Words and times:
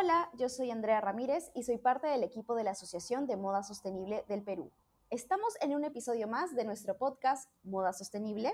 Hola, 0.00 0.30
yo 0.38 0.48
soy 0.48 0.70
Andrea 0.70 1.00
Ramírez 1.00 1.50
y 1.56 1.64
soy 1.64 1.76
parte 1.78 2.06
del 2.06 2.22
equipo 2.22 2.54
de 2.54 2.62
la 2.62 2.70
Asociación 2.70 3.26
de 3.26 3.36
Moda 3.36 3.64
Sostenible 3.64 4.24
del 4.28 4.44
Perú. 4.44 4.70
Estamos 5.10 5.54
en 5.60 5.74
un 5.74 5.82
episodio 5.82 6.28
más 6.28 6.54
de 6.54 6.64
nuestro 6.64 6.96
podcast 6.96 7.50
Moda 7.64 7.92
Sostenible. 7.92 8.52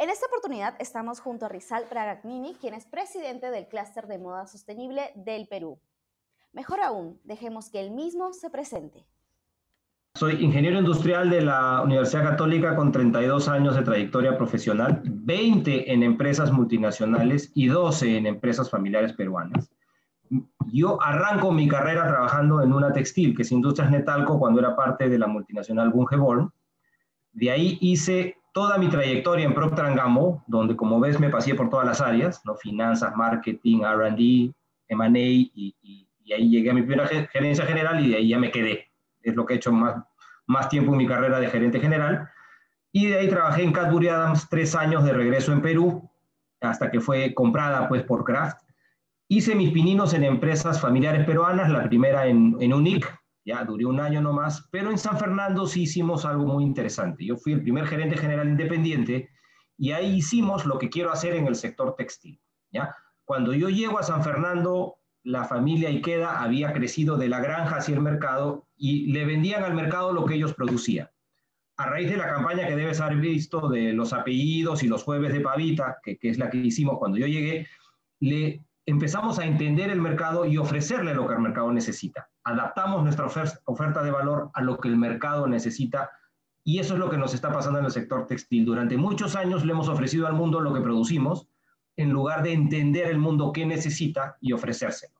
En 0.00 0.10
esta 0.10 0.26
oportunidad 0.26 0.74
estamos 0.80 1.20
junto 1.20 1.46
a 1.46 1.50
Rizal 1.50 1.84
Pragagnini, 1.88 2.56
quien 2.56 2.74
es 2.74 2.84
presidente 2.86 3.52
del 3.52 3.68
clúster 3.68 4.08
de 4.08 4.18
moda 4.18 4.48
sostenible 4.48 5.12
del 5.14 5.46
Perú. 5.46 5.78
Mejor 6.52 6.80
aún, 6.80 7.20
dejemos 7.22 7.70
que 7.70 7.78
él 7.78 7.92
mismo 7.92 8.32
se 8.32 8.50
presente. 8.50 9.06
Soy 10.16 10.42
ingeniero 10.44 10.80
industrial 10.80 11.30
de 11.30 11.42
la 11.42 11.80
Universidad 11.82 12.30
Católica 12.30 12.74
con 12.74 12.90
32 12.90 13.46
años 13.46 13.76
de 13.76 13.82
trayectoria 13.84 14.36
profesional, 14.36 15.00
20 15.04 15.92
en 15.92 16.02
empresas 16.02 16.50
multinacionales 16.50 17.52
y 17.54 17.68
12 17.68 18.16
en 18.16 18.26
empresas 18.26 18.68
familiares 18.68 19.12
peruanas 19.12 19.70
yo 20.72 21.02
arranco 21.02 21.52
mi 21.52 21.68
carrera 21.68 22.06
trabajando 22.08 22.62
en 22.62 22.72
una 22.72 22.92
textil, 22.92 23.36
que 23.36 23.42
es 23.42 23.52
Industrias 23.52 23.90
Netalco, 23.90 24.38
cuando 24.38 24.60
era 24.60 24.74
parte 24.74 25.08
de 25.08 25.18
la 25.18 25.26
multinacional 25.26 25.90
Bungeborn. 25.90 26.50
De 27.32 27.50
ahí 27.50 27.78
hice 27.80 28.36
toda 28.52 28.78
mi 28.78 28.88
trayectoria 28.88 29.44
en 29.44 29.54
Procter 29.54 29.94
Gamble, 29.94 30.40
donde 30.46 30.76
como 30.76 31.00
ves 31.00 31.18
me 31.18 31.30
pasé 31.30 31.54
por 31.54 31.68
todas 31.68 31.86
las 31.86 32.00
áreas, 32.00 32.42
¿no? 32.44 32.54
finanzas, 32.54 33.14
marketing, 33.16 33.82
R&D, 33.82 34.52
M&A, 34.88 35.18
y, 35.18 35.74
y, 35.82 36.08
ahí 36.32 36.48
llegué 36.48 36.70
a 36.70 36.74
mi 36.74 36.82
primera 36.82 37.06
gerencia 37.06 37.66
general 37.66 38.02
y 38.02 38.08
de 38.08 38.16
ahí 38.16 38.28
ya 38.28 38.38
me 38.38 38.50
quedé. 38.50 38.86
Es 39.20 39.34
lo 39.34 39.44
que 39.44 39.54
he 39.54 39.56
hecho 39.56 39.70
más, 39.70 40.02
más 40.46 40.68
tiempo 40.70 40.92
en 40.92 40.98
mi 40.98 41.06
carrera 41.06 41.38
de 41.40 41.48
gerente 41.48 41.78
general. 41.78 42.30
Y 42.90 43.08
de 43.08 43.18
ahí 43.18 43.28
trabajé 43.28 43.62
en 43.62 43.72
Cadbury 43.72 44.08
Adams 44.08 44.48
tres 44.48 44.74
años 44.74 45.04
de 45.04 45.12
regreso 45.12 45.52
en 45.52 45.60
Perú, 45.60 46.10
hasta 46.62 46.90
que 46.90 47.00
fue 47.00 47.34
comprada 47.34 47.86
pues 47.88 48.02
por 48.02 48.24
Kraft 48.24 48.62
Hice 49.34 49.54
mis 49.54 49.70
pininos 49.70 50.12
en 50.12 50.24
empresas 50.24 50.78
familiares 50.78 51.24
peruanas, 51.24 51.70
la 51.70 51.88
primera 51.88 52.26
en, 52.26 52.54
en 52.60 52.74
UNIC, 52.74 53.10
ya 53.46 53.64
duré 53.64 53.86
un 53.86 53.98
año 53.98 54.20
nomás, 54.20 54.68
pero 54.70 54.90
en 54.90 54.98
San 54.98 55.18
Fernando 55.18 55.66
sí 55.66 55.84
hicimos 55.84 56.26
algo 56.26 56.44
muy 56.44 56.64
interesante. 56.64 57.24
Yo 57.24 57.38
fui 57.38 57.54
el 57.54 57.62
primer 57.62 57.86
gerente 57.86 58.18
general 58.18 58.46
independiente 58.46 59.30
y 59.78 59.92
ahí 59.92 60.16
hicimos 60.16 60.66
lo 60.66 60.78
que 60.78 60.90
quiero 60.90 61.10
hacer 61.10 61.34
en 61.34 61.46
el 61.46 61.54
sector 61.54 61.94
textil. 61.96 62.42
¿ya? 62.72 62.94
Cuando 63.24 63.54
yo 63.54 63.70
llego 63.70 63.98
a 63.98 64.02
San 64.02 64.22
Fernando, 64.22 64.96
la 65.22 65.44
familia 65.44 65.88
Ikeda 65.88 66.42
había 66.42 66.74
crecido 66.74 67.16
de 67.16 67.30
la 67.30 67.40
granja 67.40 67.76
hacia 67.76 67.94
el 67.94 68.02
mercado 68.02 68.68
y 68.76 69.14
le 69.14 69.24
vendían 69.24 69.64
al 69.64 69.72
mercado 69.72 70.12
lo 70.12 70.26
que 70.26 70.34
ellos 70.34 70.52
producían. 70.52 71.08
A 71.78 71.86
raíz 71.86 72.10
de 72.10 72.18
la 72.18 72.28
campaña 72.28 72.66
que 72.66 72.76
debes 72.76 73.00
haber 73.00 73.16
visto 73.16 73.70
de 73.70 73.94
los 73.94 74.12
apellidos 74.12 74.82
y 74.82 74.88
los 74.88 75.02
jueves 75.02 75.32
de 75.32 75.40
pavita, 75.40 76.00
que, 76.02 76.18
que 76.18 76.28
es 76.28 76.36
la 76.36 76.50
que 76.50 76.58
hicimos 76.58 76.98
cuando 76.98 77.16
yo 77.16 77.26
llegué, 77.26 77.66
le 78.20 78.62
empezamos 78.86 79.38
a 79.38 79.44
entender 79.44 79.90
el 79.90 80.00
mercado 80.00 80.44
y 80.44 80.58
ofrecerle 80.58 81.14
lo 81.14 81.26
que 81.26 81.34
el 81.34 81.40
mercado 81.40 81.72
necesita. 81.72 82.28
Adaptamos 82.44 83.02
nuestra 83.02 83.26
oferta 83.64 84.02
de 84.02 84.10
valor 84.10 84.50
a 84.54 84.62
lo 84.62 84.78
que 84.78 84.88
el 84.88 84.96
mercado 84.96 85.46
necesita 85.46 86.10
y 86.64 86.78
eso 86.78 86.94
es 86.94 87.00
lo 87.00 87.10
que 87.10 87.18
nos 87.18 87.34
está 87.34 87.52
pasando 87.52 87.78
en 87.78 87.84
el 87.84 87.90
sector 87.90 88.26
textil. 88.26 88.64
Durante 88.64 88.96
muchos 88.96 89.36
años 89.36 89.64
le 89.64 89.72
hemos 89.72 89.88
ofrecido 89.88 90.26
al 90.26 90.34
mundo 90.34 90.60
lo 90.60 90.72
que 90.72 90.80
producimos 90.80 91.48
en 91.96 92.10
lugar 92.10 92.42
de 92.42 92.52
entender 92.52 93.08
el 93.08 93.18
mundo 93.18 93.52
qué 93.52 93.66
necesita 93.66 94.36
y 94.40 94.52
ofrecérselo. 94.52 95.12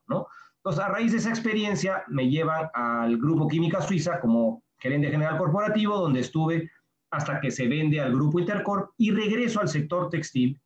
Entonces, 0.56 0.82
a 0.82 0.88
raíz 0.88 1.12
de 1.12 1.18
esa 1.18 1.30
experiencia, 1.30 2.04
me 2.08 2.28
llevan 2.28 2.68
al 2.72 3.18
Grupo 3.18 3.48
Química 3.48 3.82
Suiza 3.82 4.20
como 4.20 4.62
gerente 4.78 5.10
general 5.10 5.36
corporativo, 5.36 5.98
donde 5.98 6.20
estuve 6.20 6.70
hasta 7.10 7.40
que 7.40 7.50
se 7.50 7.68
vende 7.68 8.00
al 8.00 8.12
Grupo 8.12 8.38
Intercorp 8.38 8.90
y 8.96 9.10
regreso 9.10 9.60
al 9.60 9.68
sector 9.68 10.08
textil 10.08 10.60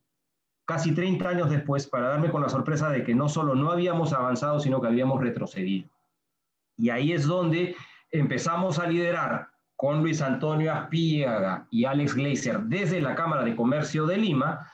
casi 0.67 0.93
30 0.93 1.29
años 1.29 1.49
después 1.49 1.87
para 1.87 2.09
darme 2.09 2.31
con 2.31 2.43
la 2.43 2.49
sorpresa 2.49 2.91
de 2.91 3.05
que 3.05 3.15
no 3.15 3.29
solo 3.29 3.55
no 3.55 3.71
habíamos 3.71 4.13
avanzado, 4.13 4.61
sino 4.61 4.81
que 4.81 4.89
habíamos 4.89 5.21
retrocedido. 5.21 5.89
Y 6.77 6.91
ahí 6.91 7.13
es 7.13 7.27
donde 7.27 7.75
empezamos 8.11 8.79
a 8.79 8.87
liderar 8.87 9.49
con 9.77 10.03
Luis 10.03 10.21
Antonio 10.21 10.73
Aspiaga 10.73 11.67
y 11.71 11.85
Alex 11.85 12.15
Gleiser 12.15 12.61
desde 12.63 13.01
la 13.01 13.15
Cámara 13.15 13.45
de 13.45 13.55
Comercio 13.55 14.07
de 14.07 14.17
Lima 14.17 14.71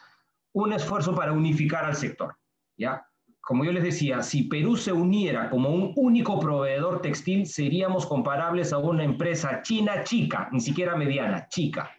un 0.53 0.73
esfuerzo 0.73 1.15
para 1.15 1.33
unificar 1.33 1.85
al 1.85 1.95
sector. 1.95 2.37
¿ya? 2.77 3.07
Como 3.41 3.65
yo 3.65 3.73
les 3.73 3.83
decía, 3.83 4.23
si 4.23 4.45
Perú 4.45 4.77
se 4.77 4.93
uniera 4.93 5.51
como 5.51 5.71
un 5.71 5.93
único 5.97 6.39
proveedor 6.39 7.03
textil, 7.03 7.47
seríamos 7.47 8.07
comparables 8.07 8.73
a 8.73 8.79
una 8.79 9.05
empresa 9.05 9.61
china 9.63 10.05
chica, 10.05 10.49
ni 10.53 10.61
siquiera 10.61 10.97
mediana, 10.97 11.49
chica. 11.49 11.91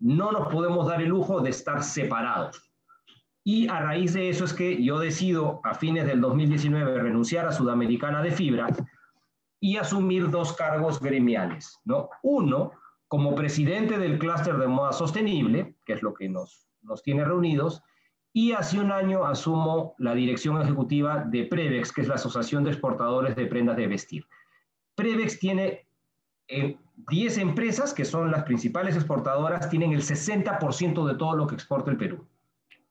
No 0.00 0.32
nos 0.32 0.48
podemos 0.48 0.88
dar 0.88 1.02
el 1.02 1.10
lujo 1.10 1.40
de 1.40 1.50
estar 1.50 1.82
separados. 1.82 2.71
Y 3.44 3.68
a 3.68 3.80
raíz 3.80 4.12
de 4.12 4.28
eso 4.28 4.44
es 4.44 4.52
que 4.52 4.82
yo 4.82 4.98
decido 4.98 5.60
a 5.64 5.74
fines 5.74 6.06
del 6.06 6.20
2019 6.20 7.00
renunciar 7.00 7.46
a 7.46 7.52
Sudamericana 7.52 8.22
de 8.22 8.30
Fibra 8.30 8.68
y 9.58 9.76
asumir 9.76 10.30
dos 10.30 10.52
cargos 10.52 11.00
gremiales. 11.00 11.80
¿no? 11.84 12.08
Uno, 12.22 12.72
como 13.08 13.34
presidente 13.34 13.98
del 13.98 14.18
clúster 14.18 14.56
de 14.58 14.68
moda 14.68 14.92
sostenible, 14.92 15.74
que 15.84 15.94
es 15.94 16.02
lo 16.02 16.14
que 16.14 16.28
nos, 16.28 16.68
nos 16.82 17.02
tiene 17.02 17.24
reunidos, 17.24 17.82
y 18.32 18.52
hace 18.52 18.78
un 18.78 18.92
año 18.92 19.26
asumo 19.26 19.94
la 19.98 20.14
dirección 20.14 20.60
ejecutiva 20.62 21.24
de 21.24 21.44
Prevex, 21.44 21.92
que 21.92 22.02
es 22.02 22.08
la 22.08 22.14
Asociación 22.14 22.64
de 22.64 22.70
Exportadores 22.70 23.36
de 23.36 23.46
Prendas 23.46 23.76
de 23.76 23.88
Vestir. 23.88 24.26
Prevex 24.94 25.38
tiene 25.38 25.86
10 26.48 27.38
eh, 27.38 27.40
empresas 27.40 27.92
que 27.92 28.04
son 28.04 28.30
las 28.30 28.44
principales 28.44 28.94
exportadoras, 28.94 29.68
tienen 29.68 29.92
el 29.92 30.02
60% 30.02 31.06
de 31.06 31.14
todo 31.16 31.36
lo 31.36 31.46
que 31.46 31.56
exporta 31.56 31.90
el 31.90 31.96
Perú 31.96 32.26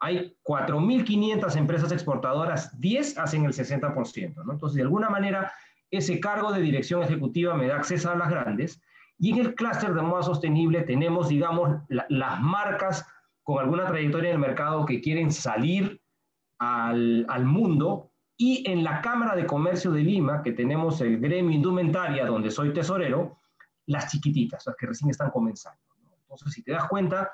hay 0.02 0.36
4.500 0.44 1.56
empresas 1.56 1.92
exportadoras, 1.92 2.78
10 2.80 3.20
hacen 3.20 3.46
el 3.46 3.54
60%, 3.54 4.44
¿no? 4.44 4.52
Entonces, 4.52 4.76
de 4.76 4.82
alguna 4.82 5.12
manera, 5.12 5.54
ese 5.92 6.20
cargo 6.20 6.52
de 6.52 6.60
dirección 6.60 7.04
ejecutiva 7.04 7.54
me 7.54 7.68
da 7.68 7.76
acceso 7.76 8.10
a 8.10 8.16
las 8.16 8.32
grandes. 8.32 8.82
Y 9.20 9.32
en 9.32 9.46
el 9.46 9.54
clúster 9.54 9.94
de 9.94 10.02
moda 10.02 10.24
sostenible 10.24 10.82
tenemos, 10.82 11.30
digamos, 11.30 11.82
las 11.88 12.42
marcas 12.42 13.06
con 13.44 13.60
alguna 13.60 13.86
trayectoria 13.86 14.32
en 14.32 14.38
el 14.38 14.42
mercado 14.42 14.88
que 14.88 15.02
quieren 15.02 15.32
salir 15.32 16.02
al, 16.58 17.24
al 17.30 17.46
mundo. 17.46 18.12
Y 18.36 18.68
en 18.68 18.84
la 18.84 19.02
Cámara 19.02 19.36
de 19.36 19.46
Comercio 19.46 19.92
de 19.92 20.02
Lima, 20.02 20.42
que 20.42 20.54
tenemos 20.54 21.00
el 21.02 21.20
gremio 21.20 21.56
indumentaria, 21.56 22.26
donde 22.26 22.50
soy 22.50 22.74
tesorero, 22.74 23.38
las 23.86 24.12
chiquititas, 24.12 24.66
las 24.66 24.76
que 24.76 24.88
recién 24.88 25.12
están 25.12 25.30
comenzando. 25.30 25.80
Entonces, 26.24 26.54
si 26.54 26.64
te 26.64 26.72
das 26.72 26.88
cuenta, 26.88 27.30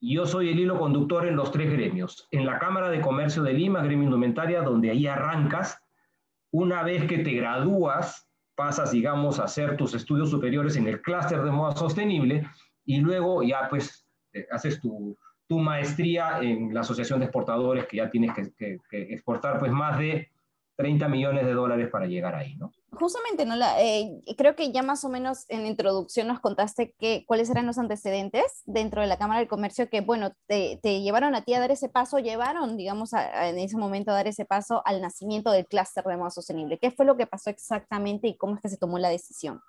yo 0.00 0.26
soy 0.26 0.50
el 0.50 0.58
hilo 0.58 0.78
conductor 0.78 1.26
en 1.26 1.36
los 1.36 1.52
tres 1.52 1.70
gremios. 1.70 2.26
En 2.30 2.46
la 2.46 2.58
Cámara 2.58 2.88
de 2.90 3.00
Comercio 3.00 3.42
de 3.42 3.52
Lima, 3.52 3.82
gremio 3.82 4.04
indumentaria, 4.04 4.62
donde 4.62 4.90
ahí 4.90 5.06
arrancas. 5.06 5.82
Una 6.50 6.82
vez 6.82 7.06
que 7.06 7.18
te 7.18 7.32
gradúas, 7.32 8.28
pasas, 8.54 8.92
digamos, 8.92 9.38
a 9.38 9.44
hacer 9.44 9.76
tus 9.76 9.94
estudios 9.94 10.30
superiores 10.30 10.76
en 10.76 10.88
el 10.88 11.00
clúster 11.02 11.42
de 11.42 11.50
moda 11.50 11.76
sostenible 11.76 12.46
y 12.84 12.98
luego 12.98 13.42
ya 13.42 13.68
pues 13.68 14.06
haces 14.50 14.80
tu, 14.80 15.16
maestría 15.48 16.40
en 16.40 16.72
la 16.72 16.80
Asociación 16.80 17.18
de 17.18 17.24
Exportadores, 17.26 17.86
que 17.86 17.96
ya 17.96 18.08
tienes 18.08 18.32
que, 18.34 18.78
que 18.88 19.02
exportar 19.12 19.58
pues 19.58 19.72
más 19.72 19.98
de 19.98 20.30
30 20.80 21.08
millones 21.08 21.44
de 21.44 21.52
dólares 21.52 21.90
para 21.90 22.06
llegar 22.06 22.34
ahí, 22.34 22.56
¿no? 22.56 22.72
Justamente, 22.92 23.44
¿no? 23.44 23.54
La, 23.54 23.82
eh, 23.82 24.22
creo 24.38 24.56
que 24.56 24.72
ya 24.72 24.82
más 24.82 25.04
o 25.04 25.10
menos 25.10 25.44
en 25.50 25.62
la 25.62 25.68
introducción 25.68 26.26
nos 26.26 26.40
contaste 26.40 26.94
que, 26.98 27.24
cuáles 27.26 27.50
eran 27.50 27.66
los 27.66 27.76
antecedentes 27.76 28.62
dentro 28.64 29.02
de 29.02 29.06
la 29.06 29.18
Cámara 29.18 29.40
del 29.40 29.48
Comercio 29.48 29.90
que, 29.90 30.00
bueno, 30.00 30.32
te, 30.46 30.78
llevaron 30.82 31.34
a 31.34 31.42
ti 31.42 31.52
a 31.52 31.60
dar 31.60 31.70
ese 31.70 31.90
paso, 31.90 32.18
llevaron, 32.18 32.78
digamos, 32.78 33.12
en 33.12 33.58
ese 33.58 33.76
momento 33.76 34.10
a 34.10 34.14
dar 34.14 34.26
ese 34.26 34.46
paso 34.46 34.80
al 34.86 35.02
nacimiento 35.02 35.50
del 35.50 35.66
clúster 35.66 36.02
de 36.02 36.16
moda 36.16 36.30
sostenible. 36.30 36.78
¿Qué 36.78 36.90
fue 36.90 37.04
lo 37.04 37.18
que 37.18 37.26
pasó 37.26 37.50
exactamente 37.50 38.26
y 38.26 38.38
cómo 38.38 38.54
es 38.54 38.62
que 38.62 38.70
se 38.70 38.78
tomó 38.78 38.98
la 38.98 39.10
decisión? 39.10 39.60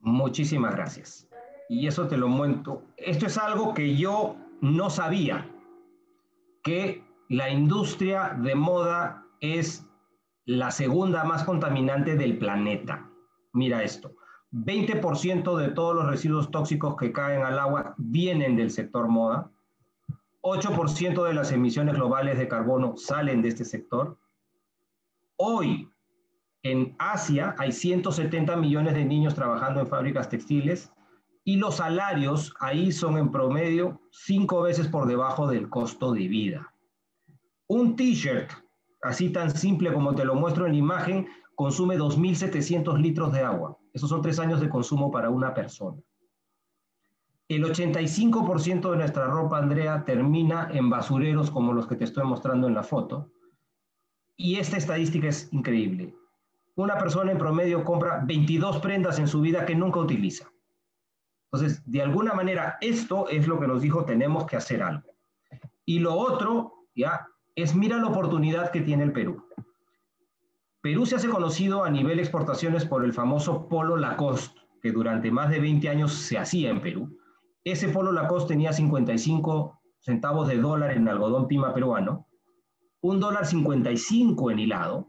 Muchísimas 0.00 0.76
gracias. 0.76 1.28
Y 1.68 1.88
eso 1.88 2.06
te 2.06 2.16
lo 2.16 2.28
muento. 2.28 2.84
Esto 2.96 3.26
es 3.26 3.36
algo 3.36 3.74
que 3.74 3.96
yo 3.96 4.36
no 4.60 4.90
sabía, 4.90 5.50
que 6.62 7.04
la 7.28 7.50
industria 7.50 8.36
de 8.40 8.54
moda 8.54 9.24
es 9.40 9.84
la 10.46 10.70
segunda 10.70 11.24
más 11.24 11.44
contaminante 11.44 12.16
del 12.16 12.38
planeta. 12.38 13.10
Mira 13.52 13.82
esto, 13.82 14.14
20% 14.52 15.56
de 15.56 15.68
todos 15.68 15.94
los 15.94 16.06
residuos 16.06 16.50
tóxicos 16.50 16.96
que 16.96 17.12
caen 17.12 17.42
al 17.42 17.58
agua 17.58 17.94
vienen 17.98 18.56
del 18.56 18.70
sector 18.70 19.08
moda, 19.08 19.50
8% 20.42 21.24
de 21.24 21.34
las 21.34 21.50
emisiones 21.50 21.96
globales 21.96 22.38
de 22.38 22.46
carbono 22.46 22.96
salen 22.96 23.42
de 23.42 23.48
este 23.48 23.64
sector. 23.64 24.16
Hoy, 25.36 25.90
en 26.62 26.94
Asia, 27.00 27.56
hay 27.58 27.72
170 27.72 28.56
millones 28.56 28.94
de 28.94 29.04
niños 29.04 29.34
trabajando 29.34 29.80
en 29.80 29.88
fábricas 29.88 30.28
textiles 30.28 30.92
y 31.42 31.56
los 31.56 31.76
salarios 31.76 32.54
ahí 32.60 32.92
son 32.92 33.18
en 33.18 33.32
promedio 33.32 34.00
cinco 34.12 34.62
veces 34.62 34.86
por 34.86 35.08
debajo 35.08 35.48
del 35.48 35.68
costo 35.68 36.12
de 36.12 36.28
vida. 36.28 36.72
Un 37.66 37.96
t-shirt 37.96 38.52
así 39.02 39.30
tan 39.30 39.50
simple 39.50 39.92
como 39.92 40.14
te 40.14 40.24
lo 40.24 40.34
muestro 40.34 40.66
en 40.66 40.72
la 40.72 40.78
imagen, 40.78 41.26
consume 41.54 41.98
2.700 41.98 42.98
litros 42.98 43.32
de 43.32 43.40
agua. 43.40 43.78
Esos 43.92 44.10
son 44.10 44.22
tres 44.22 44.38
años 44.38 44.60
de 44.60 44.68
consumo 44.68 45.10
para 45.10 45.30
una 45.30 45.54
persona. 45.54 45.98
El 47.48 47.64
85% 47.64 48.90
de 48.90 48.96
nuestra 48.96 49.26
ropa, 49.26 49.58
Andrea, 49.58 50.04
termina 50.04 50.68
en 50.72 50.90
basureros 50.90 51.50
como 51.50 51.72
los 51.72 51.86
que 51.86 51.96
te 51.96 52.04
estoy 52.04 52.24
mostrando 52.24 52.66
en 52.66 52.74
la 52.74 52.82
foto. 52.82 53.30
Y 54.36 54.56
esta 54.56 54.76
estadística 54.76 55.28
es 55.28 55.48
increíble. 55.52 56.14
Una 56.74 56.98
persona 56.98 57.32
en 57.32 57.38
promedio 57.38 57.84
compra 57.84 58.22
22 58.26 58.80
prendas 58.80 59.18
en 59.18 59.28
su 59.28 59.40
vida 59.40 59.64
que 59.64 59.74
nunca 59.74 60.00
utiliza. 60.00 60.50
Entonces, 61.50 61.82
de 61.86 62.02
alguna 62.02 62.34
manera, 62.34 62.76
esto 62.80 63.28
es 63.28 63.46
lo 63.46 63.58
que 63.58 63.66
nos 63.66 63.80
dijo, 63.80 64.04
tenemos 64.04 64.44
que 64.44 64.56
hacer 64.56 64.82
algo. 64.82 65.08
Y 65.84 66.00
lo 66.00 66.14
otro, 66.14 66.88
ya, 66.94 67.28
es 67.56 67.74
mira 67.74 67.96
la 67.96 68.08
oportunidad 68.08 68.70
que 68.70 68.82
tiene 68.82 69.02
el 69.02 69.12
Perú. 69.12 69.42
Perú 70.82 71.06
se 71.06 71.16
hace 71.16 71.28
conocido 71.28 71.84
a 71.84 71.90
nivel 71.90 72.20
exportaciones 72.20 72.84
por 72.84 73.02
el 73.02 73.14
famoso 73.14 73.66
polo 73.66 73.96
Lacoste, 73.96 74.60
que 74.82 74.92
durante 74.92 75.30
más 75.30 75.50
de 75.50 75.58
20 75.58 75.88
años 75.88 76.12
se 76.12 76.38
hacía 76.38 76.70
en 76.70 76.82
Perú. 76.82 77.18
Ese 77.64 77.88
polo 77.88 78.12
Lacoste 78.12 78.52
tenía 78.52 78.74
55 78.74 79.80
centavos 79.98 80.46
de 80.48 80.58
dólar 80.58 80.92
en 80.92 81.08
algodón 81.08 81.48
pima 81.48 81.72
peruano, 81.72 82.28
un 83.00 83.20
dólar 83.20 83.46
55 83.46 84.50
en 84.50 84.58
hilado. 84.58 85.08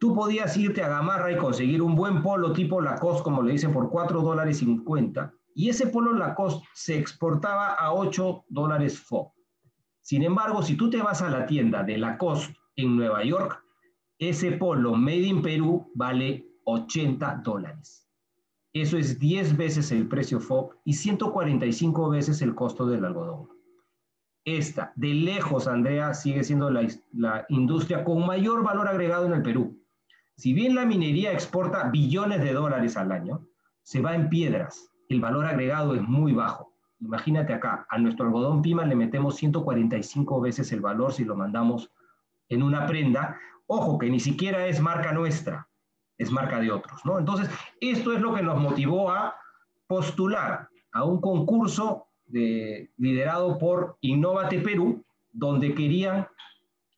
Tú 0.00 0.14
podías 0.14 0.56
irte 0.56 0.82
a 0.82 0.88
Gamarra 0.88 1.30
y 1.30 1.36
conseguir 1.36 1.82
un 1.82 1.94
buen 1.94 2.22
polo 2.22 2.52
tipo 2.54 2.80
Lacoste, 2.80 3.22
como 3.22 3.42
le 3.42 3.52
dicen, 3.52 3.74
por 3.74 3.90
4 3.90 4.22
dólares 4.22 4.58
50. 4.58 5.32
Y 5.54 5.68
ese 5.68 5.86
polo 5.86 6.14
Lacoste 6.14 6.66
se 6.72 6.98
exportaba 6.98 7.74
a 7.74 7.92
8 7.92 8.46
dólares 8.48 8.98
FO. 9.00 9.33
Sin 10.04 10.22
embargo, 10.22 10.62
si 10.62 10.76
tú 10.76 10.90
te 10.90 11.00
vas 11.00 11.22
a 11.22 11.30
la 11.30 11.46
tienda 11.46 11.82
de 11.82 11.96
Lacoste 11.96 12.54
en 12.76 12.94
Nueva 12.94 13.24
York, 13.24 13.64
ese 14.18 14.52
polo 14.52 14.94
Made 14.94 15.22
in 15.22 15.40
Perú 15.40 15.90
vale 15.94 16.46
80 16.64 17.40
dólares. 17.42 18.06
Eso 18.74 18.98
es 18.98 19.18
10 19.18 19.56
veces 19.56 19.90
el 19.92 20.06
precio 20.06 20.40
FOB 20.40 20.74
y 20.84 20.92
145 20.92 22.10
veces 22.10 22.42
el 22.42 22.54
costo 22.54 22.84
del 22.84 23.02
algodón. 23.02 23.48
Esta, 24.44 24.92
de 24.94 25.14
lejos, 25.14 25.66
Andrea, 25.66 26.12
sigue 26.12 26.44
siendo 26.44 26.70
la, 26.70 26.86
la, 27.14 27.46
industria 27.48 28.04
con 28.04 28.26
mayor 28.26 28.62
valor 28.62 28.88
agregado 28.88 29.24
en 29.24 29.32
el 29.32 29.42
Perú. 29.42 29.82
Si 30.36 30.52
bien 30.52 30.74
la 30.74 30.84
minería 30.84 31.32
exporta 31.32 31.88
billones 31.88 32.42
de 32.42 32.52
dólares 32.52 32.98
al 32.98 33.10
año, 33.10 33.48
se 33.82 34.02
va 34.02 34.14
en 34.14 34.28
piedras. 34.28 34.90
El 35.08 35.22
valor 35.22 35.46
agregado 35.46 35.94
es 35.94 36.02
muy 36.02 36.34
bajo. 36.34 36.73
Imagínate 37.04 37.52
acá, 37.52 37.86
a 37.90 37.98
nuestro 37.98 38.26
algodón 38.26 38.62
pima 38.62 38.84
le 38.86 38.96
metemos 38.96 39.36
145 39.36 40.40
veces 40.40 40.72
el 40.72 40.80
valor 40.80 41.12
si 41.12 41.24
lo 41.24 41.36
mandamos 41.36 41.90
en 42.48 42.62
una 42.62 42.86
prenda. 42.86 43.38
Ojo, 43.66 43.98
que 43.98 44.08
ni 44.08 44.20
siquiera 44.20 44.66
es 44.66 44.80
marca 44.80 45.12
nuestra, 45.12 45.68
es 46.16 46.30
marca 46.30 46.58
de 46.60 46.72
otros, 46.72 47.04
¿no? 47.04 47.18
Entonces, 47.18 47.50
esto 47.80 48.12
es 48.12 48.20
lo 48.20 48.34
que 48.34 48.42
nos 48.42 48.58
motivó 48.58 49.10
a 49.10 49.36
postular 49.86 50.68
a 50.92 51.04
un 51.04 51.20
concurso 51.20 52.06
de, 52.26 52.90
liderado 52.96 53.58
por 53.58 53.98
Innovate 54.00 54.60
Perú, 54.60 55.04
donde 55.30 55.74
querían 55.74 56.26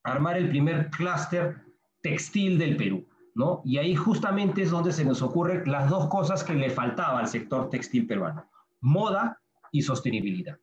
armar 0.04 0.36
el 0.36 0.48
primer 0.48 0.90
clúster 0.90 1.56
textil 2.00 2.58
del 2.58 2.76
Perú, 2.76 3.04
¿no? 3.34 3.60
Y 3.64 3.78
ahí 3.78 3.96
justamente 3.96 4.62
es 4.62 4.70
donde 4.70 4.92
se 4.92 5.04
nos 5.04 5.20
ocurren 5.20 5.68
las 5.70 5.90
dos 5.90 6.06
cosas 6.08 6.44
que 6.44 6.54
le 6.54 6.70
faltaba 6.70 7.18
al 7.18 7.26
sector 7.26 7.70
textil 7.70 8.06
peruano, 8.06 8.48
moda 8.80 9.40
y 9.76 9.82
sostenibilidad. 9.82 10.58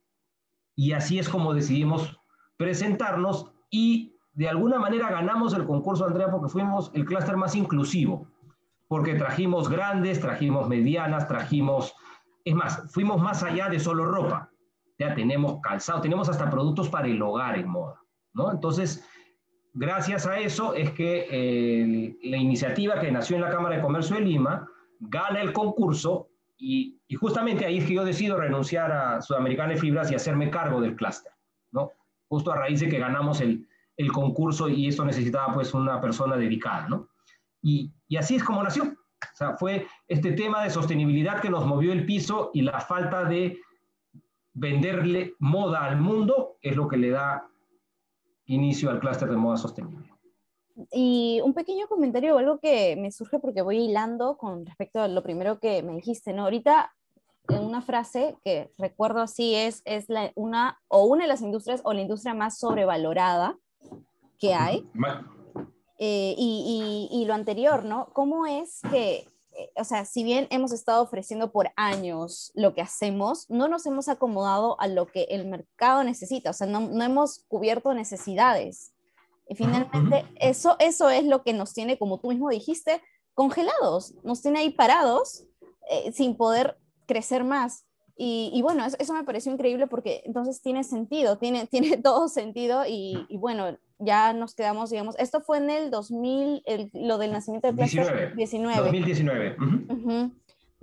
Y 0.74 0.92
así 0.92 1.18
es 1.18 1.28
como 1.28 1.54
decidimos 1.54 2.18
presentarnos 2.56 3.52
y 3.70 4.16
de 4.32 4.48
alguna 4.48 4.78
manera 4.78 5.10
ganamos 5.10 5.54
el 5.54 5.64
concurso, 5.64 6.04
Andrea, 6.04 6.30
porque 6.30 6.48
fuimos 6.48 6.90
el 6.94 7.04
clúster 7.04 7.36
más 7.36 7.54
inclusivo, 7.54 8.28
porque 8.88 9.14
trajimos 9.14 9.68
grandes, 9.68 10.20
trajimos 10.20 10.68
medianas, 10.68 11.28
trajimos, 11.28 11.94
es 12.44 12.54
más, 12.54 12.92
fuimos 12.92 13.20
más 13.20 13.42
allá 13.44 13.68
de 13.68 13.78
solo 13.78 14.06
ropa. 14.06 14.50
Ya 14.98 15.14
tenemos 15.14 15.60
calzado, 15.60 16.00
tenemos 16.00 16.28
hasta 16.28 16.50
productos 16.50 16.88
para 16.88 17.06
el 17.06 17.20
hogar 17.22 17.58
en 17.58 17.68
moda, 17.68 18.00
¿no? 18.32 18.50
Entonces, 18.50 19.04
gracias 19.72 20.26
a 20.26 20.38
eso 20.38 20.74
es 20.74 20.90
que 20.90 21.26
eh, 21.30 22.16
la 22.24 22.36
iniciativa 22.36 23.00
que 23.00 23.12
nació 23.12 23.36
en 23.36 23.42
la 23.42 23.50
Cámara 23.50 23.76
de 23.76 23.82
Comercio 23.82 24.16
de 24.16 24.22
Lima 24.22 24.68
gana 25.00 25.40
el 25.40 25.52
concurso 25.52 26.28
y, 26.56 27.00
justamente 27.18 27.64
ahí 27.64 27.78
es 27.78 27.86
que 27.86 27.94
yo 27.94 28.04
decido 28.04 28.36
renunciar 28.36 28.90
a 28.92 29.22
Sudamericana 29.22 29.74
de 29.74 29.80
Fibras 29.80 30.10
y 30.10 30.14
hacerme 30.14 30.50
cargo 30.50 30.80
del 30.80 30.96
clúster, 30.96 31.32
¿no? 31.72 31.90
Justo 32.28 32.52
a 32.52 32.56
raíz 32.56 32.80
de 32.80 32.88
que 32.88 32.98
ganamos 32.98 33.40
el, 33.40 33.68
el 33.96 34.12
concurso 34.12 34.68
y 34.68 34.88
esto 34.88 35.04
necesitaba 35.04 35.54
pues 35.54 35.74
una 35.74 36.00
persona 36.00 36.36
dedicada, 36.36 36.88
¿no? 36.88 37.08
Y, 37.62 37.92
y, 38.08 38.16
así 38.16 38.36
es 38.36 38.44
como 38.44 38.62
nació. 38.62 38.84
O 38.84 39.36
sea, 39.36 39.56
fue 39.56 39.86
este 40.06 40.32
tema 40.32 40.62
de 40.62 40.70
sostenibilidad 40.70 41.40
que 41.40 41.50
nos 41.50 41.66
movió 41.66 41.92
el 41.92 42.04
piso 42.04 42.50
y 42.52 42.62
la 42.62 42.80
falta 42.80 43.24
de 43.24 43.58
venderle 44.52 45.34
moda 45.38 45.84
al 45.84 46.00
mundo 46.00 46.56
es 46.60 46.76
lo 46.76 46.88
que 46.88 46.96
le 46.96 47.10
da 47.10 47.48
inicio 48.46 48.90
al 48.90 49.00
clúster 49.00 49.28
de 49.28 49.36
moda 49.36 49.56
sostenible. 49.56 50.13
Y 50.92 51.40
un 51.44 51.54
pequeño 51.54 51.86
comentario 51.86 52.34
o 52.34 52.38
algo 52.38 52.58
que 52.58 52.96
me 52.96 53.12
surge 53.12 53.38
porque 53.38 53.62
voy 53.62 53.84
hilando 53.84 54.36
con 54.36 54.66
respecto 54.66 55.00
a 55.00 55.08
lo 55.08 55.22
primero 55.22 55.60
que 55.60 55.82
me 55.82 55.94
dijiste, 55.94 56.32
¿no? 56.32 56.42
Ahorita 56.44 56.92
una 57.48 57.82
frase 57.82 58.36
que 58.42 58.70
recuerdo 58.78 59.20
así 59.20 59.54
es, 59.54 59.82
es 59.84 60.08
la, 60.08 60.32
una 60.34 60.80
o 60.88 61.04
una 61.04 61.24
de 61.24 61.28
las 61.28 61.42
industrias 61.42 61.80
o 61.84 61.92
la 61.92 62.00
industria 62.00 62.34
más 62.34 62.58
sobrevalorada 62.58 63.58
que 64.38 64.54
hay. 64.54 64.88
Eh, 65.98 66.34
y, 66.36 67.08
y, 67.12 67.22
y, 67.22 67.24
lo 67.26 67.34
anterior, 67.34 67.84
¿no? 67.84 68.08
¿Cómo 68.12 68.46
es 68.46 68.80
que, 68.90 69.28
eh, 69.56 69.70
o 69.76 69.84
sea, 69.84 70.04
si 70.04 70.24
bien 70.24 70.48
hemos 70.50 70.72
estado 70.72 71.02
ofreciendo 71.02 71.52
por 71.52 71.70
años 71.76 72.50
lo 72.54 72.74
que 72.74 72.82
hacemos, 72.82 73.48
no 73.48 73.68
nos 73.68 73.86
hemos 73.86 74.08
acomodado 74.08 74.80
a 74.80 74.88
lo 74.88 75.06
que 75.06 75.24
el 75.30 75.46
mercado 75.46 76.02
necesita, 76.02 76.50
o 76.50 76.52
sea, 76.52 76.66
no, 76.66 76.80
no 76.80 77.04
hemos 77.04 77.44
cubierto 77.46 77.94
necesidades. 77.94 78.93
Y 79.48 79.56
finalmente, 79.56 80.24
eso, 80.36 80.76
eso 80.78 81.10
es 81.10 81.24
lo 81.24 81.42
que 81.42 81.52
nos 81.52 81.74
tiene, 81.74 81.98
como 81.98 82.18
tú 82.18 82.28
mismo 82.28 82.48
dijiste, 82.48 83.02
congelados, 83.34 84.14
nos 84.22 84.40
tiene 84.40 84.60
ahí 84.60 84.70
parados 84.70 85.44
eh, 85.90 86.12
sin 86.12 86.36
poder 86.36 86.78
crecer 87.06 87.44
más. 87.44 87.84
Y, 88.16 88.60
bueno, 88.62 88.86
eso, 88.86 89.12
me 89.12 89.24
pareció 89.24 89.52
increíble 89.52 89.88
porque 89.88 90.22
entonces 90.24 90.62
tiene 90.62 90.84
sentido, 90.84 91.36
tiene, 91.36 91.66
tiene 91.70 91.96
todo 91.96 92.28
sentido 92.28 92.84
y, 92.86 93.26
bueno, 93.38 93.76
ya 93.98 94.32
nos 94.32 94.54
quedamos, 94.54 94.90
digamos, 94.90 95.16
esto 95.18 95.40
fue 95.40 95.58
en 95.58 95.70
el 95.70 95.90
2000, 95.90 96.62
lo 96.92 97.18
del 97.18 97.32
nacimiento 97.32 97.72
del 97.72 97.90
clúster 97.90 98.34
19. 98.36 98.78
2019. 98.78 99.56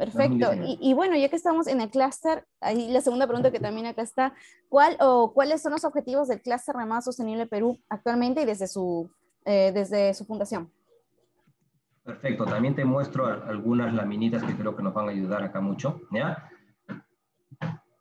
Perfecto. 0.01 0.50
Y, 0.80 0.95
bueno, 0.95 1.15
ya 1.15 1.30
que 1.30 1.36
estamos 1.36 1.68
en 1.68 1.80
el 1.80 1.92
clúster, 1.92 2.48
ahí 2.59 2.89
la 2.89 3.01
segunda 3.01 3.27
pregunta 3.27 3.51
que 3.51 3.59
también 3.59 3.86
acá 3.86 4.01
está, 4.01 4.33
¿cuál 4.68 4.98
o 5.00 5.31
cuáles 5.31 5.62
son 5.62 5.74
los 5.74 5.86
objetivos 5.86 6.27
del 6.27 6.42
clúster 6.42 6.75
Remada 6.75 7.01
Sostenible 7.01 7.45
Perú 7.45 7.77
actualmente 7.88 8.42
y 8.42 8.45
desde 8.45 8.68
su, 8.68 9.12
eh, 9.45 9.71
desde 9.71 10.15
su 10.15 10.25
fundación? 10.25 10.71
Perfecto, 12.03 12.45
también 12.45 12.74
te 12.74 12.83
muestro 12.83 13.27
algunas 13.27 13.93
laminitas 13.93 14.43
que 14.43 14.55
creo 14.55 14.75
que 14.75 14.81
nos 14.81 14.96
van 14.96 15.08
a 15.08 15.12
ayudar 15.12 15.43
acá 15.43 15.62
mucho, 15.62 16.01
¿ya? 16.10 16.50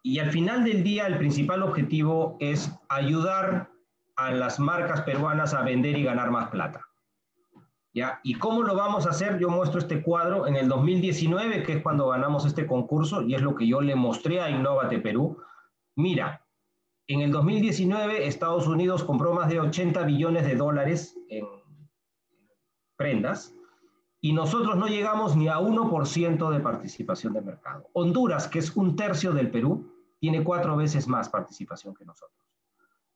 Y 0.02 0.20
al 0.20 0.30
final 0.30 0.64
del 0.64 0.82
día, 0.82 1.06
el 1.06 1.18
principal 1.18 1.62
objetivo 1.62 2.38
es 2.40 2.72
ayudar 2.88 3.68
a 4.16 4.30
las 4.30 4.58
marcas 4.58 5.02
peruanas 5.02 5.52
a 5.52 5.60
vender 5.60 5.98
y 5.98 6.04
ganar 6.04 6.30
más 6.30 6.48
plata. 6.48 6.80
¿Y 7.92 8.34
cómo 8.34 8.62
lo 8.62 8.76
vamos 8.76 9.06
a 9.06 9.10
hacer? 9.10 9.38
Yo 9.38 9.48
muestro 9.48 9.80
este 9.80 10.02
cuadro 10.02 10.46
en 10.46 10.56
el 10.56 10.68
2019, 10.68 11.62
que 11.64 11.74
es 11.74 11.82
cuando 11.82 12.08
ganamos 12.08 12.46
este 12.46 12.66
concurso, 12.66 13.22
y 13.22 13.34
es 13.34 13.42
lo 13.42 13.54
que 13.54 13.66
yo 13.66 13.80
le 13.80 13.96
mostré 13.96 14.40
a 14.40 14.50
Innovate 14.50 14.98
Perú. 15.00 15.38
Mira, 15.96 16.46
en 17.08 17.20
el 17.20 17.32
2019 17.32 18.26
Estados 18.26 18.68
Unidos 18.68 19.02
compró 19.02 19.32
más 19.34 19.48
de 19.48 19.60
80 19.60 20.04
billones 20.04 20.46
de 20.46 20.54
dólares 20.54 21.18
en 21.28 21.44
prendas, 22.96 23.54
y 24.20 24.34
nosotros 24.34 24.76
no 24.76 24.86
llegamos 24.86 25.34
ni 25.34 25.48
a 25.48 25.58
1% 25.58 26.50
de 26.50 26.60
participación 26.60 27.32
de 27.32 27.40
mercado. 27.40 27.88
Honduras, 27.94 28.46
que 28.46 28.58
es 28.58 28.76
un 28.76 28.94
tercio 28.94 29.32
del 29.32 29.50
Perú, 29.50 29.90
tiene 30.20 30.44
cuatro 30.44 30.76
veces 30.76 31.08
más 31.08 31.28
participación 31.28 31.94
que 31.94 32.04
nosotros. 32.04 32.46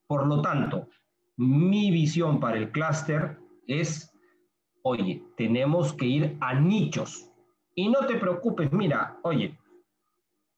Por 0.07 0.27
lo 0.27 0.41
tanto, 0.41 0.89
mi 1.37 1.91
visión 1.91 2.41
para 2.41 2.57
el 2.57 2.73
clúster 2.73 3.39
es 3.67 4.14
oye, 4.85 5.23
tenemos 5.37 5.93
que 5.95 6.07
ir 6.07 6.37
a 6.41 6.55
nichos. 6.55 7.31
Y 7.75 7.89
no 7.89 8.01
te 8.07 8.17
preocupes, 8.17 8.71
mira, 8.73 9.19
oye, 9.23 9.59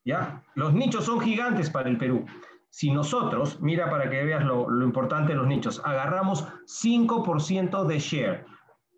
¿ya? 0.04 0.42
Los 0.54 0.74
nichos 0.74 1.04
son 1.04 1.20
gigantes 1.20 1.70
para 1.70 1.88
el 1.88 1.96
Perú. 1.96 2.26
Si 2.68 2.90
nosotros, 2.90 3.60
mira 3.60 3.88
para 3.88 4.10
que 4.10 4.24
veas 4.24 4.44
lo, 4.44 4.82
importante 4.82 5.32
de 5.32 5.38
los 5.38 5.46
nichos, 5.46 5.80
agarramos 5.84 6.46
5% 6.66 7.84
de 7.86 7.98
share 7.98 8.46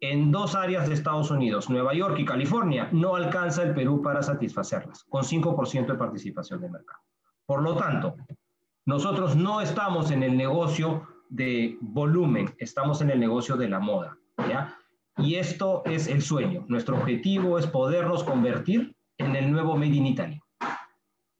en 0.00 0.32
dos 0.32 0.54
áreas 0.54 0.88
de 0.88 0.94
Estados 0.94 1.30
Unidos, 1.30 1.68
Nueva 1.68 1.92
York 1.92 2.18
y 2.18 2.25
California, 2.25 2.88
no 2.92 3.14
alcanza 3.14 3.62
el 3.62 3.75
Perú 3.75 4.00
para 4.02 4.23
satisfacerlas, 4.23 5.04
con 5.04 5.23
5% 5.23 5.87
de 5.87 5.94
participación 5.94 6.61
de 6.61 6.70
mercado. 6.70 7.00
Por 7.47 7.62
lo 7.62 7.76
tanto, 7.76 8.16
nosotros 8.87 9.37
no 9.37 9.61
estamos 9.61 10.11
en 10.11 10.23
el 10.23 10.37
negocio 10.37 11.06
de 11.28 11.76
volumen, 11.80 12.54
estamos 12.58 13.00
en 13.02 13.11
el 13.11 13.20
negocio 13.20 13.56
de 13.56 13.68
la 13.68 13.80
moda. 13.80 14.16
¿ya? 14.49 14.77
Y 15.18 15.34
esto 15.34 15.82
es 15.84 16.06
el 16.06 16.22
sueño. 16.22 16.64
Nuestro 16.68 16.96
objetivo 16.96 17.58
es 17.58 17.66
podernos 17.66 18.22
convertir 18.22 18.94
en 19.18 19.34
el 19.34 19.50
nuevo 19.50 19.76
Made 19.76 19.96
in 19.96 20.06
Italy. 20.06 20.40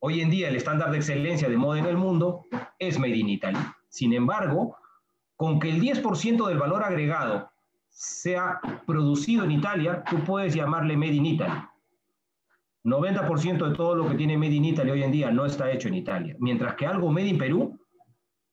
Hoy 0.01 0.21
en 0.21 0.31
día 0.31 0.49
el 0.49 0.57
estándar 0.57 0.91
de 0.91 0.99
excelencia 0.99 1.49
de 1.49 1.57
moda 1.57 1.79
en 1.79 1.87
el 1.87 1.97
mundo 1.97 2.45
es 2.79 2.99
Made 2.99 3.17
in 3.17 3.29
Italy. 3.29 3.59
Sin 3.89 4.13
embargo, 4.13 4.77
con 5.37 5.61
que 5.61 5.71
el 5.71 5.81
10% 5.81 6.47
del 6.49 6.59
valor 6.59 6.83
agregado 6.83 7.51
sea 7.89 8.61
producido 8.85 9.45
en 9.45 9.53
Italia, 9.53 10.03
tú 10.11 10.25
puedes 10.25 10.55
llamarle 10.55 10.97
Made 10.97 11.15
in 11.15 11.27
Italy. 11.27 11.61
90% 12.85 13.69
de 13.69 13.77
todo 13.77 13.95
lo 13.95 14.09
que 14.09 14.17
tiene 14.17 14.37
Made 14.37 14.55
in 14.55 14.65
Italy 14.65 14.91
hoy 14.91 15.03
en 15.05 15.13
día 15.13 15.31
no 15.31 15.47
está 15.47 15.71
hecho 15.71 15.89
en 15.89 15.95
Italia, 15.95 16.37
mientras 16.41 16.75
que 16.75 16.87
algo 16.87 17.11
Made 17.13 17.29
in 17.29 17.39
Perú, 17.39 17.79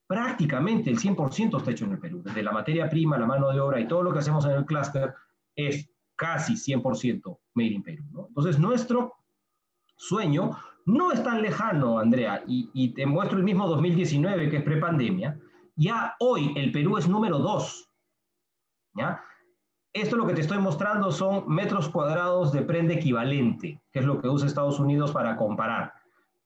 prácticamente 0.06 0.90
el 0.90 0.98
100% 0.98 1.58
está 1.58 1.70
hecho 1.70 1.84
en 1.84 1.92
el 1.92 1.98
Perú, 1.98 2.22
desde 2.22 2.42
la 2.42 2.52
materia 2.52 2.88
prima, 2.88 3.18
la 3.18 3.26
mano 3.26 3.50
de 3.50 3.60
obra 3.60 3.80
y 3.80 3.88
todo 3.88 4.02
lo 4.02 4.12
que 4.12 4.20
hacemos 4.20 4.44
en 4.44 4.52
el 4.52 4.64
clúster 4.64 5.14
es 5.54 5.90
casi 6.14 6.54
100% 6.54 7.38
Made 7.54 7.68
in 7.68 7.82
Perú. 7.82 8.26
Entonces, 8.28 8.58
nuestro 8.58 9.14
sueño 9.96 10.56
no 10.86 11.12
es 11.12 11.22
tan 11.22 11.42
lejano, 11.42 11.98
Andrea, 11.98 12.42
y, 12.46 12.70
y 12.72 12.94
te 12.94 13.06
muestro 13.06 13.38
el 13.38 13.44
mismo 13.44 13.66
2019, 13.66 14.48
que 14.48 14.58
es 14.58 14.62
prepandemia, 14.62 15.38
ya 15.74 16.16
hoy 16.20 16.52
el 16.56 16.72
Perú 16.72 16.96
es 16.96 17.08
número 17.08 17.38
dos. 17.38 17.90
¿ya? 18.94 19.22
Esto 19.92 20.16
lo 20.16 20.26
que 20.26 20.34
te 20.34 20.40
estoy 20.42 20.58
mostrando 20.58 21.10
son 21.10 21.48
metros 21.48 21.88
cuadrados 21.88 22.52
de 22.52 22.62
prenda 22.62 22.94
equivalente, 22.94 23.82
que 23.92 23.98
es 23.98 24.04
lo 24.04 24.20
que 24.20 24.28
usa 24.28 24.46
Estados 24.46 24.78
Unidos 24.78 25.12
para 25.12 25.36
comparar. 25.36 25.92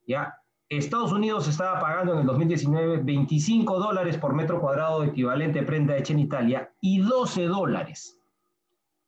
¿ya? 0.07 0.40
Estados 0.71 1.11
Unidos 1.11 1.49
estaba 1.49 1.81
pagando 1.81 2.13
en 2.13 2.21
el 2.21 2.27
2019 2.27 2.99
25 2.99 3.81
dólares 3.81 4.17
por 4.17 4.35
metro 4.35 4.61
cuadrado 4.61 5.03
equivalente 5.03 5.59
de 5.59 5.67
prenda 5.67 5.97
hecha 5.97 6.13
en 6.13 6.21
Italia 6.21 6.73
y 6.81 7.01
12 7.01 7.47
dólares 7.47 8.21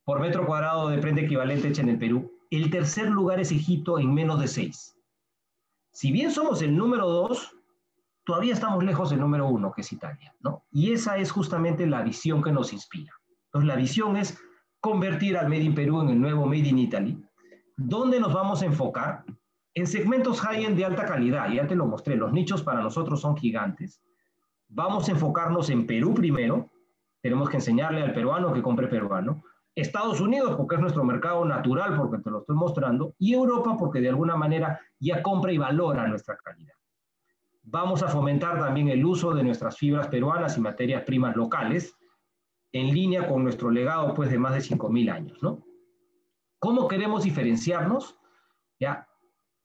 por 0.04 0.19
metro 0.19 0.45
cuadrado 0.45 0.88
de 0.88 0.99
prenda 0.99 1.23
equivalente 1.23 1.69
hecha 1.69 1.83
en 1.83 1.90
el 1.90 1.99
Perú. 2.00 2.33
El 2.50 2.69
tercer 2.69 3.09
lugar 3.09 3.38
es 3.38 3.52
Egipto 3.52 4.00
en 4.00 4.12
menos 4.12 4.40
de 4.40 4.49
6. 4.49 4.97
Si 5.92 6.11
bien 6.11 6.33
somos 6.33 6.62
el 6.62 6.76
número 6.76 7.09
2, 7.09 7.57
todavía 8.25 8.54
estamos 8.54 8.83
lejos 8.83 9.11
del 9.11 9.21
número 9.21 9.47
1, 9.47 9.73
que 9.73 9.83
es 9.83 9.92
Italia. 9.92 10.35
¿no? 10.40 10.64
Y 10.73 10.92
esa 10.92 11.16
es 11.19 11.31
justamente 11.31 11.87
la 11.87 12.02
visión 12.02 12.42
que 12.42 12.50
nos 12.50 12.73
inspira. 12.73 13.12
Entonces, 13.45 13.69
la 13.69 13.76
visión 13.76 14.16
es 14.16 14.37
convertir 14.81 15.37
al 15.37 15.49
Made 15.49 15.62
in 15.62 15.76
Perú 15.76 16.00
en 16.00 16.09
el 16.09 16.21
nuevo 16.21 16.45
Made 16.45 16.69
in 16.69 16.78
Italy. 16.81 17.25
¿Dónde 17.76 18.19
nos 18.19 18.35
vamos 18.35 18.62
a 18.62 18.66
enfocar? 18.66 19.25
En 19.74 19.86
segmentos 19.86 20.40
high-end 20.40 20.76
de 20.76 20.84
alta 20.84 21.06
calidad. 21.06 21.48
Ya 21.50 21.66
te 21.66 21.74
lo 21.74 21.86
mostré, 21.86 22.16
los 22.16 22.32
nichos 22.32 22.62
para 22.62 22.82
nosotros 22.82 23.20
son 23.20 23.36
gigantes. 23.36 24.02
Vamos 24.68 25.08
a 25.08 25.12
enfocarnos 25.12 25.70
en 25.70 25.86
Perú 25.86 26.14
primero. 26.14 26.70
Tenemos 27.20 27.48
que 27.48 27.56
enseñarle 27.56 28.02
al 28.02 28.12
peruano 28.12 28.52
que 28.52 28.62
compre 28.62 28.88
peruano. 28.88 29.42
Estados 29.74 30.20
Unidos, 30.20 30.54
porque 30.56 30.74
es 30.74 30.80
nuestro 30.80 31.04
mercado 31.04 31.44
natural, 31.44 31.96
porque 31.96 32.18
te 32.18 32.30
lo 32.30 32.40
estoy 32.40 32.56
mostrando. 32.56 33.14
Y 33.18 33.32
Europa, 33.32 33.76
porque 33.78 34.00
de 34.00 34.10
alguna 34.10 34.36
manera 34.36 34.80
ya 34.98 35.22
compra 35.22 35.52
y 35.52 35.58
valora 35.58 36.06
nuestra 36.06 36.36
calidad. 36.36 36.74
Vamos 37.62 38.02
a 38.02 38.08
fomentar 38.08 38.58
también 38.58 38.88
el 38.88 39.04
uso 39.04 39.32
de 39.32 39.44
nuestras 39.44 39.78
fibras 39.78 40.08
peruanas 40.08 40.58
y 40.58 40.60
materias 40.60 41.04
primas 41.04 41.36
locales 41.36 41.96
en 42.72 42.92
línea 42.92 43.28
con 43.28 43.44
nuestro 43.44 43.70
legado 43.70 44.14
pues, 44.14 44.30
de 44.30 44.38
más 44.38 44.54
de 44.54 44.76
5.000 44.76 45.12
años. 45.12 45.42
¿no? 45.42 45.64
¿Cómo 46.58 46.88
queremos 46.88 47.22
diferenciarnos? 47.22 48.18
¿Ya? 48.80 49.06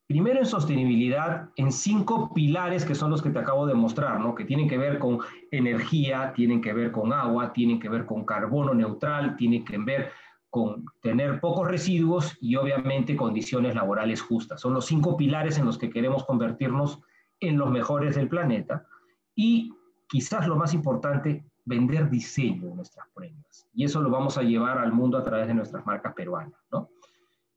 Primero 0.08 0.38
en 0.38 0.46
sostenibilidad, 0.46 1.50
en 1.56 1.70
cinco 1.70 2.32
pilares 2.32 2.86
que 2.86 2.94
son 2.94 3.10
los 3.10 3.20
que 3.20 3.28
te 3.28 3.40
acabo 3.40 3.66
de 3.66 3.74
mostrar, 3.74 4.18
¿no? 4.18 4.34
que 4.34 4.46
tienen 4.46 4.66
que 4.66 4.78
ver 4.78 4.98
con 4.98 5.18
energía, 5.50 6.32
tienen 6.34 6.62
que 6.62 6.72
ver 6.72 6.90
con 6.92 7.12
agua, 7.12 7.52
tienen 7.52 7.78
que 7.78 7.90
ver 7.90 8.06
con 8.06 8.24
carbono 8.24 8.72
neutral, 8.72 9.36
tienen 9.36 9.66
que 9.66 9.76
ver 9.76 10.10
con 10.48 10.86
tener 11.02 11.40
pocos 11.40 11.68
residuos 11.68 12.38
y 12.40 12.56
obviamente 12.56 13.16
condiciones 13.16 13.74
laborales 13.74 14.22
justas. 14.22 14.62
Son 14.62 14.72
los 14.72 14.86
cinco 14.86 15.14
pilares 15.14 15.58
en 15.58 15.66
los 15.66 15.76
que 15.76 15.90
queremos 15.90 16.24
convertirnos 16.24 17.02
en 17.40 17.58
los 17.58 17.70
mejores 17.70 18.16
del 18.16 18.28
planeta. 18.28 18.86
Y 19.34 19.74
quizás 20.08 20.48
lo 20.48 20.56
más 20.56 20.72
importante, 20.72 21.44
vender 21.66 22.08
diseño 22.08 22.68
de 22.68 22.74
nuestras 22.76 23.06
prendas. 23.14 23.68
Y 23.74 23.84
eso 23.84 24.00
lo 24.00 24.08
vamos 24.08 24.38
a 24.38 24.42
llevar 24.42 24.78
al 24.78 24.90
mundo 24.90 25.18
a 25.18 25.22
través 25.22 25.48
de 25.48 25.54
nuestras 25.54 25.84
marcas 25.84 26.14
peruanas, 26.14 26.58
¿no? 26.72 26.88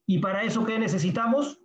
Y 0.06 0.20
para 0.20 0.44
eso, 0.44 0.66
¿qué 0.66 0.78
necesitamos? 0.78 1.61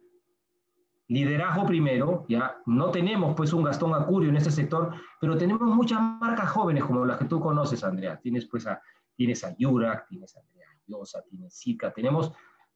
Liderazgo 1.08 1.64
primero, 1.66 2.25
ya 2.28 2.56
no 2.66 2.90
tenemos 2.90 3.34
pues 3.36 3.52
un 3.52 3.62
Gastón 3.62 3.94
Acurio 3.94 4.30
en 4.30 4.36
ese 4.36 4.50
sector, 4.50 4.92
pero 5.20 5.36
tenemos 5.36 5.62
muchas 5.62 6.00
marcas 6.00 6.50
jóvenes 6.50 6.84
como 6.84 7.04
las 7.04 7.18
que 7.18 7.26
tú 7.26 7.40
conoces, 7.40 7.84
Andrea. 7.84 8.18
Tienes 8.20 8.46
pues 8.46 8.66
a, 8.66 8.80
tienes 9.14 9.44
a 9.44 9.56
Yurak, 9.56 10.08
tienes 10.08 10.36
a 10.36 10.40
Andrea 10.40 10.66
Yosa, 10.86 11.22
tienes 11.28 11.58
Zika, 11.58 11.92
tenemos 11.92 12.32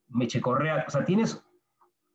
Meche 0.09 0.41
Correa, 0.41 0.85
o 0.87 0.91
sea, 0.91 1.05
tienes 1.05 1.45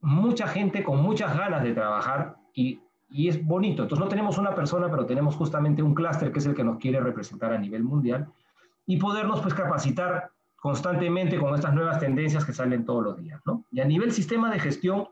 mucha 0.01 0.47
gente 0.47 0.83
con 0.83 1.01
muchas 1.01 1.37
ganas 1.37 1.63
de 1.63 1.73
trabajar 1.73 2.37
y 2.53 2.79
y 3.09 3.29
es 3.29 3.45
bonito. 3.45 3.83
Entonces 3.83 4.03
no 4.03 4.09
tenemos 4.09 4.37
una 4.37 4.55
persona, 4.55 4.89
pero 4.89 5.05
tenemos 5.05 5.35
justamente 5.35 5.81
un 5.81 5.93
clúster 5.93 6.31
que 6.31 6.39
es 6.39 6.45
el 6.45 6.55
que 6.55 6.63
nos 6.63 6.77
quiere 6.79 6.99
representar 6.99 7.53
a 7.53 7.57
nivel 7.57 7.83
mundial 7.83 8.27
y 8.85 8.97
podernos 8.97 9.41
pues 9.41 9.53
capacitar 9.53 10.31
constantemente 10.57 11.37
con 11.37 11.53
estas 11.53 11.73
nuevas 11.73 11.99
tendencias 11.99 12.43
que 12.43 12.53
salen 12.53 12.85
todos 12.85 13.03
los 13.03 13.17
días, 13.17 13.39
¿no? 13.45 13.65
Y 13.71 13.81
a 13.81 13.85
nivel 13.85 14.11
sistema 14.11 14.51
de 14.51 14.59
gestión, 14.59 15.07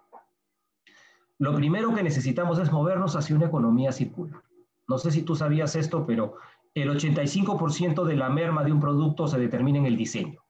lo 1.43 1.53
primero 1.53 1.93
que 1.93 2.03
necesitamos 2.03 2.57
es 2.57 2.71
movernos 2.71 3.17
hacia 3.17 3.35
una 3.35 3.47
economía 3.47 3.91
circular. 3.91 4.41
No 4.87 4.97
sé 4.97 5.11
si 5.11 5.23
tú 5.23 5.35
sabías 5.35 5.75
esto, 5.75 6.05
pero 6.05 6.37
el 6.73 6.89
85% 6.89 8.05
de 8.05 8.15
la 8.15 8.29
merma 8.29 8.63
de 8.63 8.71
un 8.71 8.79
producto 8.79 9.27
se 9.27 9.37
determina 9.37 9.79
en 9.79 9.85
el 9.85 9.97
diseño. 9.97 10.41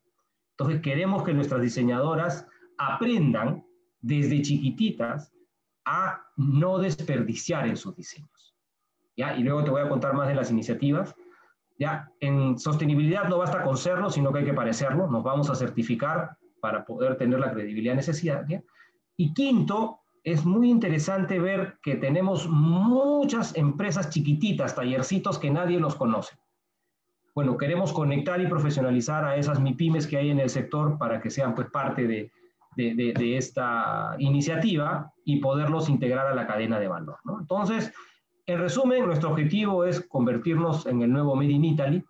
Entonces 0.51 0.81
queremos 0.81 1.23
que 1.23 1.33
nuestras 1.33 1.63
diseñadoras 1.63 2.45
aprendan 2.77 3.65
desde 4.01 4.43
chiquititas 4.43 5.33
a 5.83 6.21
no 6.37 6.77
desperdiciar 6.77 7.67
en 7.67 7.75
sus 7.75 7.95
diseños. 7.95 8.55
¿ya? 9.17 9.35
Y 9.35 9.41
luego 9.41 9.63
te 9.63 9.71
voy 9.71 9.81
a 9.81 9.89
contar 9.89 10.13
más 10.13 10.27
de 10.27 10.35
las 10.35 10.51
iniciativas. 10.51 11.15
¿ya? 11.79 12.07
En 12.19 12.59
sostenibilidad 12.59 13.27
no 13.27 13.39
basta 13.39 13.63
con 13.63 13.77
serlo, 13.77 14.11
sino 14.11 14.31
que 14.31 14.39
hay 14.39 14.45
que 14.45 14.53
parecerlo. 14.53 15.07
Nos 15.07 15.23
vamos 15.23 15.49
a 15.49 15.55
certificar 15.55 16.37
para 16.61 16.85
poder 16.85 17.17
tener 17.17 17.39
la 17.39 17.51
credibilidad 17.51 17.95
necesaria. 17.95 18.63
Y 19.17 19.33
quinto, 19.33 20.02
es 20.23 20.45
muy 20.45 20.69
interesante 20.69 21.39
ver 21.39 21.79
que 21.83 21.95
tenemos 21.95 22.47
muchas 22.47 23.55
empresas 23.57 24.09
chiquititas, 24.09 24.75
tallercitos 24.75 25.37
que 25.37 25.51
nadie 25.51 25.79
los 25.79 25.95
conoce. 25.95 26.37
Bueno, 27.35 27.57
queremos 27.57 27.91
conectar 27.91 28.39
y 28.39 28.47
profesionalizar 28.47 29.25
a 29.25 29.35
esas 29.35 29.59
MIPIMES 29.59 30.07
que 30.07 30.17
hay 30.17 30.29
en 30.29 30.39
el 30.39 30.49
sector 30.49 30.97
para 30.97 31.19
que 31.19 31.29
sean 31.29 31.55
pues 31.55 31.69
parte 31.71 32.07
de, 32.07 32.31
de, 32.75 33.37
esta 33.37 34.15
iniciativa 34.19 35.11
y 35.25 35.39
poderlos 35.39 35.89
integrar 35.89 36.27
a 36.27 36.35
la 36.35 36.47
cadena 36.47 36.79
de 36.79 36.87
valor. 36.87 37.17
¿no? 37.25 37.39
Entonces, 37.39 37.91
en 38.45 38.59
resumen, 38.59 39.05
nuestro 39.05 39.31
objetivo 39.31 39.83
es 39.83 40.01
convertirnos 40.01 40.85
en 40.85 41.01
el 41.01 41.11
nuevo 41.11 41.35
Made 41.35 41.51
in 41.51 41.65
Italy 41.65 42.05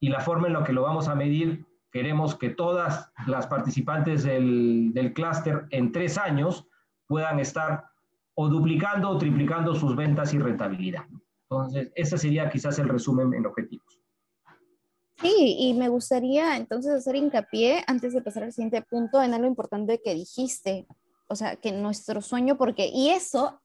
y 0.00 0.08
la 0.08 0.20
forma 0.20 0.48
en 0.48 0.54
la 0.54 0.64
que 0.64 0.72
lo 0.72 0.82
vamos 0.82 1.08
a 1.08 1.14
medir, 1.14 1.64
queremos 1.90 2.34
que 2.34 2.50
todas 2.50 3.12
las 3.26 3.46
participantes 3.46 4.24
del, 4.24 4.92
del 4.92 5.12
clúster 5.12 5.66
en 5.70 5.92
tres 5.92 6.18
años 6.18 6.66
puedan 7.06 7.38
estar 7.40 7.84
o 8.34 8.48
duplicando 8.48 9.10
o 9.10 9.18
triplicando 9.18 9.74
sus 9.74 9.96
ventas 9.96 10.34
y 10.34 10.38
rentabilidad. 10.38 11.04
Entonces, 11.48 11.90
ese 11.94 12.18
sería 12.18 12.50
quizás 12.50 12.78
el 12.78 12.88
resumen 12.88 13.32
en 13.34 13.46
objetivos. 13.46 14.00
Sí, 15.20 15.56
y 15.58 15.74
me 15.74 15.88
gustaría 15.88 16.56
entonces 16.56 16.92
hacer 16.92 17.16
hincapié, 17.16 17.82
antes 17.86 18.12
de 18.12 18.20
pasar 18.20 18.44
al 18.44 18.52
siguiente 18.52 18.82
punto, 18.82 19.22
en 19.22 19.32
algo 19.32 19.46
importante 19.46 20.00
que 20.04 20.14
dijiste, 20.14 20.86
o 21.28 21.34
sea, 21.34 21.56
que 21.56 21.72
nuestro 21.72 22.20
sueño, 22.20 22.58
porque, 22.58 22.88
y 22.92 23.10
eso, 23.10 23.60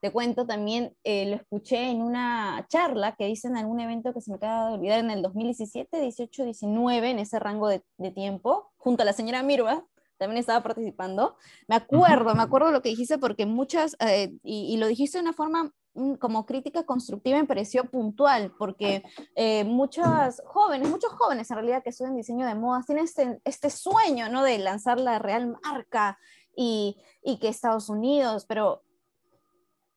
te 0.00 0.10
cuento 0.10 0.46
también, 0.46 0.94
eh, 1.04 1.26
lo 1.30 1.36
escuché 1.36 1.90
en 1.90 2.02
una 2.02 2.66
charla 2.68 3.14
que 3.16 3.26
dicen 3.26 3.52
en 3.52 3.58
algún 3.58 3.80
evento 3.80 4.12
que 4.12 4.20
se 4.20 4.30
me 4.30 4.36
acaba 4.36 4.68
de 4.68 4.74
olvidar 4.74 4.98
en 4.98 5.10
el 5.10 5.22
2017, 5.22 6.00
18, 6.00 6.44
19, 6.44 7.10
en 7.10 7.18
ese 7.20 7.38
rango 7.38 7.68
de, 7.68 7.82
tiempo, 8.12 8.72
junto 8.76 9.02
a 9.02 9.06
la 9.06 9.12
señora 9.12 9.42
Mirva, 9.42 9.84
también 10.18 10.38
estaba 10.38 10.62
participando. 10.62 11.36
Me 11.68 11.76
acuerdo, 11.76 12.34
me 12.34 12.42
acuerdo 12.42 12.70
lo 12.70 12.82
que 12.82 12.90
dijiste 12.90 13.18
porque 13.18 13.46
muchas, 13.46 13.96
eh, 14.00 14.32
y, 14.42 14.72
y, 14.74 14.76
lo 14.76 14.86
dijiste 14.86 15.18
de 15.18 15.22
una 15.22 15.32
forma 15.32 15.72
como 16.18 16.46
crítica 16.46 16.84
constructiva 16.84 17.38
me 17.38 17.46
pareció 17.46 17.84
puntual, 17.84 18.52
porque 18.58 19.02
eh, 19.34 19.64
muchas 19.64 20.42
jóvenes, 20.44 20.88
muchos 20.88 21.12
jóvenes 21.12 21.50
en 21.50 21.56
realidad 21.56 21.82
que 21.82 21.90
estudian 21.90 22.16
diseño 22.16 22.46
de 22.46 22.54
modas 22.54 22.86
tienen 22.86 23.04
este, 23.04 23.40
este 23.44 23.70
sueño, 23.70 24.28
¿no? 24.28 24.42
De 24.42 24.58
lanzar 24.58 25.00
la 25.00 25.18
real 25.18 25.56
marca 25.62 26.18
y, 26.54 26.96
y, 27.22 27.38
que 27.38 27.48
Estados 27.48 27.88
Unidos, 27.88 28.44
pero 28.46 28.82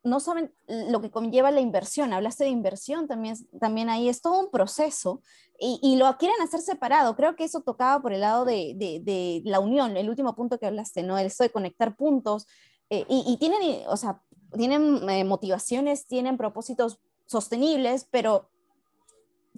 no 0.04 0.20
saben 0.20 0.54
lo 0.68 1.02
que 1.02 1.12
conlleva 1.12 1.52
la 1.52 1.60
inversión. 1.60 2.14
Hablaste 2.14 2.46
de 2.46 2.50
inversión 2.50 3.08
también, 3.08 3.36
también 3.60 3.90
ahí, 3.90 4.10
es 4.10 4.22
todo 4.22 4.40
un 4.40 4.52
proceso 4.52 5.22
y, 5.60 5.80
y 5.82 5.98
lo 5.98 6.18
quieren 6.18 6.42
hacer 6.42 6.62
separado. 6.62 7.16
Creo 7.16 7.36
que 7.36 7.44
eso 7.44 7.62
tocaba 7.62 8.02
por 8.02 8.14
el 8.14 8.22
lado 8.22 8.46
de, 8.46 8.74
de, 8.78 9.42
la 9.46 9.60
unión, 9.60 9.98
el 9.98 10.10
último 10.10 10.36
punto 10.36 10.58
que 10.58 10.68
hablaste, 10.68 11.04
¿no? 11.04 11.18
El 11.18 11.28
esto 11.28 11.44
de 11.44 11.52
conectar 11.52 11.96
puntos. 11.96 12.48
Eh, 12.90 13.06
y, 13.10 13.24
y, 13.28 13.38
tienen, 13.38 13.84
o 13.88 13.98
sea, 13.98 14.24
tienen 14.56 15.08
eh, 15.10 15.24
motivaciones, 15.24 16.08
tienen 16.08 16.38
propósitos 16.38 17.00
sostenibles, 17.26 18.08
pero 18.10 18.50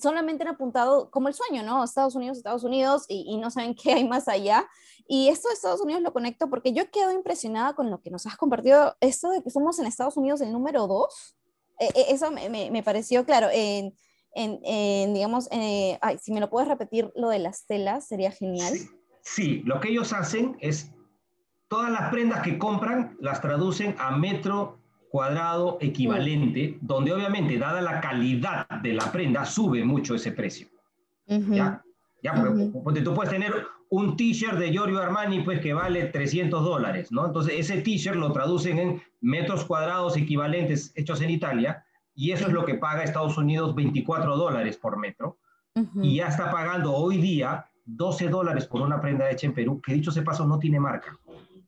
solamente 0.01 0.43
han 0.43 0.49
apuntado 0.49 1.09
como 1.11 1.27
el 1.27 1.33
sueño, 1.33 1.63
¿no? 1.63 1.83
Estados 1.83 2.15
Unidos, 2.15 2.37
Estados 2.37 2.63
Unidos, 2.63 3.05
y, 3.07 3.37
no 3.37 3.51
saben 3.51 3.75
qué 3.81 3.93
hay 3.93 4.07
más 4.07 4.27
allá. 4.27 4.67
Y 5.07 5.29
esto 5.29 5.49
de 5.49 5.55
Estados 5.55 5.81
Unidos 5.81 6.01
lo 6.01 6.13
conecto 6.13 6.49
porque 6.49 6.73
yo 6.73 6.89
quedo 6.91 7.11
impresionada 7.11 7.73
con 7.73 7.89
lo 7.89 8.01
que 8.01 8.11
nos 8.11 8.25
has 8.25 8.37
compartido, 8.37 8.95
esto 8.99 9.29
de 9.29 9.43
que 9.43 9.49
somos 9.49 9.79
en 9.79 9.85
Estados 9.85 10.17
Unidos 10.17 10.41
el 10.41 10.51
número 10.51 10.87
dos. 10.87 11.35
E, 11.79 11.87
e, 11.87 12.13
eso 12.13 12.31
me, 12.31 12.49
me, 12.49 12.83
pareció 12.83 13.25
claro. 13.25 13.47
En, 13.51 13.93
en, 14.33 15.13
digamos, 15.13 15.47
eh, 15.51 15.97
ay, 16.01 16.17
si 16.17 16.31
me 16.31 16.39
lo 16.39 16.49
puedes 16.49 16.69
repetir, 16.69 17.11
lo 17.15 17.29
de 17.29 17.39
las 17.39 17.65
telas, 17.65 18.07
sería 18.07 18.31
genial. 18.31 18.73
Sí, 19.23 19.61
lo 19.65 19.79
que 19.79 19.89
ellos 19.89 20.13
hacen 20.13 20.57
es, 20.61 20.91
todas 21.67 21.91
las 21.91 22.09
prendas 22.09 22.41
que 22.41 22.57
compran 22.57 23.17
las 23.19 23.41
traducen 23.41 23.95
a 23.99 24.11
metro 24.11 24.80
cuadrado 25.11 25.77
equivalente, 25.81 26.77
donde 26.79 27.11
obviamente, 27.11 27.57
dada 27.57 27.81
la 27.81 27.99
calidad 27.99 28.65
de 28.81 28.93
la 28.93 29.11
prenda, 29.11 29.43
sube 29.45 29.83
mucho 29.83 30.15
ese 30.15 30.31
precio. 30.31 30.69
¿Ya? 31.27 31.83
Ya, 32.23 32.33
porque, 32.83 33.01
tú 33.01 33.13
puedes 33.13 33.31
tener 33.31 33.53
un 33.89 34.15
t-shirt 34.15 34.57
de 34.57 34.71
Giorgio 34.71 35.01
Armani, 35.01 35.41
pues 35.41 35.59
que 35.59 35.73
vale 35.73 36.05
300 36.05 36.63
dólares, 36.63 37.11
¿no? 37.11 37.25
Entonces, 37.25 37.55
ese 37.57 37.81
t-shirt 37.81 38.15
lo 38.15 38.31
traducen 38.31 38.79
en 38.79 39.01
metros 39.19 39.65
cuadrados 39.65 40.15
equivalentes 40.15 40.93
hechos 40.95 41.21
en 41.21 41.29
Italia, 41.29 41.83
y 42.15 42.31
eso 42.31 42.47
es 42.47 42.53
lo 42.53 42.63
que 42.63 42.75
paga 42.75 43.03
Estados 43.03 43.37
Unidos 43.37 43.75
24 43.75 44.37
dólares 44.37 44.77
por 44.77 44.97
metro, 44.97 45.37
y 46.01 46.15
ya 46.15 46.27
está 46.27 46.51
pagando 46.51 46.93
hoy 46.93 47.17
día 47.17 47.65
12 47.85 48.29
dólares 48.29 48.65
por 48.65 48.81
una 48.81 49.01
prenda 49.01 49.29
hecha 49.29 49.47
en 49.47 49.53
Perú, 49.53 49.81
que 49.81 49.93
dicho 49.93 50.11
sea 50.11 50.23
paso 50.23 50.47
no 50.47 50.57
tiene 50.57 50.79
marca. 50.79 51.17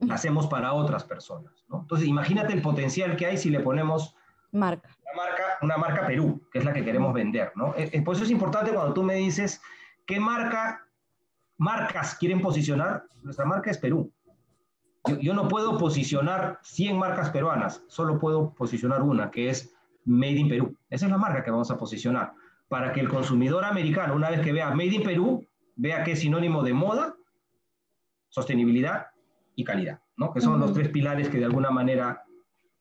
Hacemos 0.10 0.48
para 0.48 0.74
otras 0.74 1.03
personas, 1.03 1.65
¿no? 1.69 1.81
Entonces, 1.81 2.07
imagínate 2.07 2.53
el 2.53 2.62
potencial 2.62 3.15
que 3.15 3.25
hay 3.25 3.38
si 3.38 3.50
le 3.50 3.60
ponemos 3.60 4.15
marca. 4.51 4.89
Una, 5.01 5.24
marca, 5.24 5.43
una 5.62 5.77
marca 5.77 6.07
Perú, 6.07 6.41
que 6.51 6.60
es 6.60 6.65
la 6.65 6.74
que 6.74 6.83
queremos 6.83 7.13
vender, 7.13 7.51
¿no? 7.55 7.74
Eh, 7.75 7.89
eh, 7.93 8.01
por 8.01 8.15
eso 8.15 8.24
es 8.24 8.31
importante 8.31 8.72
cuando 8.72 8.93
tú 8.93 9.03
me 9.03 9.15
dices 9.15 9.62
qué 10.05 10.19
marca, 10.19 10.86
marcas 11.57 12.15
quieren 12.15 12.41
posicionar, 12.41 13.05
nuestra 13.22 13.45
marca 13.45 13.72
es 13.72 13.77
Perú. 13.77 14.12
Yo, 15.05 15.19
yo 15.19 15.33
no 15.33 15.48
puedo 15.48 15.77
posicionar 15.77 16.60
100 16.63 16.98
marcas 16.98 17.29
peruanas, 17.29 17.83
solo 17.88 18.19
puedo 18.19 18.53
posicionar 18.53 19.01
una, 19.01 19.31
que 19.31 19.50
es 19.50 19.74
Made 20.05 20.33
in 20.33 20.50
Perú. 20.50 20.77
Esa 20.89 21.05
es 21.05 21.12
la 21.12 21.17
marca 21.17 21.43
que 21.43 21.51
vamos 21.51 21.72
a 21.72 21.77
posicionar, 21.77 22.33
para 22.67 22.93
que 22.93 23.00
el 23.00 23.10
consumidor 23.10 23.65
americano, 23.65 24.15
una 24.15 24.29
vez 24.29 24.41
que 24.41 24.53
vea 24.53 24.72
Made 24.72 24.95
in 24.95 25.03
Perú, 25.03 25.48
vea 25.75 26.03
que 26.03 26.13
es 26.13 26.19
sinónimo 26.19 26.63
de 26.63 26.74
moda, 26.74 27.15
sostenibilidad 28.29 29.12
y 29.55 29.63
calidad, 29.63 30.00
¿no? 30.17 30.33
que 30.33 30.41
son 30.41 30.60
los 30.60 30.74
tres 30.74 30.89
pilares 30.89 31.29
que 31.29 31.39
de 31.39 31.45
alguna 31.45 31.69
manera 31.69 32.24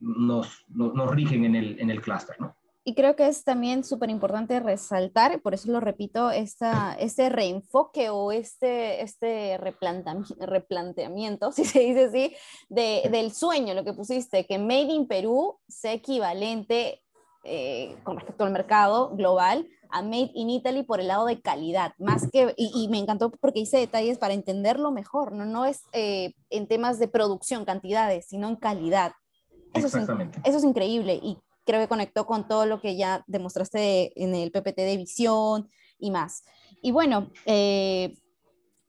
nos, 0.01 0.65
nos, 0.69 1.11
rigen 1.11 1.45
en 1.45 1.55
el, 1.55 1.81
en 1.81 1.91
el 1.91 2.01
clúster. 2.01 2.41
¿no? 2.41 2.57
Y 2.85 2.95
creo 2.95 3.15
que 3.15 3.29
es 3.29 3.45
también 3.45 3.85
súper 3.85 4.11
importante 4.11 4.59
resaltar, 4.59 5.41
por 5.41 5.55
eso 5.55 5.71
lo 5.71 5.79
repito, 5.79 6.33
esta, 6.33 6.95
este 6.99 7.29
reenfoque 7.29 8.11
o 8.11 8.33
este, 8.33 9.03
este 9.03 9.57
replanteamiento, 9.59 11.53
si 11.53 11.65
se 11.65 11.81
dice 11.81 12.05
así, 12.07 12.35
de, 12.69 13.09
del 13.11 13.33
sueño, 13.33 13.75
lo 13.75 13.85
que 13.85 13.93
pusiste, 13.93 14.47
que 14.47 14.59
Made 14.59 14.93
in 14.93 15.07
Perú 15.07 15.61
sea 15.69 15.93
equivalente 15.93 17.03
eh, 17.45 17.97
con 18.05 18.17
respecto 18.17 18.45
al 18.45 18.53
mercado 18.53 19.15
global 19.17 19.69
a 19.91 20.03
Made 20.03 20.31
in 20.35 20.51
Italy 20.51 20.83
por 20.83 21.01
el 21.01 21.09
lado 21.09 21.27
de 21.27 21.41
calidad, 21.41 21.93
más 21.99 22.29
que, 22.31 22.55
y, 22.57 22.89
me 22.89 22.99
encantó 22.99 23.31
porque 23.31 23.61
hice 23.61 23.79
detalles 23.79 24.17
para 24.19 24.33
entenderlo 24.33 24.91
mejor, 24.91 25.33
no, 25.33 25.45
no 25.45 25.67
es 25.67 25.83
eh, 25.93 26.35
en 26.51 26.67
temas 26.67 26.99
de 26.99 27.09
producción, 27.09 27.65
cantidades, 27.65 28.27
sino 28.27 28.49
en 28.49 28.57
calidad. 28.57 29.13
Eso. 29.75 29.87
Es, 29.87 30.09
eso 30.45 30.59
es 30.59 30.65
increíble 30.65 31.21
y 31.23 31.39
creo 31.65 31.81
que 31.81 31.89
conectó 31.89 32.27
con 32.27 32.49
todo 32.49 32.67
lo 32.67 32.81
que 32.81 32.97
ya 32.97 33.25
demostraste 33.27 34.13
en 34.23 34.35
el 34.35 34.51
PPT 34.51 34.77
de 34.77 34.97
visión 34.97 35.69
y 35.99 36.11
más. 36.11 36.45
Y 36.81 36.91
bueno, 36.91 37.31
eh, 37.47 38.15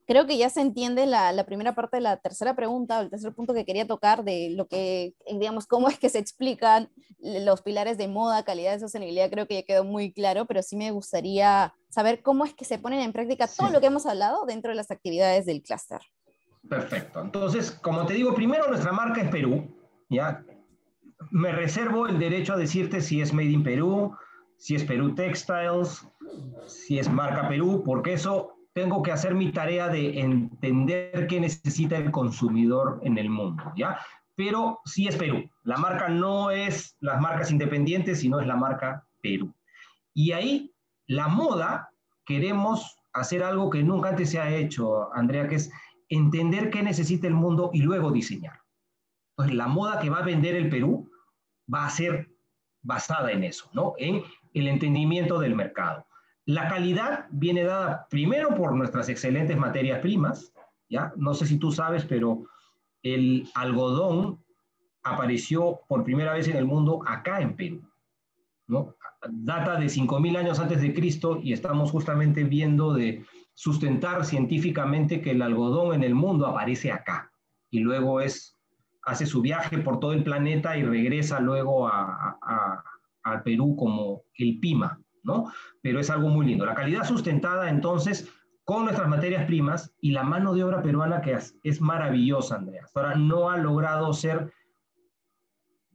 creo 0.05 0.25
que 0.25 0.37
ya 0.37 0.49
se 0.49 0.61
entiende 0.61 1.05
la, 1.05 1.43
primera 1.45 1.75
parte 1.75 1.97
de 1.97 2.01
la 2.01 2.17
tercera 2.17 2.55
pregunta, 2.55 2.99
o 2.99 3.01
el 3.01 3.09
tercer 3.09 3.33
punto 3.33 3.53
que 3.53 3.65
quería 3.65 3.87
tocar 3.87 4.23
de 4.23 4.51
lo 4.55 4.67
que, 4.67 5.13
digamos, 5.31 5.67
cómo 5.67 5.87
es 5.87 5.97
que 5.97 6.09
se 6.09 6.19
explican 6.19 6.89
los 7.19 7.61
pilares 7.61 7.97
de 7.97 8.07
moda, 8.07 8.43
calidad 8.43 8.75
y 8.75 8.79
sostenibilidad, 8.79 9.29
creo 9.29 9.47
que 9.47 9.55
ya 9.55 9.63
quedó 9.63 9.83
muy 9.83 10.11
claro, 10.11 10.45
pero 10.45 10.61
sí 10.61 10.75
me 10.75 10.91
gustaría 10.91 11.73
saber 11.89 12.21
cómo 12.21 12.45
es 12.45 12.53
que 12.53 12.65
se 12.65 12.79
ponen 12.79 13.01
en 13.01 13.13
práctica 13.13 13.47
todo 13.47 13.69
lo 13.69 13.79
que 13.79 13.87
hemos 13.87 14.05
hablado 14.05 14.45
dentro 14.45 14.69
de 14.71 14.75
las 14.75 14.91
actividades 14.91 15.45
del 15.45 15.61
clúster. 15.61 16.01
Perfecto. 16.67 17.21
Entonces, 17.21 17.71
como 17.71 18.05
te 18.05 18.13
digo, 18.13 18.33
primero 18.33 18.67
nuestra 18.67 18.91
marca 18.91 19.21
es 19.21 19.29
Perú, 19.29 19.67
¿ya? 20.09 20.43
Me 21.31 21.51
reservo 21.51 22.07
el 22.07 22.19
derecho 22.19 22.53
a 22.53 22.57
decirte 22.57 23.01
si 23.01 23.21
es 23.21 23.33
Made 23.33 23.49
in 23.49 23.63
Perú, 23.63 24.15
si 24.57 24.75
es 24.75 24.83
Perú 24.83 25.13
Textiles, 25.13 26.05
si 26.67 26.99
es 26.99 27.09
marca 27.09 27.47
Perú, 27.47 27.83
porque 27.85 28.13
eso 28.13 28.52
tengo 28.73 29.03
que 29.03 29.11
hacer 29.11 29.35
mi 29.35 29.51
tarea 29.51 29.87
de 29.87 30.19
entender 30.19 31.27
qué 31.27 31.39
necesita 31.39 31.97
el 31.97 32.11
consumidor 32.11 32.99
en 33.03 33.17
el 33.17 33.29
mundo, 33.29 33.63
¿ya? 33.75 33.99
Pero 34.35 34.79
sí 34.85 35.07
es 35.07 35.15
Perú. 35.15 35.47
La 35.63 35.77
marca 35.77 36.09
no 36.09 36.49
es 36.49 36.97
las 36.99 37.21
marcas 37.21 37.51
independientes, 37.51 38.19
sino 38.19 38.39
es 38.39 38.47
la 38.47 38.55
marca 38.55 39.05
Perú. 39.21 39.53
Y 40.13 40.31
ahí, 40.31 40.73
la 41.05 41.27
moda, 41.27 41.91
queremos 42.25 42.97
hacer 43.13 43.43
algo 43.43 43.69
que 43.69 43.83
nunca 43.83 44.09
antes 44.09 44.31
se 44.31 44.39
ha 44.39 44.49
hecho, 44.49 45.13
Andrea, 45.13 45.47
que 45.47 45.55
es 45.55 45.71
entender 46.09 46.71
qué 46.71 46.81
necesita 46.81 47.27
el 47.27 47.35
mundo 47.35 47.69
y 47.73 47.81
luego 47.81 48.11
diseñar. 48.11 48.59
Entonces, 49.37 49.55
la 49.55 49.67
moda 49.67 49.99
que 49.99 50.09
va 50.09 50.19
a 50.19 50.25
vender 50.25 50.55
el 50.55 50.69
Perú 50.69 51.09
va 51.71 51.85
a 51.85 51.89
ser 51.91 52.29
basada 52.81 53.31
en 53.31 53.43
eso, 53.43 53.69
¿no? 53.73 53.93
En 53.97 54.23
el 54.53 54.67
entendimiento 54.67 55.39
del 55.39 55.55
mercado. 55.55 56.05
La 56.45 56.67
calidad 56.67 57.27
viene 57.31 57.63
dada 57.63 58.07
primero 58.09 58.53
por 58.55 58.75
nuestras 58.75 59.07
excelentes 59.07 59.57
materias 59.57 59.99
primas, 59.99 60.53
¿ya? 60.89 61.13
No 61.15 61.33
sé 61.33 61.45
si 61.45 61.57
tú 61.57 61.71
sabes, 61.71 62.03
pero 62.03 62.43
el 63.01 63.47
algodón 63.53 64.43
apareció 65.03 65.81
por 65.87 66.03
primera 66.03 66.33
vez 66.33 66.47
en 66.47 66.57
el 66.57 66.65
mundo 66.65 67.01
acá 67.05 67.39
en 67.41 67.55
Perú, 67.55 67.81
¿no? 68.67 68.95
Data 69.29 69.79
de 69.79 69.85
5.000 69.85 70.37
años 70.37 70.59
antes 70.59 70.81
de 70.81 70.93
Cristo 70.93 71.39
y 71.41 71.53
estamos 71.53 71.91
justamente 71.91 72.43
viendo 72.43 72.93
de 72.93 73.25
sustentar 73.53 74.25
científicamente 74.25 75.21
que 75.21 75.31
el 75.31 75.41
algodón 75.41 75.93
en 75.93 76.03
el 76.03 76.15
mundo 76.15 76.45
aparece 76.47 76.91
acá 76.91 77.31
y 77.69 77.79
luego 77.79 78.19
es, 78.19 78.57
hace 79.03 79.25
su 79.25 79.41
viaje 79.41 79.77
por 79.77 79.99
todo 79.99 80.11
el 80.11 80.23
planeta 80.23 80.77
y 80.77 80.83
regresa 80.83 81.39
luego 81.39 81.87
a, 81.87 82.37
a 83.23 83.43
Perú 83.43 83.75
como 83.77 84.23
el 84.37 84.59
Pima, 84.59 84.99
¿no? 85.23 85.51
Pero 85.81 85.99
es 85.99 86.09
algo 86.09 86.29
muy 86.29 86.45
lindo. 86.45 86.65
La 86.65 86.75
calidad 86.75 87.05
sustentada, 87.05 87.69
entonces, 87.69 88.29
con 88.63 88.85
nuestras 88.85 89.09
materias 89.09 89.45
primas 89.45 89.93
y 89.99 90.11
la 90.11 90.23
mano 90.23 90.53
de 90.53 90.63
obra 90.63 90.81
peruana 90.81 91.21
que 91.21 91.37
es, 91.63 91.81
maravillosa, 91.81 92.55
Andrea. 92.55 92.85
ahora 92.95 93.15
no 93.15 93.49
ha 93.49 93.57
logrado 93.57 94.13
ser 94.13 94.53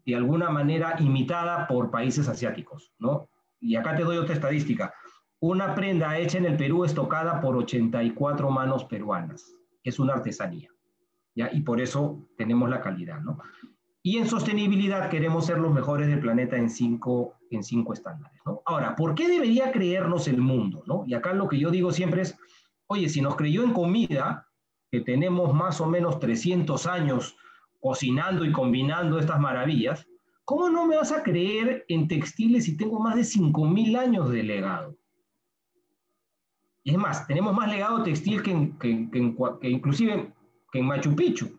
de 0.05 0.17
alguna 0.17 0.51
manera 0.51 0.97
imitada 0.99 1.67
por 1.67 1.91
países 1.91 2.29
asiáticos, 2.29 2.95
¿no? 2.99 3.29
Y 3.61 3.77
acá 3.77 3.97
te 3.97 4.05
doy 4.05 4.17
otra 4.17 4.35
estadística. 4.35 4.95
Una 5.41 5.75
prenda 5.75 6.19
hecha 6.19 6.39
en 6.39 6.47
el 6.47 6.57
Perú 6.57 6.85
es 6.85 6.95
tocada 6.95 7.41
por 7.41 7.57
84 7.57 8.51
manos 8.51 8.85
peruanas. 8.85 9.55
Es 9.83 9.99
una 9.99 10.15
artesanía. 10.15 10.71
Y 11.35 11.61
por 11.61 11.81
eso 11.81 12.27
tenemos 12.37 12.69
la 12.69 12.81
calidad, 12.81 13.21
¿no? 13.21 13.39
Y 14.03 14.19
en 14.19 14.29
sostenibilidad 14.29 15.11
queremos 15.11 15.47
ser 15.47 15.59
los 15.59 15.73
mejores 15.73 16.07
del 16.07 16.21
planeta 16.21 16.57
en 16.57 16.71
cinco, 16.71 17.35
en 17.51 17.63
cinco 17.63 17.93
estándares. 17.93 18.41
Ahora, 18.65 18.95
¿por 18.95 19.15
qué 19.15 19.29
debería 19.29 19.73
creernos 19.73 20.29
el 20.29 20.39
mundo? 20.39 20.85
Y 21.07 21.15
acá 21.15 21.33
lo 21.33 21.49
que 21.49 21.59
yo 21.59 21.71
digo 21.71 21.93
siempre 21.93 22.23
es, 22.23 22.37
oye, 22.87 23.09
si 23.09 23.21
nos 23.21 23.37
creyó 23.37 23.63
en 23.65 23.73
comida, 23.73 24.47
que 24.91 25.01
tenemos 25.01 25.53
más 25.53 25.81
o 25.81 25.87
menos 25.87 26.19
300 26.19 26.87
años 26.87 27.37
cocinando 27.81 28.45
y 28.45 28.53
combinando 28.53 29.19
estas 29.19 29.39
maravillas, 29.39 30.07
¿cómo 30.45 30.71
no 30.71 30.87
me 30.87 30.97
vas 30.97 31.13
a 31.13 31.23
creer 31.23 31.85
en 31.89 32.09
textiles 32.09 32.65
si 32.65 32.77
tengo 32.77 32.99
más 33.01 33.17
de 33.17 33.23
5.000 33.23 33.99
años 33.99 34.31
de 34.31 34.43
legado? 34.43 34.97
Y 36.83 36.93
es 36.93 36.99
más, 36.99 37.27
tenemos 37.27 37.55
más 37.55 37.69
legado 37.69 38.03
textil 38.03 38.43
que, 38.43 38.73
que, 38.81 39.11
que 39.11 39.69
inclusive 39.69 40.33
que 40.73 40.79
en 40.79 40.87
Machu 40.87 41.15
Picchu. 41.15 41.58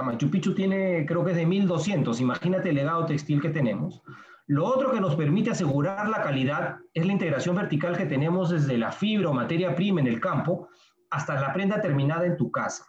Machu 0.00 0.30
Picchu 0.30 0.54
tiene, 0.54 1.04
creo 1.04 1.22
que 1.22 1.32
es 1.32 1.36
de 1.36 1.44
1200, 1.44 2.18
imagínate 2.20 2.70
el 2.70 2.76
legado 2.76 3.04
textil 3.04 3.42
que 3.42 3.50
tenemos. 3.50 4.02
Lo 4.46 4.64
otro 4.64 4.90
que 4.90 5.00
nos 5.00 5.14
permite 5.16 5.50
asegurar 5.50 6.08
la 6.08 6.22
calidad 6.22 6.78
es 6.94 7.04
la 7.04 7.12
integración 7.12 7.56
vertical 7.56 7.96
que 7.96 8.06
tenemos 8.06 8.50
desde 8.50 8.78
la 8.78 8.90
fibra 8.90 9.28
o 9.28 9.34
materia 9.34 9.74
prima 9.74 10.00
en 10.00 10.06
el 10.06 10.20
campo 10.20 10.68
hasta 11.10 11.38
la 11.38 11.52
prenda 11.52 11.80
terminada 11.80 12.24
en 12.24 12.38
tu 12.38 12.50
casa. 12.50 12.86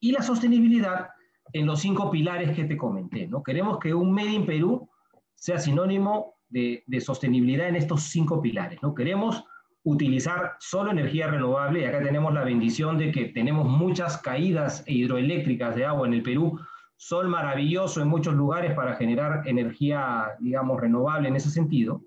Y 0.00 0.12
la 0.12 0.22
sostenibilidad 0.22 1.10
en 1.52 1.66
los 1.66 1.80
cinco 1.80 2.10
pilares 2.10 2.56
que 2.56 2.64
te 2.64 2.76
comenté. 2.76 3.26
¿no? 3.26 3.42
Queremos 3.42 3.78
que 3.78 3.92
un 3.92 4.12
Made 4.12 4.30
in 4.30 4.46
Perú 4.46 4.88
sea 5.34 5.58
sinónimo 5.58 6.36
de, 6.48 6.82
de 6.86 7.00
sostenibilidad 7.00 7.68
en 7.68 7.76
estos 7.76 8.04
cinco 8.04 8.40
pilares. 8.40 8.82
¿no? 8.82 8.94
Queremos 8.94 9.44
utilizar 9.82 10.56
solo 10.58 10.90
energía 10.90 11.28
renovable 11.28 11.80
y 11.80 11.84
acá 11.84 12.02
tenemos 12.02 12.34
la 12.34 12.44
bendición 12.44 12.98
de 12.98 13.10
que 13.10 13.26
tenemos 13.26 13.66
muchas 13.66 14.18
caídas 14.18 14.84
hidroeléctricas 14.86 15.74
de 15.74 15.86
agua 15.86 16.06
en 16.06 16.14
el 16.14 16.22
Perú, 16.22 16.58
sol 16.96 17.28
maravilloso 17.28 18.02
en 18.02 18.08
muchos 18.08 18.34
lugares 18.34 18.74
para 18.74 18.96
generar 18.96 19.46
energía, 19.46 20.36
digamos, 20.38 20.80
renovable 20.80 21.28
en 21.28 21.36
ese 21.36 21.50
sentido. 21.50 22.02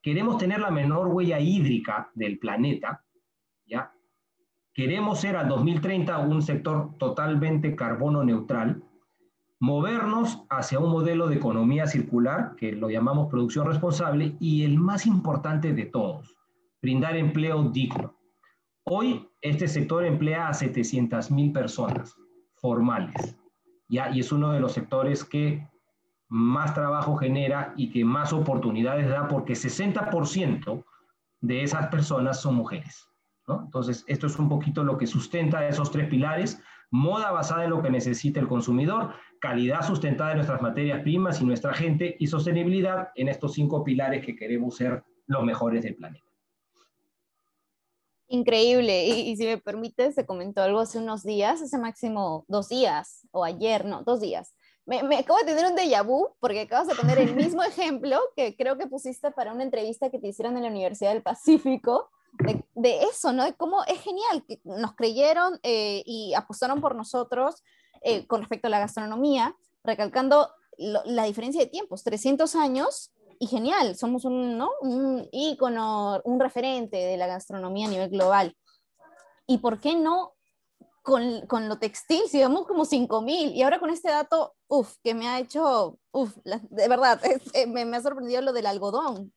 Queremos 0.00 0.38
tener 0.38 0.60
la 0.60 0.70
menor 0.70 1.08
huella 1.08 1.40
hídrica 1.40 2.10
del 2.14 2.38
planeta, 2.38 3.04
¿ya? 3.66 3.92
Queremos 4.72 5.20
ser 5.20 5.36
al 5.36 5.48
2030 5.48 6.18
un 6.18 6.40
sector 6.40 6.96
totalmente 6.98 7.74
carbono 7.74 8.22
neutral 8.22 8.82
movernos 9.60 10.42
hacia 10.48 10.80
un 10.80 10.90
modelo 10.90 11.28
de 11.28 11.36
economía 11.36 11.86
circular, 11.86 12.56
que 12.56 12.72
lo 12.72 12.88
llamamos 12.88 13.28
producción 13.28 13.66
responsable, 13.66 14.34
y 14.40 14.64
el 14.64 14.78
más 14.78 15.06
importante 15.06 15.74
de 15.74 15.84
todos, 15.84 16.39
brindar 16.82 17.16
empleo 17.16 17.64
digno. 17.64 18.16
Hoy 18.84 19.28
este 19.40 19.68
sector 19.68 20.04
emplea 20.04 20.48
a 20.48 20.52
700.000 20.52 21.52
personas 21.52 22.16
formales, 22.54 23.36
¿ya? 23.88 24.10
y 24.10 24.20
es 24.20 24.32
uno 24.32 24.52
de 24.52 24.60
los 24.60 24.72
sectores 24.72 25.24
que 25.24 25.66
más 26.28 26.74
trabajo 26.74 27.16
genera 27.16 27.74
y 27.76 27.90
que 27.90 28.04
más 28.04 28.32
oportunidades 28.32 29.08
da 29.08 29.28
porque 29.28 29.54
60% 29.54 30.84
de 31.40 31.62
esas 31.62 31.88
personas 31.88 32.40
son 32.40 32.54
mujeres. 32.54 33.10
Entonces, 33.48 34.04
esto 34.06 34.28
es 34.28 34.38
un 34.38 34.48
poquito 34.48 34.84
lo 34.84 34.96
que 34.96 35.08
sustenta 35.08 35.66
esos 35.66 35.90
tres 35.90 36.08
pilares, 36.08 36.62
moda 36.92 37.32
basada 37.32 37.64
en 37.64 37.70
lo 37.70 37.82
que 37.82 37.90
necesita 37.90 38.38
el 38.38 38.46
consumidor, 38.46 39.14
calidad 39.40 39.82
sustentada 39.82 40.30
en 40.30 40.36
nuestras 40.36 40.62
materias 40.62 41.02
primas 41.02 41.40
y 41.40 41.44
nuestra 41.44 41.72
gente 41.72 42.16
y 42.20 42.28
sostenibilidad 42.28 43.08
en 43.16 43.28
estos 43.28 43.54
cinco 43.54 43.82
pilares 43.82 44.24
que 44.24 44.36
queremos 44.36 44.76
ser 44.76 45.02
los 45.26 45.42
mejores 45.44 45.82
del 45.82 45.96
planeta. 45.96 46.29
Increíble. 48.32 49.06
Y, 49.06 49.36
si 49.36 49.44
me 49.44 49.58
permite, 49.58 50.12
se 50.12 50.24
comentó 50.24 50.62
algo 50.62 50.78
hace 50.78 50.98
unos 50.98 51.24
días, 51.24 51.60
hace 51.60 51.78
máximo 51.78 52.44
dos 52.46 52.68
días, 52.68 53.26
o 53.32 53.42
ayer, 53.42 53.84
no, 53.84 54.04
dos 54.04 54.20
días. 54.20 54.54
Me, 54.86 55.02
me, 55.02 55.18
acabo 55.18 55.40
de 55.40 55.46
tener 55.46 55.66
un 55.66 55.76
déjà 55.76 56.06
vu 56.06 56.28
porque 56.38 56.60
acabas 56.60 56.86
de 56.86 56.94
poner 56.94 57.18
el 57.18 57.34
mismo 57.34 57.62
ejemplo 57.64 58.20
que 58.36 58.56
creo 58.56 58.78
que 58.78 58.86
pusiste 58.86 59.32
para 59.32 59.52
una 59.52 59.64
entrevista 59.64 60.10
que 60.10 60.20
te 60.20 60.28
hicieron 60.28 60.56
en 60.56 60.62
la 60.62 60.68
Universidad 60.68 61.12
del 61.12 61.24
Pacífico, 61.24 62.08
de, 62.44 62.64
de 62.76 63.02
eso, 63.02 63.32
¿no? 63.32 63.44
De 63.44 63.54
cómo 63.54 63.82
es 63.84 64.00
genial, 64.00 64.44
que 64.46 64.60
nos 64.62 64.94
creyeron 64.94 65.58
eh, 65.64 66.04
y 66.06 66.32
apostaron 66.34 66.80
por 66.80 66.94
nosotros 66.94 67.64
eh, 68.02 68.28
con 68.28 68.42
respecto 68.42 68.68
a 68.68 68.70
la 68.70 68.78
gastronomía, 68.78 69.56
recalcando 69.82 70.50
la 70.78 71.24
diferencia 71.24 71.60
de 71.60 71.66
tiempos, 71.66 72.04
300 72.04 72.54
años 72.54 73.10
y 73.42 73.46
genial, 73.46 73.96
somos 73.96 74.26
un, 74.26 74.58
¿no? 74.58 74.70
un 74.82 75.26
ícono, 75.32 76.20
un 76.24 76.38
referente 76.38 76.98
de 76.98 77.16
la 77.16 77.26
gastronomía 77.26 77.86
a 77.86 77.90
nivel 77.90 78.10
global. 78.10 78.54
¿Y 79.46 79.58
por 79.58 79.80
qué 79.80 79.96
no 79.96 80.34
con, 81.02 81.46
con 81.46 81.66
lo 81.66 81.78
textil? 81.78 82.20
Si 82.28 82.38
vemos 82.38 82.66
como 82.66 82.84
5.000 82.84 83.54
y 83.54 83.62
ahora 83.62 83.80
con 83.80 83.88
este 83.88 84.10
dato, 84.10 84.54
uff, 84.68 84.96
que 85.02 85.14
me 85.14 85.26
ha 85.26 85.40
hecho, 85.40 85.98
uff, 86.12 86.36
de 86.44 86.88
verdad, 86.88 87.18
eh, 87.54 87.66
me, 87.66 87.86
me, 87.86 87.96
ha 87.96 88.02
sorprendido 88.02 88.42
lo 88.42 88.52
del 88.52 88.66
algodón. 88.66 89.32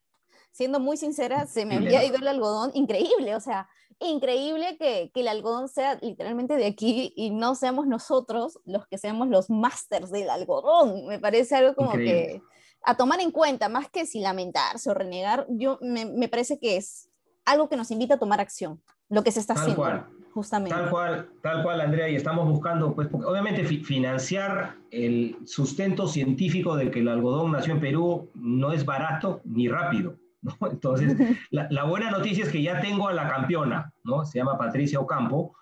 Siendo 0.52 0.82
muy 0.82 0.98
sincera, 0.98 1.48
se 1.48 1.66
me 1.66 1.78
había 1.78 2.04
ido 2.04 2.18
el 2.18 2.28
algodón, 2.28 2.72
increíble, 2.74 3.38
o 3.38 3.40
sea, 3.40 3.70
increíble 4.00 4.78
que, 4.78 5.12
que, 5.14 5.22
el 5.22 5.30
algodón 5.30 5.70
sea 5.70 5.98
literalmente 6.02 6.58
de 6.58 6.66
aquí 6.66 7.14
y 7.16 7.30
no 7.30 7.56
seamos 7.56 7.88
nosotros 7.88 8.60
los 8.66 8.86
que 8.86 8.98
seamos 8.98 9.30
los 9.30 9.50
masters 9.50 10.12
del 10.12 10.30
algodón. 10.30 11.08
Me 11.08 11.20
parece 11.20 11.56
algo 11.56 11.74
como 11.74 11.94
que 11.94 12.42
a 12.84 12.96
tomar 12.96 13.20
en 13.20 13.32
cuenta, 13.32 13.70
más 13.70 13.90
que 13.90 14.06
si 14.06 14.20
lamentarse 14.20 14.90
o 14.90 14.94
renegar, 14.94 15.46
yo 15.50 15.80
me, 15.82 16.06
me, 16.06 16.28
parece 16.28 16.60
que 16.60 16.78
es 16.78 17.10
algo 17.46 17.70
que 17.70 17.78
nos 17.78 17.92
invita 17.92 18.16
a 18.16 18.20
tomar 18.20 18.42
acción, 18.42 18.82
lo 19.10 19.24
que 19.24 19.32
se 19.32 19.40
está 19.40 19.54
haciendo. 19.54 19.76
Cual. 19.76 20.06
Justamente. 20.34 20.76
Tal 20.76 20.90
cual, 20.90 21.30
tal 21.44 21.62
cual, 21.62 21.80
Andrea, 21.80 22.10
y 22.10 22.16
estamos 22.16 22.50
buscando, 22.50 22.96
pues, 22.96 23.08
obviamente 23.14 23.64
financiar 23.66 24.78
el 24.90 25.38
sustento 25.46 26.08
científico 26.08 26.76
de 26.76 26.90
que 26.90 27.02
el 27.02 27.08
algodón 27.08 27.52
nació 27.52 27.74
en 27.74 27.80
Perú 27.80 28.32
no 28.34 28.72
es 28.72 28.84
barato 28.84 29.42
ni 29.46 29.68
rápido. 29.68 30.16
Entonces, 30.72 31.38
la, 31.52 31.84
buena 31.84 32.10
noticia 32.10 32.46
es 32.46 32.52
que 32.52 32.64
ya 32.64 32.82
tengo 32.82 33.08
a 33.08 33.14
la 33.14 33.30
campeona, 33.30 33.94
¿no? 34.04 34.26
Se 34.26 34.40
llama 34.40 34.58
Patricia 34.58 35.00
Ocampo, 35.00 35.56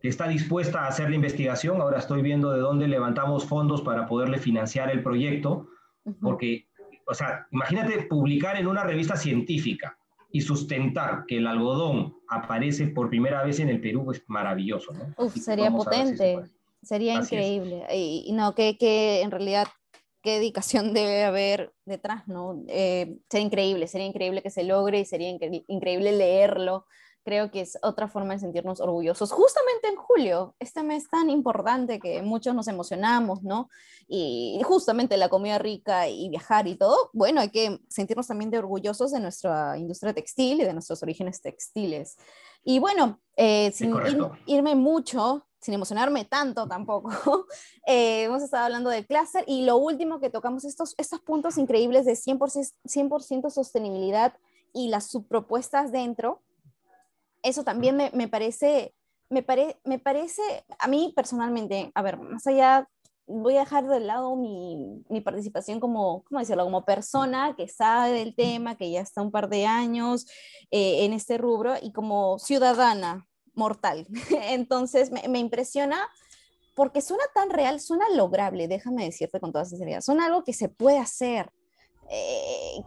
que 0.00 0.08
está 0.08 0.26
dispuesta 0.26 0.84
a 0.84 0.88
hacer 0.88 1.10
la 1.10 1.16
investigación. 1.16 1.82
Ahora 1.82 1.98
estoy 1.98 2.22
viendo 2.22 2.50
de 2.50 2.60
dónde 2.60 2.88
levantamos 2.88 3.44
fondos 3.44 3.82
para 3.82 4.06
poderle 4.06 4.38
financiar 4.38 4.90
el 4.90 5.02
proyecto, 5.02 5.68
porque, 6.20 6.66
o 7.06 7.14
sea, 7.14 7.46
imagínate 7.50 8.02
publicar 8.02 8.56
en 8.56 8.66
una 8.66 8.84
revista 8.84 9.16
científica 9.16 9.96
y 10.30 10.40
sustentar 10.40 11.24
que 11.26 11.36
el 11.36 11.46
algodón 11.46 12.16
aparece 12.28 12.88
por 12.88 13.08
primera 13.08 13.44
vez 13.44 13.60
en 13.60 13.68
el 13.68 13.80
Perú 13.80 14.10
es 14.10 14.22
maravilloso, 14.26 14.92
¿no? 14.92 15.14
Uf, 15.16 15.36
sería 15.36 15.70
potente, 15.70 16.40
sería 16.82 17.14
increíble. 17.14 17.86
Y, 17.94 18.24
y, 18.26 18.32
no, 18.32 18.54
que, 18.54 18.76
que 18.76 19.22
en 19.22 19.30
realidad 19.30 19.68
qué 20.24 20.38
dedicación 20.38 20.92
debe 20.94 21.22
haber 21.22 21.72
detrás, 21.84 22.26
¿no? 22.26 22.64
Eh, 22.66 23.18
sería 23.30 23.46
increíble, 23.46 23.86
sería 23.86 24.06
increíble 24.08 24.42
que 24.42 24.50
se 24.50 24.64
logre 24.64 24.98
y 25.00 25.04
sería 25.04 25.28
increíble 25.68 26.10
leerlo. 26.10 26.86
Creo 27.24 27.50
que 27.50 27.62
es 27.62 27.78
otra 27.82 28.06
forma 28.06 28.34
de 28.34 28.40
sentirnos 28.40 28.80
orgullosos. 28.80 29.32
Justamente 29.32 29.88
en 29.88 29.96
julio, 29.96 30.54
este 30.58 30.82
mes 30.82 31.08
tan 31.08 31.30
importante 31.30 31.98
que 31.98 32.22
muchos 32.22 32.54
nos 32.54 32.68
emocionamos, 32.68 33.42
¿no? 33.42 33.70
Y 34.06 34.60
justamente 34.64 35.16
la 35.16 35.30
comida 35.30 35.58
rica 35.58 36.08
y 36.08 36.28
viajar 36.28 36.68
y 36.68 36.76
todo, 36.76 37.10
bueno, 37.14 37.40
hay 37.40 37.48
que 37.48 37.80
sentirnos 37.88 38.26
también 38.26 38.50
de 38.50 38.58
orgullosos 38.58 39.12
de 39.12 39.20
nuestra 39.20 39.78
industria 39.78 40.12
textil 40.12 40.60
y 40.60 40.64
de 40.64 40.72
nuestros 40.74 41.02
orígenes 41.02 41.40
textiles. 41.40 42.16
Y 42.62 42.78
bueno, 42.78 43.20
eh, 43.36 43.72
sin 43.72 43.94
irme 44.46 44.74
mucho, 44.74 45.46
sin 45.60 45.74
emocionarme 45.74 46.26
tanto 46.26 46.68
tampoco, 46.68 47.10
eh, 47.86 48.24
hemos 48.24 48.42
estado 48.42 48.64
hablando 48.64 48.90
del 48.90 49.06
clúster 49.06 49.44
y 49.46 49.62
lo 49.62 49.78
último 49.78 50.20
que 50.20 50.28
tocamos, 50.28 50.64
estos, 50.66 50.94
estos 50.98 51.20
puntos 51.20 51.56
increíbles 51.56 52.04
de 52.04 52.12
100%, 52.12 53.20
100 53.20 53.50
sostenibilidad 53.50 54.34
y 54.74 54.88
las 54.88 55.06
subpropuestas 55.06 55.90
dentro, 55.90 56.42
eso 57.44 57.62
también 57.62 57.96
me, 57.96 58.10
me 58.12 58.26
parece, 58.26 58.94
me, 59.28 59.42
pare, 59.42 59.78
me 59.84 60.00
parece, 60.00 60.42
a 60.78 60.88
mí 60.88 61.12
personalmente, 61.14 61.92
a 61.94 62.02
ver, 62.02 62.18
más 62.18 62.46
allá, 62.46 62.88
voy 63.26 63.56
a 63.56 63.60
dejar 63.60 63.86
de 63.86 64.00
lado 64.00 64.36
mi, 64.36 65.02
mi 65.08 65.20
participación 65.20 65.80
como, 65.80 66.24
¿cómo 66.24 66.40
decirlo?, 66.40 66.64
como 66.64 66.84
persona 66.84 67.54
que 67.56 67.68
sabe 67.68 68.12
del 68.12 68.34
tema, 68.34 68.76
que 68.76 68.90
ya 68.90 69.00
está 69.00 69.22
un 69.22 69.30
par 69.30 69.48
de 69.48 69.66
años 69.66 70.26
eh, 70.70 71.04
en 71.04 71.12
este 71.12 71.38
rubro 71.38 71.74
y 71.80 71.92
como 71.92 72.38
ciudadana, 72.38 73.26
mortal. 73.54 74.06
Entonces 74.48 75.10
me, 75.10 75.38
impresiona 75.38 76.08
porque 76.74 77.00
suena 77.00 77.24
tan 77.34 77.50
real, 77.50 77.80
suena 77.80 78.04
lograble, 78.14 78.68
déjame 78.68 79.04
decirte 79.04 79.40
con 79.40 79.52
toda 79.52 79.64
sinceridad, 79.64 80.00
suena 80.00 80.26
algo 80.26 80.44
que 80.44 80.52
se 80.52 80.68
puede 80.68 80.98
hacer. 80.98 81.50
Eh, 82.10 82.82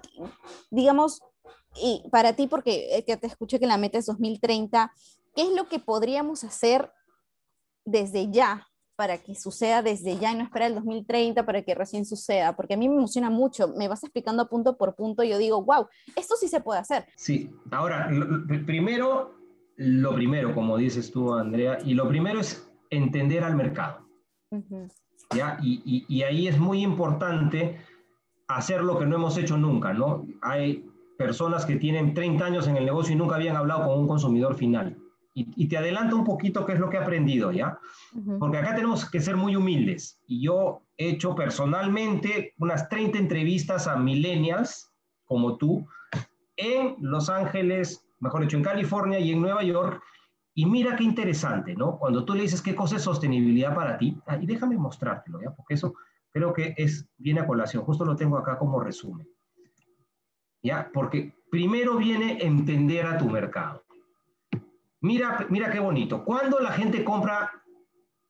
digamos, 0.69 1.21
y 1.81 2.03
para 2.09 2.33
ti, 2.33 2.47
porque 2.47 3.03
te, 3.05 3.17
te 3.17 3.27
escuché 3.27 3.59
que 3.59 3.67
la 3.67 3.77
meta 3.77 3.97
es 3.97 4.05
2030, 4.05 4.91
¿qué 5.35 5.41
es 5.43 5.51
lo 5.51 5.67
que 5.67 5.79
podríamos 5.79 6.43
hacer 6.43 6.91
desde 7.85 8.29
ya 8.31 8.67
para 8.95 9.19
que 9.19 9.35
suceda 9.35 9.83
desde 9.83 10.17
ya 10.17 10.31
y 10.31 10.37
no 10.37 10.43
esperar 10.43 10.69
el 10.69 10.75
2030 10.75 11.45
para 11.45 11.61
que 11.61 11.75
recién 11.75 12.03
suceda, 12.03 12.55
porque 12.55 12.73
a 12.73 12.77
mí 12.77 12.89
me 12.89 12.95
emociona 12.95 13.29
mucho, 13.29 13.67
me 13.77 13.87
vas 13.87 14.03
explicando 14.03 14.49
punto 14.49 14.75
por 14.75 14.95
punto 14.95 15.23
y 15.23 15.29
yo 15.29 15.37
digo, 15.37 15.63
wow, 15.63 15.87
esto 16.15 16.35
sí 16.35 16.47
se 16.47 16.61
puede 16.61 16.79
hacer. 16.79 17.05
Sí, 17.15 17.51
ahora, 17.69 18.09
primero 18.65 19.37
lo 19.77 20.15
primero, 20.15 20.53
como 20.55 20.75
dices 20.77 21.11
tú, 21.11 21.33
Andrea, 21.33 21.77
y 21.85 21.93
lo 21.93 22.07
primero 22.07 22.39
es 22.39 22.67
entender 22.89 23.43
al 23.43 23.55
mercado. 23.55 24.07
¿ya? 25.35 25.57
Y, 25.61 26.05
y, 26.07 26.23
ahí 26.23 26.47
es 26.47 26.57
muy 26.57 26.81
importante 26.81 27.79
hacer 28.47 28.81
lo 28.81 28.97
que 28.97 29.05
no 29.05 29.15
hemos 29.15 29.37
hecho 29.37 29.57
nunca, 29.57 29.93
¿no? 29.93 30.25
Hay 30.41 30.87
personas 31.17 31.65
que 31.65 31.75
tienen 31.75 32.13
30 32.13 32.45
años 32.45 32.67
en 32.67 32.77
el 32.77 32.86
negocio 32.86 33.13
y 33.13 33.17
nunca 33.17 33.36
habían 33.36 33.56
hablado 33.56 33.88
con 33.88 33.99
un 33.99 34.08
consumidor 34.08 34.56
final. 34.56 34.97
Y, 35.34 35.47
y 35.56 35.67
te 35.67 35.77
adelanto 35.77 36.15
un 36.15 36.23
poquito 36.23 36.65
qué 36.65 36.73
es 36.73 36.80
lo 36.80 36.89
que 36.89 36.97
he 36.97 36.99
aprendido, 36.99 37.51
¿ya? 37.51 37.80
Porque 38.39 38.58
acá 38.58 38.75
tenemos 38.75 39.08
que 39.10 39.19
ser 39.19 39.36
muy 39.36 39.56
humildes. 39.56 40.19
Y 40.25 40.41
yo 40.41 40.82
he 40.97 41.10
hecho 41.10 41.36
personalmente 41.36 42.56
unas 42.58 42.89
30 42.89 43.19
entrevistas 43.19 43.88
a 43.88 43.97
millennials, 43.97 44.91
como 45.25 45.58
tú, 45.58 45.86
en 46.56 46.95
Los 46.99 47.30
Ángeles, 47.30 48.03
mejor 48.19 48.41
dicho, 48.41 48.58
en 48.58 48.63
California 48.63 49.19
y 49.19 49.32
en 49.32 49.41
Nueva 49.41 49.63
York. 49.63 50.01
Y 50.56 50.65
mira 50.65 50.95
qué 50.95 51.03
interesante, 51.03 51.75
¿no? 51.75 51.99
Cuando 51.99 52.25
tú 52.25 52.34
le 52.34 52.41
dices 52.41 52.63
qué 52.63 52.73
cosa 52.73 52.95
es 52.95 53.03
sostenibilidad 53.03 53.75
para 53.75 53.97
ti, 53.97 54.17
y 54.41 54.45
déjame 54.47 54.75
mostrártelo, 54.75 55.39
¿ya? 55.39 55.51
Porque 55.51 55.75
eso 55.75 55.93
creo 56.32 56.51
que 56.51 56.73
es, 56.77 57.08
viene 57.17 57.41
a 57.41 57.47
colación, 57.47 57.84
justo 57.84 58.06
lo 58.06 58.15
tengo 58.15 58.38
acá 58.38 58.58
como 58.58 58.80
resumen. 58.80 59.27
¿Ya? 60.63 60.89
Porque 60.93 61.33
primero 61.49 61.97
viene 61.97 62.39
entender 62.41 63.05
a 63.05 63.17
tu 63.17 63.25
mercado. 63.25 63.83
Mira, 65.01 65.45
mira 65.49 65.71
qué 65.71 65.79
bonito. 65.79 66.23
Cuando 66.23 66.59
la 66.59 66.71
gente 66.71 67.03
compra 67.03 67.51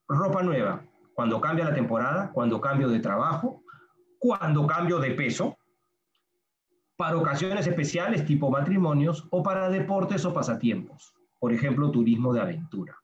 ropa 0.07 0.43
nueva? 0.43 0.83
Cuando 1.13 1.41
cambia 1.41 1.65
la 1.65 1.73
temporada, 1.73 2.31
cuando 2.31 2.61
cambio 2.61 2.89
de 2.89 2.99
trabajo, 2.99 3.63
cuando 4.19 4.67
cambio 4.67 4.99
de 4.99 5.11
peso, 5.11 5.57
para 6.95 7.17
ocasiones 7.17 7.67
especiales 7.67 8.25
tipo 8.25 8.49
matrimonios 8.49 9.27
o 9.29 9.43
para 9.43 9.69
deportes 9.69 10.25
o 10.25 10.33
pasatiempos, 10.33 11.13
por 11.39 11.53
ejemplo, 11.53 11.91
turismo 11.91 12.33
de 12.33 12.41
aventura. 12.41 12.97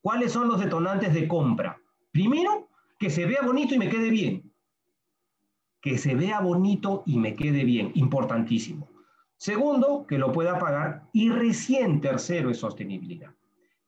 ¿Cuáles 0.00 0.32
son 0.32 0.48
los 0.48 0.60
detonantes 0.60 1.12
de 1.12 1.28
compra? 1.28 1.78
Primero, 2.12 2.68
que 2.98 3.10
se 3.10 3.26
vea 3.26 3.42
bonito 3.42 3.74
y 3.74 3.78
me 3.78 3.90
quede 3.90 4.10
bien. 4.10 4.47
Que 5.80 5.98
se 5.98 6.14
vea 6.14 6.40
bonito 6.40 7.02
y 7.06 7.18
me 7.18 7.36
quede 7.36 7.64
bien, 7.64 7.92
importantísimo. 7.94 8.88
Segundo, 9.36 10.04
que 10.06 10.18
lo 10.18 10.32
pueda 10.32 10.58
pagar. 10.58 11.08
Y 11.12 11.30
recién 11.30 12.00
tercero 12.00 12.50
es 12.50 12.58
sostenibilidad. 12.58 13.30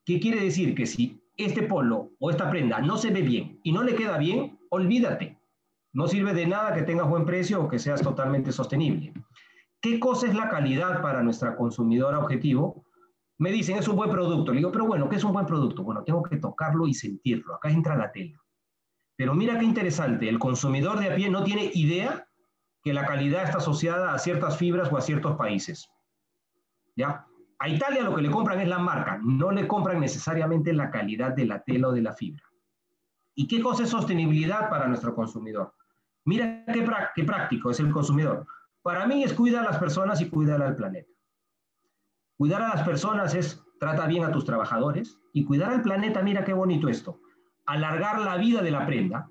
¿Qué 0.04 0.20
quiere 0.20 0.40
decir? 0.40 0.74
Que 0.74 0.86
si 0.86 1.20
este 1.36 1.62
polo 1.62 2.10
o 2.18 2.30
esta 2.30 2.50
prenda 2.50 2.80
no 2.80 2.96
se 2.96 3.10
ve 3.10 3.22
bien 3.22 3.58
y 3.62 3.72
no 3.72 3.82
le 3.82 3.94
queda 3.94 4.18
bien, 4.18 4.58
olvídate. 4.70 5.38
No 5.92 6.06
sirve 6.06 6.34
de 6.34 6.46
nada 6.46 6.74
que 6.74 6.82
tengas 6.82 7.08
buen 7.08 7.24
precio 7.24 7.62
o 7.62 7.68
que 7.68 7.78
seas 7.78 8.00
totalmente 8.00 8.52
sostenible. 8.52 9.12
¿Qué 9.80 9.98
cosa 9.98 10.28
es 10.28 10.34
la 10.34 10.48
calidad 10.48 11.02
para 11.02 11.22
nuestra 11.22 11.56
consumidora 11.56 12.18
objetivo? 12.18 12.84
Me 13.38 13.50
dicen, 13.50 13.78
es 13.78 13.88
un 13.88 13.96
buen 13.96 14.10
producto. 14.10 14.52
Le 14.52 14.58
digo, 14.58 14.70
pero 14.70 14.86
bueno, 14.86 15.08
¿qué 15.08 15.16
es 15.16 15.24
un 15.24 15.32
buen 15.32 15.46
producto? 15.46 15.82
Bueno, 15.82 16.04
tengo 16.04 16.22
que 16.22 16.36
tocarlo 16.36 16.86
y 16.86 16.94
sentirlo. 16.94 17.54
Acá 17.54 17.70
entra 17.70 17.96
la 17.96 18.12
tela. 18.12 18.38
Pero 19.20 19.34
mira 19.34 19.58
qué 19.58 19.66
interesante, 19.66 20.30
el 20.30 20.38
consumidor 20.38 20.98
de 20.98 21.12
a 21.12 21.14
pie 21.14 21.28
no 21.28 21.44
tiene 21.44 21.70
idea 21.74 22.26
que 22.82 22.94
la 22.94 23.04
calidad 23.04 23.44
está 23.44 23.58
asociada 23.58 24.14
a 24.14 24.18
ciertas 24.18 24.56
fibras 24.56 24.90
o 24.90 24.96
a 24.96 25.02
ciertos 25.02 25.36
países. 25.36 25.90
¿Ya? 26.96 27.26
A 27.58 27.68
Italia 27.68 28.02
lo 28.02 28.14
que 28.14 28.22
le 28.22 28.30
compran 28.30 28.60
es 28.60 28.68
la 28.68 28.78
marca, 28.78 29.20
no 29.22 29.50
le 29.50 29.68
compran 29.68 30.00
necesariamente 30.00 30.72
la 30.72 30.90
calidad 30.90 31.32
de 31.32 31.44
la 31.44 31.62
tela 31.62 31.88
o 31.88 31.92
de 31.92 32.00
la 32.00 32.14
fibra. 32.14 32.42
¿Y 33.34 33.46
qué 33.46 33.60
cosa 33.60 33.82
es 33.82 33.90
sostenibilidad 33.90 34.70
para 34.70 34.88
nuestro 34.88 35.14
consumidor? 35.14 35.74
Mira 36.24 36.64
qué, 36.72 36.82
qué 37.14 37.24
práctico 37.24 37.72
es 37.72 37.80
el 37.80 37.90
consumidor. 37.90 38.46
Para 38.80 39.06
mí 39.06 39.22
es 39.22 39.34
cuidar 39.34 39.66
a 39.66 39.72
las 39.72 39.78
personas 39.78 40.22
y 40.22 40.30
cuidar 40.30 40.62
al 40.62 40.76
planeta. 40.76 41.12
Cuidar 42.38 42.62
a 42.62 42.74
las 42.74 42.84
personas 42.84 43.34
es 43.34 43.62
trata 43.78 44.06
bien 44.06 44.24
a 44.24 44.32
tus 44.32 44.46
trabajadores 44.46 45.18
y 45.34 45.44
cuidar 45.44 45.74
al 45.74 45.82
planeta, 45.82 46.22
mira 46.22 46.42
qué 46.42 46.54
bonito 46.54 46.88
esto, 46.88 47.20
alargar 47.72 48.20
la 48.20 48.36
vida 48.36 48.62
de 48.62 48.70
la 48.70 48.86
prenda 48.86 49.30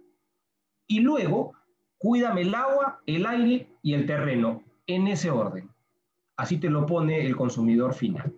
y 0.87 1.01
luego 1.01 1.53
cuídame 1.97 2.41
el 2.41 2.55
agua, 2.55 3.01
el 3.05 3.25
aire 3.25 3.67
y 3.81 3.93
el 3.93 4.05
terreno 4.05 4.63
en 4.87 5.07
ese 5.07 5.29
orden. 5.29 5.69
Así 6.37 6.57
te 6.57 6.69
lo 6.69 6.85
pone 6.85 7.25
el 7.25 7.35
consumidor 7.35 7.93
final. 7.93 8.33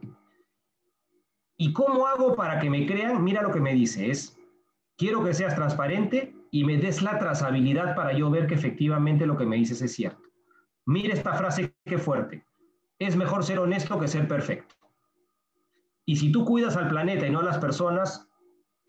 ¿Y 1.56 1.72
cómo 1.74 2.08
hago 2.08 2.36
para 2.36 2.60
que 2.60 2.70
me 2.70 2.88
crean? 2.88 3.24
Mira 3.24 3.44
lo 3.44 3.52
que 3.52 3.60
me 3.60 3.76
dice, 3.76 4.10
es, 4.10 4.36
quiero 4.98 5.24
que 5.24 5.36
seas 5.36 5.56
transparente 5.56 6.34
y 6.50 6.64
me 6.64 6.78
des 6.78 7.04
la 7.04 7.20
trazabilidad 7.20 7.96
para 7.96 8.14
yo 8.14 8.32
ver 8.32 8.48
que 8.48 8.56
efectivamente 8.56 9.28
lo 9.28 9.38
que 9.38 9.46
me 9.46 9.58
dices 9.58 9.82
es 9.84 9.94
cierto. 9.94 10.28
Mira 10.86 11.14
esta 11.14 11.34
frase, 11.34 11.76
qué 11.86 12.00
fuerte. 12.00 12.44
Es 12.98 13.16
mejor 13.16 13.44
ser 13.44 13.60
honesto 13.60 14.00
que 14.00 14.08
ser 14.08 14.28
perfecto. 14.28 14.76
Y 16.06 16.16
si 16.16 16.32
tú 16.32 16.44
cuidas 16.44 16.76
al 16.76 16.90
planeta 16.90 17.28
y 17.28 17.30
no 17.30 17.40
a 17.40 17.44
las 17.44 17.60
personas, 17.60 18.31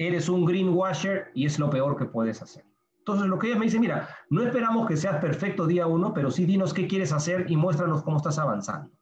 eres 0.06 0.28
un 0.28 0.44
greenwasher 0.44 1.30
y 1.34 1.46
es 1.46 1.58
lo 1.58 1.70
peor 1.70 1.96
que 1.96 2.06
puedes 2.06 2.42
hacer. 2.42 2.64
Entonces, 2.98 3.26
lo 3.26 3.38
que 3.38 3.48
ella 3.48 3.58
me 3.58 3.64
dice, 3.64 3.80
mira, 3.80 4.08
no 4.30 4.42
esperamos 4.42 4.86
que 4.86 4.96
seas 4.96 5.16
perfecto 5.16 5.66
día 5.66 5.88
uno, 5.88 6.14
pero 6.14 6.30
sí 6.30 6.46
dinos 6.46 6.72
qué 6.72 6.86
quieres 6.86 7.12
hacer 7.12 7.50
y 7.50 7.56
muéstranos 7.56 8.04
cómo 8.04 8.18
estás 8.18 8.38
avanzando. 8.38 8.92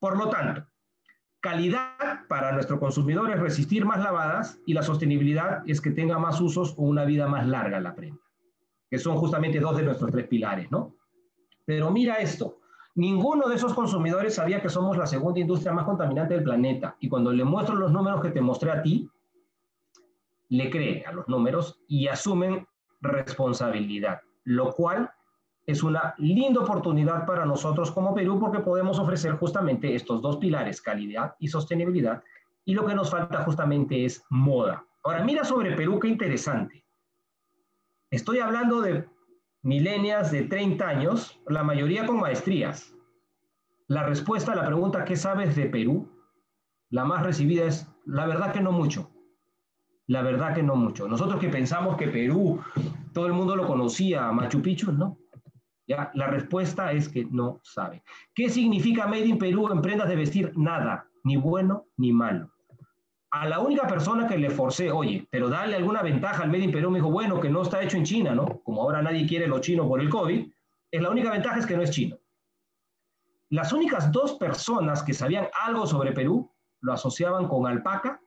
Por 0.00 0.18
lo 0.18 0.28
tanto, 0.28 0.66
calidad 1.40 2.26
para 2.28 2.50
nuestro 2.50 2.80
consumidor 2.80 3.30
es 3.30 3.38
resistir 3.38 3.84
más 3.84 4.00
lavadas 4.00 4.58
y 4.66 4.74
la 4.74 4.82
sostenibilidad 4.82 5.62
es 5.66 5.80
que 5.80 5.92
tenga 5.92 6.18
más 6.18 6.40
usos 6.40 6.74
o 6.76 6.82
una 6.82 7.04
vida 7.04 7.28
más 7.28 7.46
larga 7.46 7.78
la 7.78 7.94
prenda, 7.94 8.20
que 8.90 8.98
son 8.98 9.16
justamente 9.16 9.60
dos 9.60 9.76
de 9.76 9.84
nuestros 9.84 10.10
tres 10.10 10.26
pilares, 10.26 10.70
¿no? 10.72 10.96
Pero 11.64 11.92
mira 11.92 12.16
esto, 12.16 12.58
ninguno 12.96 13.48
de 13.48 13.54
esos 13.54 13.74
consumidores 13.74 14.34
sabía 14.34 14.60
que 14.60 14.68
somos 14.68 14.96
la 14.96 15.06
segunda 15.06 15.38
industria 15.38 15.72
más 15.72 15.84
contaminante 15.84 16.34
del 16.34 16.42
planeta 16.42 16.96
y 16.98 17.08
cuando 17.08 17.32
le 17.32 17.44
muestro 17.44 17.76
los 17.76 17.92
números 17.92 18.20
que 18.20 18.30
te 18.30 18.40
mostré 18.40 18.72
a 18.72 18.82
ti, 18.82 19.08
le 20.52 20.68
creen 20.68 21.06
a 21.06 21.12
los 21.12 21.26
números 21.28 21.80
y 21.88 22.08
asumen 22.08 22.68
responsabilidad, 23.00 24.20
lo 24.44 24.70
cual 24.74 25.10
es 25.64 25.82
una 25.82 26.14
linda 26.18 26.60
oportunidad 26.60 27.24
para 27.24 27.46
nosotros 27.46 27.90
como 27.90 28.14
Perú 28.14 28.38
porque 28.38 28.58
podemos 28.58 28.98
ofrecer 28.98 29.32
justamente 29.32 29.94
estos 29.94 30.20
dos 30.20 30.36
pilares, 30.36 30.82
calidad 30.82 31.36
y 31.38 31.48
sostenibilidad, 31.48 32.22
y 32.66 32.74
lo 32.74 32.84
que 32.84 32.94
nos 32.94 33.10
falta 33.10 33.44
justamente 33.44 34.04
es 34.04 34.26
moda. 34.28 34.84
Ahora, 35.04 35.24
mira 35.24 35.42
sobre 35.42 35.74
Perú, 35.74 35.98
qué 35.98 36.08
interesante. 36.08 36.84
Estoy 38.10 38.40
hablando 38.40 38.82
de 38.82 39.08
milenias 39.62 40.30
de 40.30 40.42
30 40.42 40.86
años, 40.86 41.40
la 41.48 41.62
mayoría 41.62 42.04
con 42.04 42.20
maestrías. 42.20 42.94
La 43.86 44.02
respuesta 44.02 44.52
a 44.52 44.56
la 44.56 44.66
pregunta 44.66 45.06
¿qué 45.06 45.16
sabes 45.16 45.56
de 45.56 45.64
Perú? 45.64 46.10
La 46.90 47.06
más 47.06 47.22
recibida 47.22 47.64
es, 47.64 47.90
la 48.04 48.26
verdad 48.26 48.52
que 48.52 48.60
no 48.60 48.70
mucho. 48.70 49.11
La 50.12 50.20
verdad 50.20 50.54
que 50.54 50.62
no 50.62 50.76
mucho. 50.76 51.08
Nosotros 51.08 51.40
que 51.40 51.48
pensamos 51.48 51.96
que 51.96 52.06
Perú, 52.06 52.60
todo 53.14 53.24
el 53.24 53.32
mundo 53.32 53.56
lo 53.56 53.66
conocía, 53.66 54.30
Machu 54.30 54.60
Picchu, 54.60 54.92
¿no? 54.92 55.16
La 55.86 56.26
respuesta 56.26 56.92
es 56.92 57.08
que 57.08 57.24
no 57.30 57.60
sabe. 57.62 58.02
¿Qué 58.34 58.50
significa 58.50 59.06
Made 59.06 59.24
in 59.24 59.38
Perú 59.38 59.72
en 59.72 59.80
prendas 59.80 60.10
de 60.10 60.16
vestir? 60.16 60.52
Nada, 60.54 61.06
ni 61.24 61.38
bueno 61.38 61.86
ni 61.96 62.12
malo. 62.12 62.50
A 63.30 63.48
la 63.48 63.60
única 63.60 63.86
persona 63.86 64.28
que 64.28 64.36
le 64.36 64.50
forcé, 64.50 64.90
oye, 64.92 65.26
pero 65.30 65.48
dale 65.48 65.76
alguna 65.76 66.02
ventaja 66.02 66.42
al 66.42 66.50
Made 66.50 66.64
in 66.64 66.72
Perú, 66.72 66.90
me 66.90 66.98
dijo, 66.98 67.10
bueno, 67.10 67.40
que 67.40 67.48
no 67.48 67.62
está 67.62 67.82
hecho 67.82 67.96
en 67.96 68.04
China, 68.04 68.34
¿no? 68.34 68.60
Como 68.64 68.82
ahora 68.82 69.00
nadie 69.00 69.26
quiere 69.26 69.46
lo 69.46 69.60
chino 69.60 69.88
por 69.88 69.98
el 69.98 70.10
COVID, 70.10 70.46
es 70.90 71.02
la 71.02 71.08
única 71.08 71.30
ventaja 71.30 71.58
es 71.58 71.64
que 71.64 71.74
no 71.74 71.82
es 71.82 71.90
chino. 71.90 72.18
Las 73.48 73.72
únicas 73.72 74.12
dos 74.12 74.34
personas 74.34 75.02
que 75.02 75.14
sabían 75.14 75.48
algo 75.64 75.86
sobre 75.86 76.12
Perú 76.12 76.50
lo 76.82 76.92
asociaban 76.92 77.48
con 77.48 77.66
alpaca 77.66 78.20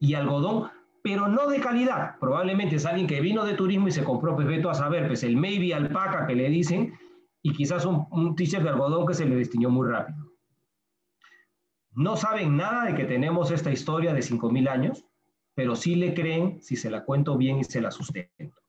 y 0.00 0.14
algodón 0.14 0.70
pero 1.02 1.28
no 1.28 1.48
de 1.48 1.60
calidad. 1.60 2.18
Probablemente 2.18 2.76
es 2.76 2.86
alguien 2.86 3.06
que 3.06 3.20
vino 3.20 3.44
de 3.44 3.54
turismo 3.54 3.88
y 3.88 3.92
se 3.92 4.04
compró, 4.04 4.34
pues 4.34 4.46
veto 4.46 4.70
a 4.70 4.74
saber, 4.74 5.06
pues 5.06 5.22
el 5.22 5.36
maybe 5.36 5.74
alpaca 5.74 6.26
que 6.26 6.34
le 6.34 6.48
dicen 6.48 6.94
y 7.42 7.52
quizás 7.52 7.84
un, 7.84 8.06
un 8.10 8.34
t-shirt 8.34 8.62
de 8.62 8.70
algodón 8.70 9.06
que 9.06 9.14
se 9.14 9.26
le 9.26 9.36
destiñó 9.36 9.70
muy 9.70 9.88
rápido. 9.88 10.18
No 11.92 12.16
saben 12.16 12.56
nada 12.56 12.84
de 12.84 12.94
que 12.94 13.04
tenemos 13.04 13.50
esta 13.50 13.70
historia 13.70 14.12
de 14.12 14.20
5.000 14.20 14.68
años, 14.68 15.04
pero 15.54 15.74
sí 15.74 15.96
le 15.96 16.14
creen 16.14 16.62
si 16.62 16.76
se 16.76 16.90
la 16.90 17.04
cuento 17.04 17.36
bien 17.36 17.58
y 17.58 17.64
se 17.64 17.80
la 17.80 17.90
sustento. 17.90 18.62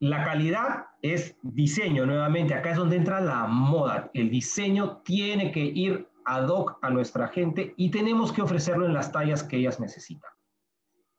La 0.00 0.24
calidad 0.24 0.86
es 1.02 1.36
diseño, 1.42 2.06
nuevamente, 2.06 2.54
acá 2.54 2.70
es 2.70 2.76
donde 2.76 2.96
entra 2.96 3.20
la 3.20 3.46
moda. 3.46 4.10
El 4.14 4.30
diseño 4.30 5.02
tiene 5.04 5.52
que 5.52 5.60
ir 5.60 6.08
ad 6.24 6.48
hoc 6.48 6.78
a 6.80 6.90
nuestra 6.90 7.28
gente 7.28 7.74
y 7.76 7.90
tenemos 7.90 8.32
que 8.32 8.42
ofrecerlo 8.42 8.86
en 8.86 8.94
las 8.94 9.12
tallas 9.12 9.42
que 9.42 9.58
ellas 9.58 9.78
necesitan 9.78 10.30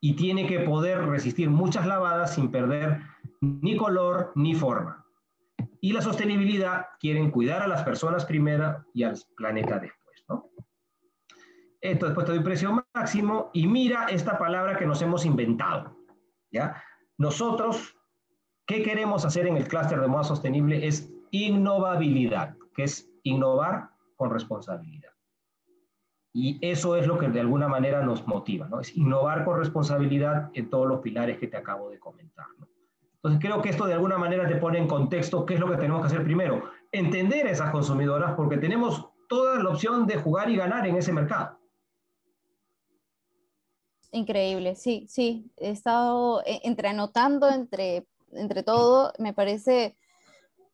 y 0.04 0.16
tiene 0.16 0.48
que 0.48 0.62
poder 0.62 1.06
resistir 1.06 1.50
muchas 1.50 1.86
lavadas 1.86 2.34
sin 2.34 2.50
perder 2.50 3.02
ni 3.40 3.78
color 3.78 4.32
ni 4.36 4.56
forma. 4.56 5.06
Y 5.80 5.94
la 5.94 6.02
sostenibilidad 6.02 6.88
quieren 7.00 7.32
cuidar 7.32 7.62
a 7.62 7.68
las 7.68 7.84
personas 7.84 8.26
primero 8.26 8.84
y 8.94 9.04
al 9.04 9.18
planeta 9.38 9.78
después. 9.80 10.26
¿no? 10.28 10.50
Esto 11.80 12.08
después 12.08 12.26
te 12.26 12.34
doy 12.34 12.44
precio 12.44 12.84
máximo 12.94 13.52
y 13.54 13.68
mira 13.68 14.08
esta 14.08 14.38
palabra 14.38 14.78
que 14.78 14.88
nos 14.88 15.02
hemos 15.04 15.24
inventado. 15.24 15.96
¿ya? 16.52 16.84
Nosotros, 17.18 17.96
¿qué 18.66 18.82
queremos 18.82 19.24
hacer 19.24 19.46
en 19.46 19.58
el 19.58 19.68
clúster 19.68 20.02
de 20.02 20.08
moda 20.08 20.24
sostenible? 20.24 20.88
Es 20.88 21.12
innovabilidad, 21.30 22.56
que 22.76 22.84
es 22.84 23.08
innovar 23.24 23.92
con 24.16 24.32
responsabilidad. 24.32 25.11
Y 26.34 26.58
eso 26.62 26.96
es 26.96 27.08
lo 27.08 27.18
que 27.18 27.28
de 27.28 27.42
alguna 27.42 27.68
manera 27.68 28.02
nos 28.02 28.26
motiva, 28.26 28.68
¿no? 28.68 28.80
Es 28.80 28.96
innovar 28.96 29.44
con 29.44 29.60
responsabilidad 29.60 30.50
en 30.54 30.70
todos 30.70 30.88
los 30.88 31.02
pilares 31.02 31.38
que 31.38 31.48
te 31.48 31.58
acabo 31.58 31.90
de 31.90 32.00
comentar. 32.00 32.46
Entonces 33.16 33.40
creo 33.42 33.62
que 33.62 33.70
esto 33.70 33.86
de 33.86 33.94
alguna 33.94 34.18
manera 34.18 34.48
te 34.48 34.56
pone 34.56 34.80
en 34.80 34.88
contexto 34.88 35.46
qué 35.46 35.56
es 35.56 35.60
lo 35.60 35.70
que 35.70 35.78
tenemos 35.78 36.02
que 36.02 36.08
hacer 36.08 36.24
primero. 36.24 36.64
Entender 36.92 37.48
a 37.48 37.52
esas 37.52 37.70
consumidoras 37.72 38.34
porque 38.34 38.58
tenemos 38.58 39.10
toda 39.28 39.62
la 39.62 39.70
opción 39.70 40.08
de 40.08 40.18
jugar 40.18 40.50
y 40.50 40.56
ganar 40.56 40.88
en 40.88 40.96
ese 40.96 41.14
mercado. 41.14 41.60
Increíble, 44.12 44.76
sí, 44.76 45.06
sí. 45.08 45.52
He 45.58 45.70
estado 45.70 46.42
eh, 46.46 46.62
entre 46.64 46.90
anotando, 46.90 47.50
entre, 47.50 48.08
entre 48.34 48.64
todo, 48.64 49.14
me 49.20 49.34
parece, 49.34 49.96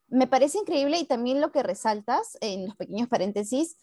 me 0.07 0.25
parece 0.25 0.59
increíble 0.59 0.97
y 0.97 1.05
también 1.05 1.41
lo 1.41 1.51
que 1.51 1.63
resaltas 1.63 2.37
en 2.41 2.65
los 2.65 2.75
pequeños 2.75 3.07
paréntesis, 3.09 3.77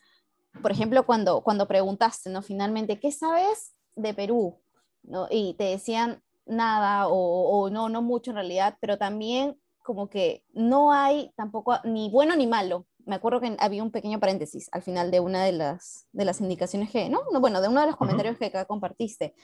por 0.62 0.72
ejemplo, 0.72 1.04
cuando, 1.04 1.42
cuando 1.42 1.66
preguntaste, 1.66 2.30
¿no? 2.30 2.42
Finalmente, 2.42 2.98
¿qué 2.98 3.12
sabes 3.12 3.74
de 3.96 4.14
Perú? 4.14 4.60
¿no? 5.02 5.26
Y 5.30 5.54
te 5.54 5.64
decían 5.64 6.22
nada 6.46 7.08
o, 7.08 7.70
no, 7.70 7.88
no 7.88 8.02
mucho 8.02 8.30
en 8.30 8.36
realidad, 8.36 8.76
pero 8.80 8.98
también 8.98 9.58
como 9.82 10.08
que 10.08 10.44
no 10.52 10.92
hay 10.92 11.32
tampoco 11.36 11.76
ni 11.84 12.10
bueno 12.10 12.36
ni 12.36 12.46
malo. 12.46 12.86
Me 13.06 13.16
acuerdo 13.16 13.40
que 13.40 13.54
había 13.58 13.82
un 13.82 13.90
pequeño 13.90 14.18
paréntesis 14.18 14.68
al 14.72 14.82
final 14.82 15.10
de 15.10 15.20
una 15.20 15.44
de 15.44 15.52
las, 15.52 16.06
de 16.12 16.24
las 16.24 16.40
indicaciones 16.40 16.90
que, 16.90 17.08
¿no? 17.10 17.20
no 17.32 17.40
bueno, 17.40 17.60
de 17.60 17.68
uno 17.68 17.80
de 17.80 17.86
los 17.86 17.96
comentarios 17.96 18.38
que 18.38 18.46
acá 18.46 18.64
compartiste. 18.64 19.34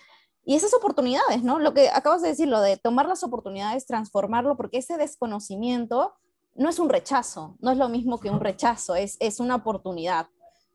Y 0.44 0.54
esas 0.54 0.72
oportunidades, 0.72 1.42
¿no? 1.42 1.58
Lo 1.58 1.74
que 1.74 1.90
acabas 1.90 2.22
de 2.22 2.28
decir, 2.28 2.48
lo 2.48 2.62
de 2.62 2.78
tomar 2.78 3.06
las 3.06 3.22
oportunidades, 3.22 3.86
transformarlo, 3.86 4.56
porque 4.56 4.78
ese 4.78 4.96
desconocimiento 4.96 6.14
no 6.54 6.70
es 6.70 6.78
un 6.78 6.88
rechazo, 6.88 7.56
no 7.60 7.70
es 7.70 7.76
lo 7.78 7.90
mismo 7.90 8.18
que 8.18 8.30
un 8.30 8.40
rechazo, 8.40 8.94
es, 8.94 9.18
es 9.20 9.38
una 9.38 9.56
oportunidad. 9.56 10.28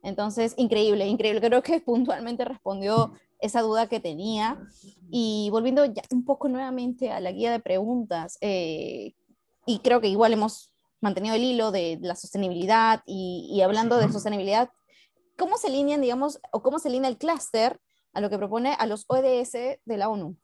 Entonces, 0.05 0.53
increíble, 0.57 1.07
increíble. 1.07 1.41
Creo 1.41 1.63
que 1.63 1.81
puntualmente 1.81 2.45
respondió 2.45 3.13
esa 3.39 3.61
duda 3.61 3.87
que 3.87 3.99
tenía. 3.99 4.59
Y 5.09 5.49
volviendo 5.49 5.83
ya 5.85 6.03
un 6.11 6.23
poco 6.23 6.47
nuevamente 6.47 7.11
a 7.11 7.19
la 7.19 7.31
guía 7.31 7.51
de 7.51 7.59
preguntas, 7.59 8.37
eh, 8.41 9.15
y 9.65 9.79
creo 9.79 10.01
que 10.01 10.07
igual 10.07 10.33
hemos 10.33 10.71
mantenido 11.01 11.35
el 11.35 11.43
hilo 11.43 11.71
de 11.71 11.97
la 12.01 12.15
sostenibilidad 12.15 13.01
y, 13.07 13.59
hablando 13.61 13.97
de 13.97 14.11
sostenibilidad, 14.11 14.69
¿cómo 15.37 15.57
se 15.57 15.67
alinean, 15.67 16.01
digamos, 16.01 16.39
o 16.51 16.61
cómo 16.61 16.77
se 16.77 16.89
alinea 16.89 17.09
el 17.09 17.17
clúster 17.17 17.79
a 18.13 18.21
lo 18.21 18.29
que 18.29 18.37
propone 18.37 18.75
a 18.77 18.85
los 18.85 19.05
ODS 19.07 19.53
de 19.85 19.97
la 19.97 20.07
ONU? 20.09 20.37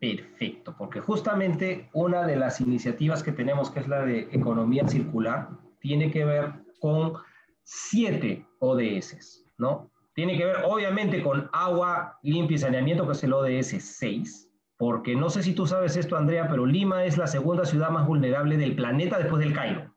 Perfecto, 0.00 0.74
porque 0.78 1.00
justamente 1.00 1.90
una 1.92 2.26
de 2.26 2.36
las 2.36 2.60
iniciativas 2.62 3.22
que 3.22 3.32
tenemos, 3.32 3.70
que 3.70 3.80
es 3.80 3.88
la 3.88 4.04
de 4.04 4.28
economía 4.32 4.88
circular, 4.88 5.50
tiene 5.78 6.10
que 6.10 6.24
ver 6.24 6.54
con 6.80 7.14
siete 7.62 8.46
ODS, 8.58 9.44
¿no? 9.58 9.90
Tiene 10.14 10.36
que 10.36 10.44
ver 10.44 10.56
obviamente 10.64 11.22
con 11.22 11.48
agua 11.52 12.18
limpia 12.22 12.56
y 12.56 12.58
saneamiento, 12.58 13.06
que 13.06 13.12
es 13.12 13.24
el 13.24 13.32
ODS 13.32 13.82
6, 13.82 14.50
porque 14.76 15.16
no 15.16 15.30
sé 15.30 15.42
si 15.42 15.54
tú 15.54 15.66
sabes 15.66 15.96
esto, 15.96 16.16
Andrea, 16.16 16.48
pero 16.48 16.66
Lima 16.66 17.04
es 17.04 17.16
la 17.16 17.26
segunda 17.26 17.64
ciudad 17.64 17.90
más 17.90 18.06
vulnerable 18.06 18.56
del 18.56 18.76
planeta 18.76 19.18
después 19.18 19.42
del 19.42 19.54
Cairo. 19.54 19.94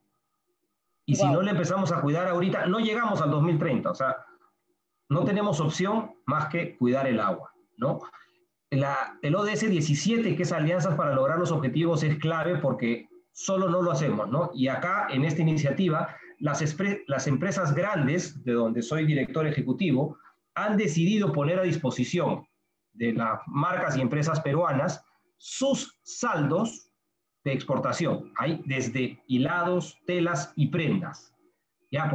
Y 1.05 1.15
si 1.15 1.25
no 1.27 1.41
le 1.41 1.51
empezamos 1.51 1.91
a 1.91 2.01
cuidar 2.01 2.27
ahorita, 2.27 2.65
no 2.65 2.79
llegamos 2.79 3.21
al 3.21 3.29
2030, 3.29 3.91
o 3.91 3.95
sea, 3.95 4.15
no 5.09 5.23
tenemos 5.23 5.59
opción 5.59 6.13
más 6.25 6.47
que 6.47 6.77
cuidar 6.77 7.07
el 7.07 7.19
agua, 7.19 7.53
¿no? 7.77 7.99
La, 8.71 9.17
el 9.21 9.35
ODS 9.35 9.69
17, 9.69 10.35
que 10.35 10.43
es 10.43 10.51
Alianzas 10.51 10.95
para 10.95 11.13
lograr 11.13 11.37
los 11.37 11.51
objetivos, 11.51 12.01
es 12.03 12.17
clave 12.17 12.57
porque 12.57 13.07
solo 13.31 13.69
no 13.69 13.81
lo 13.81 13.91
hacemos, 13.91 14.29
¿no? 14.29 14.49
Y 14.53 14.67
acá, 14.69 15.07
en 15.11 15.25
esta 15.25 15.41
iniciativa, 15.41 16.15
las, 16.39 16.77
las 17.07 17.27
empresas 17.27 17.73
grandes, 17.73 18.43
de 18.43 18.53
donde 18.53 18.81
soy 18.81 19.05
director 19.05 19.47
ejecutivo, 19.47 20.17
han 20.55 20.77
decidido 20.77 21.31
poner 21.33 21.59
a 21.59 21.63
disposición 21.63 22.47
de 22.93 23.13
las 23.13 23.39
marcas 23.47 23.97
y 23.97 24.01
empresas 24.01 24.39
peruanas 24.39 25.03
sus 25.37 25.99
saldos 26.03 26.89
de 27.43 27.53
exportación. 27.53 28.31
Hay 28.37 28.61
desde 28.65 29.21
hilados, 29.27 29.97
telas 30.05 30.53
y 30.55 30.67
prendas. 30.67 31.33
Ya, 31.91 32.11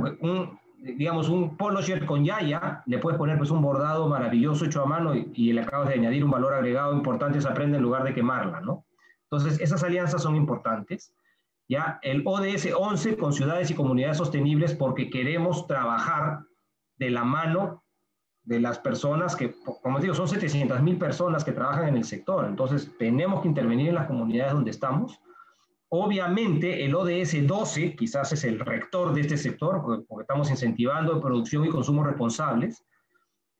digamos, 0.79 1.29
un 1.29 1.57
polo 1.57 1.81
shirt 1.81 2.05
con 2.07 2.25
yaya, 2.25 2.83
le 2.87 2.99
puedes 2.99 3.19
poner 3.19 3.39
pues 3.39 3.51
un 3.51 3.63
bordado 3.63 4.09
maravilloso 4.09 4.65
hecho 4.65 4.83
a 4.83 4.87
mano 4.87 5.15
y, 5.15 5.53
le 5.53 5.61
acabas 5.61 5.89
de 5.89 5.95
añadir 5.95 6.25
un 6.25 6.31
valor 6.31 6.55
agregado 6.55 6.95
importante 6.95 7.39
esa 7.39 7.55
prenda 7.55 7.77
en 7.77 7.83
lugar 7.83 8.05
de 8.05 8.15
quemarla, 8.15 8.61
¿no? 8.61 8.85
Entonces, 9.25 9.61
esas 9.61 9.85
alianzas 9.85 10.23
son 10.23 10.35
importantes. 10.35 11.15
El 12.03 12.23
ODS 12.25 12.69
11 12.77 13.17
con 13.17 13.33
ciudades 13.33 13.71
y 13.71 13.75
comunidades 13.75 14.17
sostenibles 14.17 14.75
porque 14.75 15.09
queremos 15.09 15.67
trabajar 15.67 16.41
de 16.97 17.11
la 17.11 17.25
mano 17.25 17.85
de 18.43 18.59
las 18.59 18.79
personas 18.79 19.37
que, 19.37 19.55
como 19.83 20.01
digo, 20.01 20.15
son 20.15 20.27
700 20.27 20.83
mil 20.83 20.99
personas 20.99 21.45
que 21.45 21.53
trabajan 21.53 21.89
en 21.89 21.97
el 21.97 22.05
sector. 22.05 22.47
Entonces, 22.47 22.91
tenemos 22.99 23.43
que 23.43 23.49
intervenir 23.49 23.91
en 23.91 23.95
las 23.95 24.07
comunidades 24.07 24.55
donde 24.55 24.71
estamos. 24.71 25.21
Obviamente, 25.89 26.85
el 26.85 26.95
ODS 26.95 27.47
12 27.47 27.95
quizás 27.95 28.33
es 28.33 28.45
el 28.45 28.59
rector 28.59 29.13
de 29.13 29.21
este 29.21 29.37
sector, 29.37 29.83
porque 29.83 30.23
estamos 30.23 30.51
incentivando 30.51 31.21
producción 31.21 31.65
y 31.65 31.69
consumo 31.69 32.03
responsables. 32.03 32.85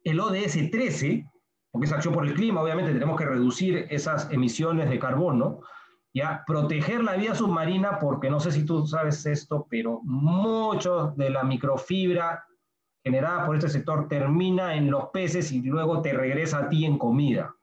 El 0.03 0.19
ODS 0.19 0.71
13, 0.71 1.27
porque 1.71 1.87
es 1.87 1.93
acción 1.93 2.15
por 2.15 2.27
el 2.27 2.35
clima, 2.35 2.63
obviamente 2.63 2.93
tenemos 2.93 3.19
que 3.19 3.27
reducir 3.27 3.87
esas 3.91 4.31
emisiones 4.33 4.89
de 4.91 4.99
carbono. 4.99 5.61
Ya, 6.13 6.43
proteger 6.47 7.05
la 7.05 7.15
vida 7.15 7.35
submarina, 7.35 7.99
porque 8.01 8.31
no 8.31 8.41
sé 8.41 8.51
si 8.51 8.65
tú 8.65 8.87
sabes 8.87 9.25
esto, 9.27 9.67
pero 9.71 10.01
mucho 10.03 11.15
de 11.17 11.31
la 11.31 11.45
microfibra 11.45 12.45
generada 13.03 13.47
por 13.47 13.57
este 13.57 13.69
sector 13.69 14.09
termina 14.09 14.75
en 14.75 14.91
los 14.91 15.07
peces 15.11 15.53
y 15.53 15.63
luego 15.63 16.03
te 16.03 16.13
regresa 16.13 16.59
a 16.59 16.69
ti 16.69 16.85
en 16.85 16.99
comida. 16.99 17.55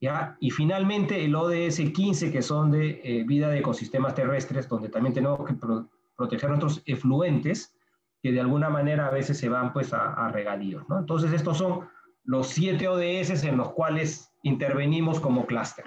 ¿Ya? 0.00 0.36
Y 0.40 0.50
finalmente 0.50 1.24
el 1.24 1.34
ODS 1.34 1.90
15, 1.92 2.30
que 2.30 2.40
son 2.40 2.70
de 2.70 3.00
eh, 3.02 3.24
vida 3.24 3.48
de 3.48 3.58
ecosistemas 3.58 4.14
terrestres, 4.14 4.68
donde 4.68 4.88
también 4.88 5.12
tenemos 5.12 5.44
que 5.44 5.54
proteger 6.16 6.48
nuestros 6.48 6.82
efluentes, 6.86 7.74
que 8.22 8.32
de 8.32 8.40
alguna 8.40 8.70
manera 8.70 9.06
a 9.06 9.10
veces 9.10 9.38
se 9.38 9.48
van 9.48 9.72
pues 9.72 9.92
a, 9.92 10.14
a 10.14 10.30
regadíos. 10.30 10.88
¿no? 10.88 10.98
Entonces 10.98 11.32
estos 11.32 11.58
son 11.58 11.88
los 12.24 12.48
siete 12.48 12.88
ODS 12.88 13.44
en 13.44 13.56
los 13.56 13.72
cuales 13.72 14.32
intervenimos 14.42 15.18
como 15.20 15.46
clúster. 15.46 15.84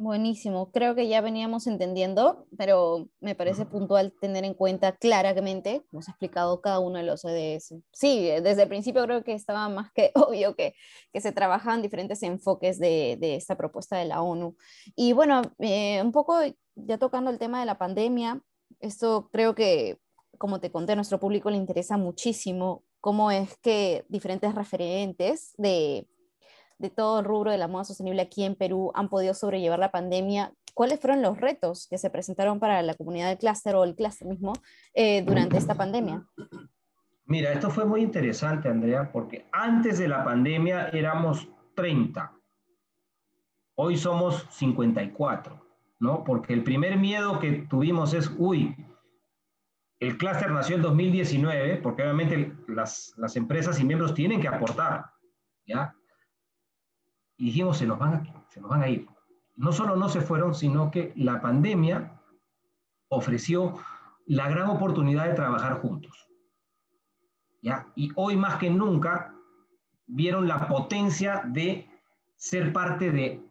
Buenísimo, 0.00 0.72
creo 0.72 0.94
que 0.94 1.08
ya 1.08 1.20
veníamos 1.20 1.66
entendiendo, 1.66 2.46
pero 2.56 3.10
me 3.20 3.34
parece 3.34 3.66
puntual 3.66 4.14
tener 4.18 4.46
en 4.46 4.54
cuenta 4.54 4.96
claramente, 4.96 5.84
como 5.90 6.00
se 6.00 6.10
ha 6.10 6.12
explicado 6.12 6.62
cada 6.62 6.78
uno 6.78 6.96
de 6.96 7.04
los 7.04 7.22
ODS. 7.22 7.74
Sí, 7.92 8.30
desde 8.42 8.62
el 8.62 8.68
principio 8.68 9.04
creo 9.04 9.22
que 9.22 9.34
estaba 9.34 9.68
más 9.68 9.92
que 9.92 10.10
obvio 10.14 10.56
que, 10.56 10.74
que 11.12 11.20
se 11.20 11.32
trabajaban 11.32 11.82
diferentes 11.82 12.22
enfoques 12.22 12.78
de, 12.78 13.18
de, 13.20 13.34
esta 13.34 13.58
propuesta 13.58 13.98
de 13.98 14.06
la 14.06 14.22
ONU. 14.22 14.56
Y 14.96 15.12
bueno, 15.12 15.42
eh, 15.58 16.00
un 16.02 16.12
poco 16.12 16.38
ya 16.76 16.96
tocando 16.96 17.30
el 17.30 17.38
tema 17.38 17.60
de 17.60 17.66
la 17.66 17.76
pandemia, 17.76 18.40
esto 18.78 19.28
creo 19.30 19.54
que, 19.54 19.98
como 20.38 20.60
te 20.60 20.72
conté, 20.72 20.92
a 20.92 20.96
nuestro 20.96 21.20
público 21.20 21.50
le 21.50 21.58
interesa 21.58 21.98
muchísimo 21.98 22.84
cómo 23.00 23.30
es 23.30 23.54
que 23.58 24.06
diferentes 24.08 24.54
referentes 24.54 25.52
de 25.58 26.06
de 26.80 26.88
todo 26.90 27.20
el 27.20 27.26
rubro 27.26 27.50
de 27.50 27.58
la 27.58 27.68
moda 27.68 27.84
sostenible 27.84 28.22
aquí 28.22 28.42
en 28.42 28.54
Perú 28.54 28.90
han 28.94 29.08
podido 29.08 29.34
sobrellevar 29.34 29.78
la 29.78 29.90
pandemia. 29.90 30.52
¿Cuáles 30.72 30.98
fueron 30.98 31.20
los 31.20 31.38
retos 31.38 31.86
que 31.88 31.98
se 31.98 32.08
presentaron 32.08 32.58
para 32.58 32.80
la 32.80 32.94
comunidad 32.94 33.28
del 33.28 33.38
clúster 33.38 33.74
o 33.76 33.84
el 33.84 33.94
clúster 33.94 34.26
mismo 34.26 34.54
eh, 34.94 35.22
durante 35.22 35.58
esta 35.58 35.74
pandemia? 35.74 36.24
Mira, 37.26 37.52
esto 37.52 37.70
fue 37.70 37.84
muy 37.84 38.00
interesante, 38.00 38.68
Andrea, 38.68 39.12
porque 39.12 39.46
antes 39.52 39.98
de 39.98 40.08
la 40.08 40.24
pandemia 40.24 40.88
éramos 40.88 41.48
30. 41.76 42.32
Hoy 43.76 43.96
somos 43.96 44.46
54, 44.50 45.60
¿no? 46.00 46.24
Porque 46.24 46.54
el 46.54 46.64
primer 46.64 46.96
miedo 46.96 47.38
que 47.38 47.66
tuvimos 47.68 48.14
es, 48.14 48.32
uy, 48.38 48.74
el 50.00 50.16
clúster 50.16 50.50
nació 50.50 50.76
en 50.76 50.82
2019, 50.82 51.76
porque 51.76 52.02
obviamente 52.02 52.56
las, 52.68 53.12
las 53.18 53.36
empresas 53.36 53.78
y 53.78 53.84
miembros 53.84 54.14
tienen 54.14 54.40
que 54.40 54.48
aportar, 54.48 55.04
¿ya? 55.66 55.94
Y 57.40 57.46
dijimos, 57.46 57.78
se 57.78 57.86
nos, 57.86 57.98
van 57.98 58.14
a, 58.14 58.44
se 58.50 58.60
nos 58.60 58.68
van 58.68 58.82
a 58.82 58.88
ir. 58.88 59.08
No 59.56 59.72
solo 59.72 59.96
no 59.96 60.10
se 60.10 60.20
fueron, 60.20 60.54
sino 60.54 60.90
que 60.90 61.14
la 61.16 61.40
pandemia 61.40 62.20
ofreció 63.08 63.78
la 64.26 64.50
gran 64.50 64.68
oportunidad 64.68 65.24
de 65.24 65.34
trabajar 65.34 65.80
juntos. 65.80 66.28
¿ya? 67.62 67.86
Y 67.96 68.12
hoy 68.14 68.36
más 68.36 68.56
que 68.56 68.68
nunca 68.68 69.34
vieron 70.06 70.48
la 70.48 70.68
potencia 70.68 71.42
de 71.46 71.88
ser 72.36 72.74
parte 72.74 73.10
de 73.10 73.42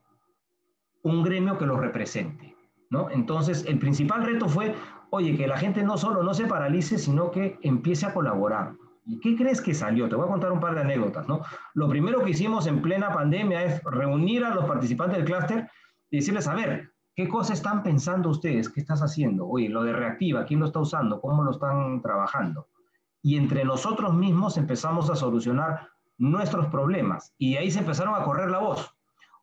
un 1.01 1.23
gremio 1.23 1.57
que 1.57 1.65
los 1.65 1.79
represente. 1.79 2.55
¿no? 2.91 3.09
Entonces, 3.09 3.65
el 3.65 3.79
principal 3.79 4.23
reto 4.23 4.47
fue, 4.47 4.75
oye, 5.09 5.35
que 5.35 5.47
la 5.47 5.57
gente 5.57 5.81
no 5.81 5.97
solo 5.97 6.21
no 6.21 6.35
se 6.35 6.45
paralice, 6.45 6.99
sino 6.99 7.31
que 7.31 7.57
empiece 7.63 8.05
a 8.05 8.13
colaborar. 8.13 8.75
¿Y 9.09 9.19
qué 9.19 9.35
crees 9.35 9.59
que 9.59 9.73
salió? 9.73 10.07
Te 10.07 10.15
voy 10.15 10.25
a 10.25 10.29
contar 10.29 10.51
un 10.51 10.59
par 10.59 10.75
de 10.75 10.81
anécdotas, 10.81 11.27
¿no? 11.27 11.41
Lo 11.73 11.89
primero 11.89 12.23
que 12.23 12.29
hicimos 12.29 12.67
en 12.67 12.79
plena 12.79 13.11
pandemia 13.11 13.63
es 13.63 13.83
reunir 13.83 14.45
a 14.45 14.53
los 14.53 14.65
participantes 14.65 15.17
del 15.17 15.25
clúster 15.25 15.67
y 16.11 16.17
decirles, 16.17 16.47
a 16.47 16.53
ver, 16.53 16.93
¿qué 17.15 17.27
cosas 17.27 17.57
están 17.57 17.81
pensando 17.81 18.29
ustedes? 18.29 18.69
¿Qué 18.69 18.79
estás 18.79 19.01
haciendo? 19.01 19.47
Oye, 19.47 19.67
lo 19.67 19.81
de 19.83 19.93
reactiva, 19.93 20.45
¿quién 20.45 20.59
lo 20.59 20.67
está 20.67 20.79
usando? 20.79 21.19
¿Cómo 21.21 21.43
lo 21.43 21.49
están 21.49 22.03
trabajando? 22.03 22.67
Y 23.23 23.35
entre 23.35 23.65
nosotros 23.65 24.13
mismos 24.13 24.57
empezamos 24.57 25.09
a 25.09 25.15
solucionar 25.15 25.89
nuestros 26.19 26.67
problemas 26.67 27.33
y 27.39 27.57
ahí 27.57 27.71
se 27.71 27.79
empezaron 27.79 28.13
a 28.13 28.23
correr 28.23 28.51
la 28.51 28.59
voz. 28.59 28.93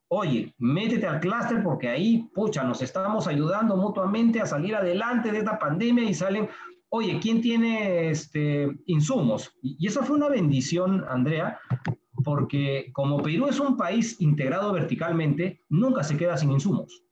Oye, 0.06 0.54
métete 0.58 1.08
al 1.08 1.18
clúster 1.18 1.64
porque 1.64 1.88
ahí, 1.88 2.30
pucha, 2.32 2.62
nos 2.62 2.82
estamos 2.82 3.26
ayudando 3.26 3.76
mutuamente 3.76 4.40
a 4.40 4.46
salir 4.46 4.76
adelante 4.76 5.32
de 5.32 5.38
esta 5.38 5.58
pandemia 5.58 6.04
y 6.04 6.14
salen 6.14 6.48
oye, 6.96 7.18
¿quién 7.20 7.40
tiene 7.40 8.10
este, 8.10 8.68
insumos? 8.86 9.54
Y, 9.62 9.86
esa 9.86 10.02
fue 10.02 10.16
una 10.16 10.28
bendición, 10.28 11.04
Andrea, 11.08 11.60
porque 12.24 12.90
como 12.92 13.22
Perú 13.22 13.46
es 13.48 13.60
un 13.60 13.76
país 13.76 14.20
integrado 14.20 14.72
verticalmente, 14.72 15.64
nunca 15.68 16.02
se 16.02 16.16
queda 16.16 16.36
sin 16.36 16.50
insumos. 16.50 17.02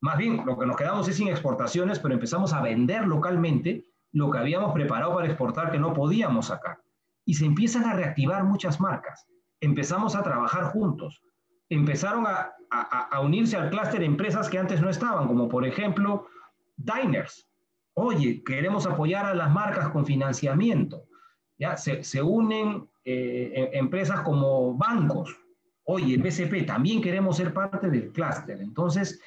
Más 0.00 0.16
bien, 0.16 0.44
lo 0.46 0.58
que 0.58 0.66
nos 0.66 0.76
quedamos 0.76 1.08
es 1.08 1.16
sin 1.16 1.28
exportaciones, 1.28 1.98
pero 1.98 2.14
empezamos 2.14 2.52
a 2.52 2.62
vender 2.62 3.06
localmente 3.06 3.86
lo 4.12 4.30
que 4.30 4.38
habíamos 4.38 4.72
preparado 4.72 5.14
para 5.14 5.26
exportar 5.26 5.70
que 5.70 5.78
no 5.78 5.92
podíamos 5.92 6.46
sacar. 6.46 6.78
Y 7.24 7.34
se 7.34 7.44
empiezan 7.44 7.84
a 7.84 7.94
reactivar 7.94 8.44
muchas 8.44 8.80
marcas. 8.80 9.26
Empezamos 9.60 10.16
a 10.16 10.22
trabajar 10.22 10.64
juntos. 10.72 11.20
Empezaron 11.68 12.26
a, 12.26 12.52
a 12.70 13.20
unirse 13.20 13.56
al 13.56 13.70
clúster 13.70 14.02
empresas 14.02 14.48
que 14.48 14.58
antes 14.58 14.80
no 14.80 14.90
estaban, 14.90 15.28
como 15.28 15.48
por 15.48 15.66
ejemplo 15.66 16.26
Diners, 16.76 17.49
oye, 17.94 18.42
queremos 18.44 18.86
apoyar 18.86 19.26
a 19.26 19.34
las 19.34 19.50
marcas 19.50 19.90
con 19.90 20.06
financiamiento. 20.06 21.04
¿ya? 21.58 21.76
Se, 21.76 22.02
se 22.02 22.22
unen 22.22 22.88
eh, 23.04 23.52
em, 23.54 23.84
empresas 23.84 24.20
como 24.20 24.74
bancos. 24.74 25.36
Oye, 25.84 26.16
BCP, 26.18 26.66
también 26.66 27.02
queremos 27.02 27.36
ser 27.36 27.52
parte 27.52 27.90
del 27.90 28.12
clúster. 28.12 28.60
Entonces, 28.60 29.20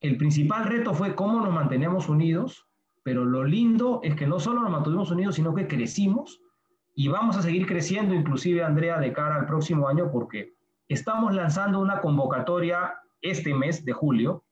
el 0.00 0.16
principal 0.16 0.64
reto 0.64 0.94
fue 0.94 1.14
cómo 1.14 1.40
nos 1.40 1.52
mantenemos 1.52 2.08
unidos, 2.08 2.66
pero 3.02 3.24
lo 3.24 3.44
lindo 3.44 4.00
es 4.02 4.14
que 4.14 4.26
no 4.26 4.40
solo 4.40 4.60
nos 4.60 4.70
mantuvimos 4.70 5.10
unidos, 5.10 5.36
sino 5.36 5.54
que 5.54 5.66
crecimos 5.66 6.40
y 6.94 7.08
vamos 7.08 7.36
a 7.36 7.42
seguir 7.42 7.66
creciendo, 7.66 8.14
inclusive, 8.14 8.62
Andrea, 8.62 8.98
de 8.98 9.12
cara 9.12 9.36
al 9.36 9.46
próximo 9.46 9.88
año, 9.88 10.10
porque 10.10 10.54
estamos 10.88 11.34
lanzando 11.34 11.80
una 11.80 12.00
convocatoria 12.00 12.94
este 13.22 13.54
mes 13.54 13.84
de 13.84 13.92
julio, 13.92 14.44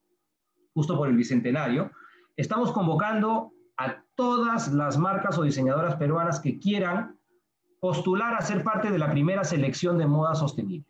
justo 0.73 0.97
por 0.97 1.09
el 1.09 1.17
Bicentenario. 1.17 1.91
Estamos 2.37 2.73
convocando 2.73 3.53
todas 4.19 4.73
las 4.73 4.99
marcas 4.99 5.39
o 5.39 5.45
diseñadoras 5.45 5.95
peruanas 5.95 6.41
que 6.41 6.59
quieran 6.59 7.17
postular 7.79 8.35
a 8.35 8.43
ser 8.43 8.65
parte 8.65 8.91
de 8.91 8.99
la 8.99 9.13
primera 9.13 9.45
selección 9.45 9.97
de 9.97 10.09
moda 10.09 10.35
sostenible. 10.35 10.89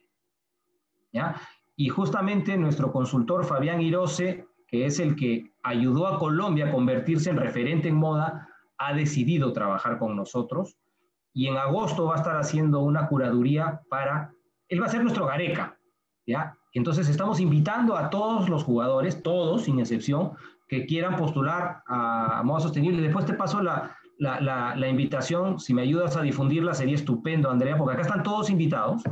¿Ya? 1.13 1.39
Y 1.77 1.91
justamente 1.91 2.57
nuestro 2.57 2.91
consultor 2.91 3.45
Fabián 3.45 3.83
Irose, 3.83 4.47
que 4.67 4.87
es 4.87 4.99
el 4.99 5.15
que 5.15 5.53
ayudó 5.63 6.07
a 6.07 6.19
Colombia 6.19 6.69
a 6.69 6.73
convertirse 6.73 7.29
en 7.29 7.37
referente 7.37 7.89
en 7.89 7.97
moda, 7.97 8.49
ha 8.79 8.95
decidido 8.95 9.53
trabajar 9.53 9.99
con 9.99 10.17
nosotros 10.17 10.79
y 11.35 11.49
en 11.49 11.59
agosto 11.59 12.07
va 12.07 12.15
a 12.15 12.19
estar 12.19 12.39
haciendo 12.39 12.81
una 12.81 13.09
curaduría 13.09 13.83
para, 13.91 14.33
él 14.69 14.81
va 14.81 14.87
a 14.87 14.91
ser 14.91 15.03
nuestro 15.03 15.27
Gareca, 15.27 15.79
¿ya? 16.27 16.57
Entonces 16.73 17.11
estamos 17.11 17.41
invitando 17.41 17.95
a 17.95 18.09
todos 18.09 18.49
los 18.49 18.65
jugadores, 18.65 19.23
todos 19.23 19.65
sin 19.65 19.81
excepción, 19.81 20.33
que 20.69 20.87
quieran 20.87 21.17
postular 21.17 21.83
a, 21.87 22.43
moda 22.45 22.61
sostenible. 22.61 23.03
Después 23.03 23.25
te 23.25 23.35
paso 23.35 23.63
la, 23.63 23.97
la, 24.19 24.75
la, 24.77 24.89
invitación, 24.89 25.59
si 25.59 25.75
me 25.75 25.83
ayudas 25.83 26.17
a 26.17 26.23
difundirla 26.23 26.75
sería 26.75 26.95
estupendo, 26.95 27.51
Andrea, 27.51 27.77
porque 27.77 27.95
acá 27.95 28.03
están 28.03 28.23
todos 28.23 28.51
invitados. 28.51 29.03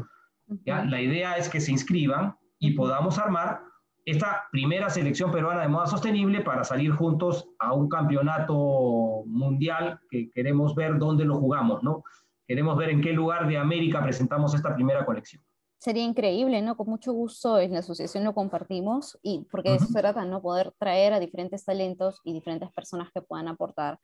¿ya? 0.64 0.84
La 0.84 1.00
idea 1.00 1.36
es 1.36 1.48
que 1.48 1.60
se 1.60 1.72
inscriban 1.72 2.36
y 2.58 2.72
podamos 2.72 3.18
armar 3.18 3.60
esta 4.04 4.44
primera 4.52 4.88
selección 4.88 5.32
peruana 5.32 5.62
de 5.62 5.68
moda 5.68 5.86
sostenible 5.86 6.40
para 6.40 6.62
salir 6.62 6.92
juntos 6.92 7.48
a 7.58 7.72
un 7.72 7.88
campeonato 7.88 9.24
mundial 9.26 10.00
que 10.10 10.30
queremos 10.30 10.76
ver 10.76 10.98
dónde 10.98 11.24
lo 11.24 11.38
jugamos, 11.38 11.82
¿no? 11.82 12.04
Queremos 12.46 12.76
ver 12.76 12.90
en 12.90 13.00
qué 13.00 13.12
lugar 13.12 13.48
de 13.48 13.58
América 13.58 14.00
presentamos 14.04 14.54
esta 14.54 14.74
primera 14.76 15.04
colección. 15.04 15.42
Sería 15.78 16.02
increíble, 16.02 16.62
¿no? 16.62 16.76
Con 16.76 16.88
mucho 16.88 17.12
gusto 17.12 17.58
en 17.58 17.72
la 17.72 17.80
asociación 17.80 18.24
lo 18.24 18.34
compartimos 18.34 19.18
y 19.22 19.46
porque 19.50 19.70
de 19.70 19.76
eso 19.76 19.86
se 19.86 20.00
trata, 20.00 20.24
¿no? 20.24 20.40
Poder 20.40 20.72
traer 20.78 21.12
a 21.12 21.20
diferentes 21.20 21.64
talentos 21.64 22.20
y 22.24 22.32
diferentes 22.32 22.72
personas 22.72 23.10
que 23.12 23.20
puedan 23.20 23.48
aportar 23.48 23.98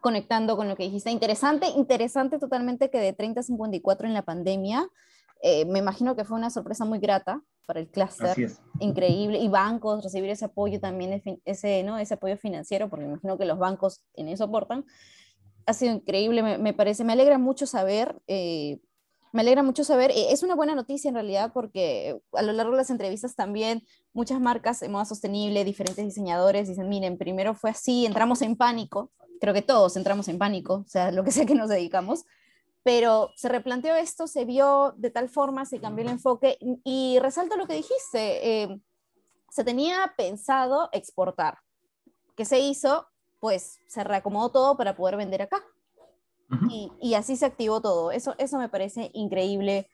conectando 0.00 0.56
con 0.56 0.68
lo 0.68 0.76
que 0.76 0.84
dijiste. 0.84 1.10
Interesante, 1.10 1.66
interesante 1.76 2.38
totalmente 2.38 2.90
que 2.90 2.98
de 2.98 3.12
30 3.12 3.40
a 3.40 3.42
54 3.42 4.06
en 4.06 4.14
la 4.14 4.22
pandemia, 4.22 4.88
eh, 5.42 5.64
me 5.66 5.78
imagino 5.78 6.16
que 6.16 6.24
fue 6.24 6.38
una 6.38 6.50
sorpresa 6.50 6.84
muy 6.84 6.98
grata 6.98 7.42
para 7.66 7.80
el 7.80 7.88
clúster, 7.88 8.36
increíble, 8.80 9.38
y 9.38 9.48
bancos, 9.48 10.02
recibir 10.02 10.30
ese 10.30 10.46
apoyo 10.46 10.80
también, 10.80 11.22
ese, 11.44 11.82
¿no? 11.82 11.98
ese 11.98 12.14
apoyo 12.14 12.36
financiero, 12.36 12.88
porque 12.88 13.04
me 13.04 13.12
imagino 13.12 13.38
que 13.38 13.44
los 13.44 13.58
bancos 13.58 14.02
en 14.14 14.28
eso 14.28 14.44
aportan, 14.44 14.84
ha 15.66 15.72
sido 15.72 15.94
increíble, 15.94 16.42
me, 16.42 16.58
me 16.58 16.72
parece, 16.72 17.04
me 17.04 17.12
alegra 17.12 17.38
mucho 17.38 17.66
saber. 17.66 18.20
Eh, 18.26 18.80
me 19.32 19.42
alegra 19.42 19.62
mucho 19.62 19.84
saber, 19.84 20.10
eh, 20.10 20.32
es 20.32 20.42
una 20.42 20.54
buena 20.54 20.74
noticia 20.74 21.08
en 21.08 21.14
realidad 21.14 21.52
porque 21.52 22.20
a 22.32 22.42
lo 22.42 22.52
largo 22.52 22.72
de 22.72 22.78
las 22.78 22.90
entrevistas 22.90 23.34
también 23.34 23.82
muchas 24.12 24.40
marcas 24.40 24.80
de 24.80 24.88
moda 24.88 25.04
sostenible, 25.04 25.64
diferentes 25.64 26.04
diseñadores 26.04 26.68
dicen, 26.68 26.88
miren, 26.88 27.16
primero 27.16 27.54
fue 27.54 27.70
así, 27.70 28.06
entramos 28.06 28.42
en 28.42 28.56
pánico, 28.56 29.10
creo 29.40 29.54
que 29.54 29.62
todos 29.62 29.96
entramos 29.96 30.28
en 30.28 30.38
pánico, 30.38 30.84
o 30.86 30.88
sea, 30.88 31.12
lo 31.12 31.24
que 31.24 31.30
sea 31.30 31.46
que 31.46 31.54
nos 31.54 31.68
dedicamos, 31.68 32.24
pero 32.82 33.30
se 33.36 33.48
replanteó 33.48 33.94
esto, 33.94 34.26
se 34.26 34.44
vio 34.44 34.94
de 34.96 35.10
tal 35.10 35.28
forma, 35.28 35.66
se 35.66 35.80
cambió 35.80 36.04
el 36.04 36.12
enfoque 36.12 36.58
y, 36.60 37.18
resalto 37.20 37.56
lo 37.56 37.66
que 37.66 37.74
dijiste, 37.74 38.62
eh, 38.62 38.80
se 39.50 39.64
tenía 39.64 40.14
pensado 40.16 40.88
exportar. 40.92 41.58
¿Qué 42.36 42.44
se 42.44 42.60
hizo? 42.60 43.06
Pues 43.38 43.80
se 43.86 44.02
reacomodó 44.04 44.50
todo 44.50 44.76
para 44.76 44.96
poder 44.96 45.16
vender 45.16 45.42
acá. 45.42 45.62
Y, 46.70 46.90
y, 47.00 47.14
así 47.14 47.36
se 47.36 47.46
activó 47.46 47.80
todo. 47.80 48.10
Eso, 48.12 48.34
eso 48.38 48.58
me 48.58 48.68
parece 48.68 49.10
increíble. 49.14 49.88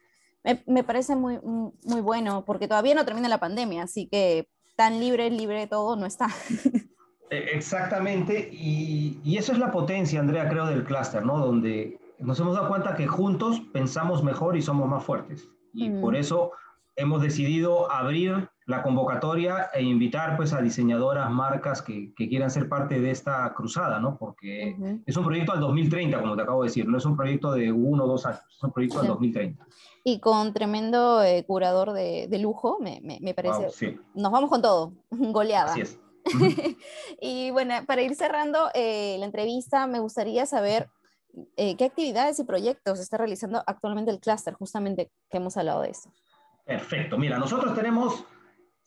Me, 0.45 0.63
me, 0.67 0.85
parece 0.85 1.17
muy, 1.17 1.39
muy 1.43 2.01
bueno 2.01 2.45
porque 2.45 2.69
todavía 2.69 2.95
no 2.95 3.05
termina 3.05 3.29
la 3.29 3.41
pandemia, 3.41 3.83
así 3.83 4.07
que 4.07 4.49
tan 4.77 5.01
libre, 5.01 5.31
libre 5.31 5.67
todo 5.67 5.97
no 5.97 6.07
está. 6.07 6.29
E, 7.29 7.57
exactamente, 7.57 8.51
y, 8.53 9.19
y, 9.25 9.37
eso 9.37 9.51
es 9.51 9.59
la 9.59 9.73
potencia, 9.73 10.21
Andrea, 10.21 10.49
creo, 10.49 10.67
del 10.67 10.85
clúster, 10.85 11.27
¿no? 11.27 11.39
Donde 11.39 11.99
nos 12.21 12.39
hemos 12.39 12.55
dado 12.55 12.69
cuenta 12.69 12.95
que 12.95 13.09
juntos 13.09 13.61
pensamos 13.73 14.23
mejor 14.23 14.57
y 14.57 14.63
somos 14.63 14.89
más 14.89 15.03
fuertes. 15.03 15.49
Y 15.75 15.91
por 15.91 16.15
eso 16.15 16.53
hemos 16.95 17.21
decidido 17.21 17.91
abrir 17.91 18.49
la 18.67 18.83
convocatoria 18.83 19.71
e 19.73 19.83
invitar 19.83 20.37
pues 20.37 20.53
a 20.53 20.61
diseñadoras, 20.61 21.31
marcas 21.31 21.83
que, 21.83 22.13
que 22.15 22.29
quieran 22.29 22.51
ser 22.51 22.69
parte 22.69 23.01
de 23.01 23.13
esta 23.13 23.53
cruzada, 23.55 24.01
¿no? 24.01 24.19
Porque 24.19 24.77
es 25.07 25.17
un 25.17 25.25
proyecto 25.25 25.53
al 25.53 25.61
2030, 25.61 26.21
como 26.21 26.35
te 26.35 26.43
acabo 26.43 26.63
de 26.63 26.69
decir, 26.69 26.89
no 26.89 26.99
es 26.99 27.05
un 27.05 27.17
proyecto 27.17 27.53
de 27.53 27.71
uno 27.71 28.05
o 28.05 28.09
dos 28.09 28.27
años, 28.27 28.43
es 28.51 28.63
un 28.63 28.73
proyecto 28.73 29.01
al 29.01 29.07
2030. 29.07 29.65
Y 30.03 30.19
con 30.19 30.53
tremendo 30.53 31.23
eh, 31.23 31.45
curador 31.47 31.93
de, 31.93 32.27
de, 32.29 32.39
lujo, 32.41 32.79
me, 32.81 33.01
me, 33.03 33.35
parece. 33.35 34.01
Nos 34.15 34.33
vamos 34.33 34.51
con 34.51 34.61
todo, 34.61 34.93
goleada. 35.11 35.71
Así 35.71 35.83
es. 35.83 36.01
y 37.21 37.53
bueno, 37.53 37.75
para 37.87 38.03
ir 38.03 38.17
cerrando 38.17 38.69
eh, 38.75 39.17
la 39.21 39.27
entrevista, 39.27 39.87
me 39.87 40.01
gustaría 40.01 40.45
saber 40.45 40.89
eh, 41.57 41.77
qué 41.77 41.85
actividades 41.85 42.41
y 42.41 42.45
proyectos 42.45 42.99
está 42.99 43.17
realizando 43.17 43.63
actualmente 43.65 44.11
el 44.11 44.19
clúster, 44.19 44.55
justamente 44.55 45.13
que 45.31 45.37
hemos 45.37 45.57
hablado 45.57 45.83
de 45.83 45.91
esto. 45.91 46.11
Perfecto. 46.65 47.17
Mira, 47.17 47.39
nosotros 47.39 47.75
tenemos 47.77 48.25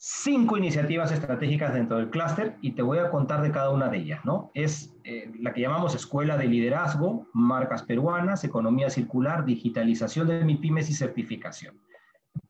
cinco 0.01 0.57
iniciativas 0.57 1.11
estratégicas 1.11 1.73
dentro 1.73 1.97
del 1.97 2.09
clúster 2.09 2.57
y 2.61 2.71
te 2.71 2.81
voy 2.81 2.99
a 2.99 3.09
contar 3.11 3.41
de 3.41 3.51
cada 3.51 3.69
una 3.69 3.89
de 3.89 3.97
ellas, 3.97 4.23
¿no? 4.23 4.49
Es 4.53 4.95
eh, 5.03 5.29
la 5.41 5.53
que 5.53 5.59
llamamos 5.59 5.93
Escuela 5.93 6.37
de 6.37 6.45
Liderazgo, 6.47 7.27
Marcas 7.33 7.83
Peruanas, 7.83 8.45
Economía 8.45 8.89
Circular, 8.89 9.43
Digitalización 9.43 10.27
de 10.27 10.45
MIPIMES 10.45 10.89
y 10.89 10.93
Certificación. 10.93 11.81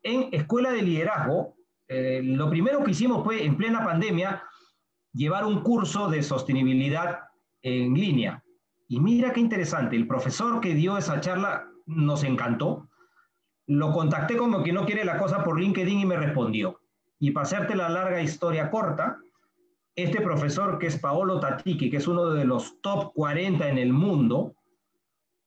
En 0.04 0.30
Escuela 0.32 0.72
de 0.72 0.84
Liderazgo, 0.84 1.56
eh, 1.88 2.22
lo 2.24 2.52
primero 2.52 2.84
que 2.84 2.92
hicimos 2.92 3.24
fue, 3.24 3.44
en 3.44 3.58
plena 3.58 3.84
pandemia, 3.84 4.44
llevar 5.12 5.44
un 5.44 5.64
curso 5.64 6.08
de 6.08 6.22
sostenibilidad 6.22 7.22
en 7.64 7.96
línea. 7.96 8.44
Y 8.88 9.00
mira 9.00 9.34
qué 9.34 9.40
interesante, 9.40 9.96
el 9.96 10.08
profesor 10.08 10.62
que 10.62 10.76
dio 10.76 11.00
esa 11.00 11.20
charla 11.20 11.68
nos 11.88 12.24
encantó. 12.24 12.88
Lo 13.66 13.92
contacté 13.92 14.38
como 14.38 14.62
que 14.62 14.72
no 14.72 14.86
quiere 14.86 15.04
la 15.04 15.18
cosa 15.18 15.44
por 15.44 15.60
LinkedIn 15.60 16.02
y 16.02 16.06
me 16.06 16.16
respondió. 16.16 16.79
Y 17.20 17.32
para 17.32 17.46
hacerte 17.46 17.76
la 17.76 17.90
larga 17.90 18.22
historia 18.22 18.70
corta, 18.72 19.18
este 19.96 20.22
profesor 20.22 20.80
que 20.80 20.88
es 20.88 20.98
Paolo 20.98 21.40
Tatiki, 21.40 21.90
que 21.90 21.98
es 21.98 22.08
uno 22.08 22.30
de 22.30 22.46
los 22.46 22.82
top 22.82 23.12
40 23.14 23.68
en 23.68 23.78
el 23.78 23.92
mundo, 23.92 24.54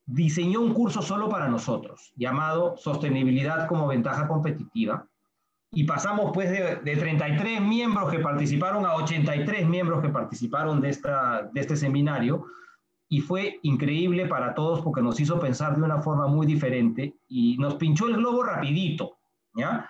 diseñó 0.05 0.61
un 0.61 0.75
curso 0.75 1.01
solo 1.01 1.29
para 1.29 1.49
nosotros, 1.49 2.12
llamado 2.16 2.77
Sostenibilidad 2.77 3.66
como 3.66 3.87
ventaja 3.87 4.29
competitiva. 4.29 5.07
Y 5.70 5.85
pasamos 5.85 6.33
pues 6.35 6.51
de, 6.51 6.77
de 6.77 6.97
33 6.97 7.62
miembros 7.62 8.11
que 8.11 8.18
participaron 8.18 8.85
a 8.85 8.95
83 8.97 9.66
miembros 9.66 10.03
que 10.03 10.11
participaron 10.11 10.83
de, 10.83 10.91
esta, 10.91 11.49
de 11.51 11.61
este 11.61 11.77
seminario, 11.77 12.47
y 13.12 13.20
fue 13.20 13.61
increíble 13.62 14.25
para 14.25 14.55
todos 14.55 14.81
porque 14.81 15.03
nos 15.03 15.20
hizo 15.20 15.39
pensar 15.39 15.77
de 15.77 15.83
una 15.83 16.01
forma 16.01 16.29
muy 16.29 16.47
diferente 16.47 17.14
y 17.29 17.59
nos 17.59 17.75
pinchó 17.75 18.09
el 18.09 18.16
globo 18.16 18.43
rapidito, 18.43 19.18
¿ya? 19.55 19.87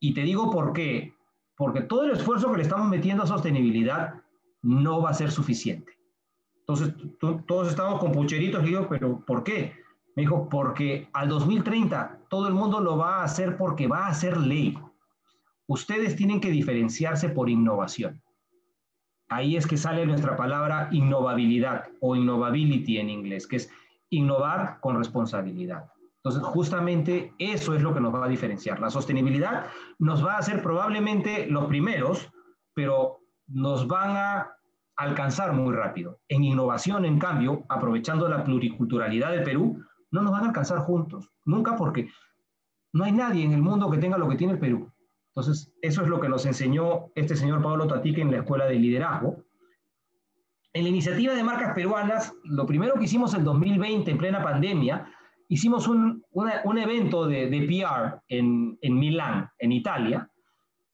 Y 0.00 0.14
te 0.14 0.22
digo 0.22 0.50
por 0.50 0.72
qué, 0.72 1.14
porque 1.56 1.82
todo 1.82 2.04
el 2.04 2.12
esfuerzo 2.12 2.50
que 2.50 2.58
le 2.58 2.62
estamos 2.62 2.88
metiendo 2.88 3.22
a 3.22 3.26
sostenibilidad 3.26 4.14
no 4.62 5.00
va 5.00 5.10
a 5.10 5.14
ser 5.14 5.30
suficiente. 5.30 5.92
Entonces, 6.60 6.94
todos 7.46 7.68
estamos 7.68 8.00
con 8.00 8.12
pucheritos 8.12 8.62
y 8.64 8.66
digo, 8.66 8.88
pero 8.88 9.20
¿por 9.24 9.44
qué? 9.44 9.74
Me 10.16 10.22
dijo, 10.22 10.48
porque 10.48 11.08
al 11.12 11.28
2030 11.28 12.22
todo 12.28 12.48
el 12.48 12.54
mundo 12.54 12.80
lo 12.80 12.96
va 12.96 13.20
a 13.20 13.24
hacer 13.24 13.56
porque 13.56 13.86
va 13.86 14.08
a 14.08 14.14
ser 14.14 14.36
ley. 14.36 14.76
Ustedes 15.68 16.16
tienen 16.16 16.40
que 16.40 16.50
diferenciarse 16.50 17.28
por 17.28 17.48
innovación. 17.48 18.22
Ahí 19.28 19.56
es 19.56 19.66
que 19.66 19.76
sale 19.76 20.06
nuestra 20.06 20.36
palabra 20.36 20.88
innovabilidad 20.92 21.88
o 22.00 22.16
innovability 22.16 22.98
en 22.98 23.10
inglés, 23.10 23.46
que 23.46 23.56
es 23.56 23.70
innovar 24.10 24.78
con 24.80 24.96
responsabilidad. 24.96 25.90
Entonces, 26.26 26.42
justamente 26.42 27.32
eso 27.38 27.72
es 27.72 27.82
lo 27.82 27.94
que 27.94 28.00
nos 28.00 28.12
va 28.12 28.24
a 28.24 28.28
diferenciar. 28.28 28.80
La 28.80 28.90
sostenibilidad 28.90 29.66
nos 30.00 30.26
va 30.26 30.34
a 30.34 30.38
hacer 30.38 30.60
probablemente 30.60 31.46
los 31.46 31.66
primeros, 31.66 32.32
pero 32.74 33.20
nos 33.46 33.86
van 33.86 34.16
a 34.16 34.50
alcanzar 34.96 35.52
muy 35.52 35.72
rápido. 35.72 36.18
En 36.26 36.42
innovación, 36.42 37.04
en 37.04 37.20
cambio, 37.20 37.64
aprovechando 37.68 38.28
la 38.28 38.42
pluriculturalidad 38.42 39.30
de 39.30 39.42
Perú, 39.42 39.80
no 40.10 40.22
nos 40.22 40.32
van 40.32 40.42
a 40.42 40.46
alcanzar 40.48 40.80
juntos, 40.80 41.30
nunca 41.44 41.76
porque 41.76 42.10
no 42.92 43.04
hay 43.04 43.12
nadie 43.12 43.44
en 43.44 43.52
el 43.52 43.62
mundo 43.62 43.88
que 43.88 43.98
tenga 43.98 44.18
lo 44.18 44.28
que 44.28 44.36
tiene 44.36 44.54
el 44.54 44.58
Perú. 44.58 44.92
Entonces, 45.28 45.72
eso 45.80 46.02
es 46.02 46.08
lo 46.08 46.20
que 46.20 46.28
nos 46.28 46.44
enseñó 46.44 47.12
este 47.14 47.36
señor 47.36 47.62
Pablo 47.62 47.86
Tatique 47.86 48.20
en 48.20 48.32
la 48.32 48.38
Escuela 48.38 48.66
de 48.66 48.74
Liderazgo. 48.74 49.44
En 50.72 50.82
la 50.82 50.88
iniciativa 50.88 51.34
de 51.34 51.44
marcas 51.44 51.72
peruanas, 51.72 52.34
lo 52.42 52.66
primero 52.66 52.94
que 52.94 53.04
hicimos 53.04 53.32
en 53.34 53.44
2020, 53.44 54.10
en 54.10 54.18
plena 54.18 54.42
pandemia, 54.42 55.12
hicimos 55.48 55.88
un, 55.88 56.24
un 56.32 56.78
evento 56.78 57.26
de, 57.26 57.48
de 57.48 57.60
PR 57.62 58.22
en, 58.28 58.78
en, 58.80 58.98
Milán, 58.98 59.50
en 59.58 59.72
Italia. 59.72 60.30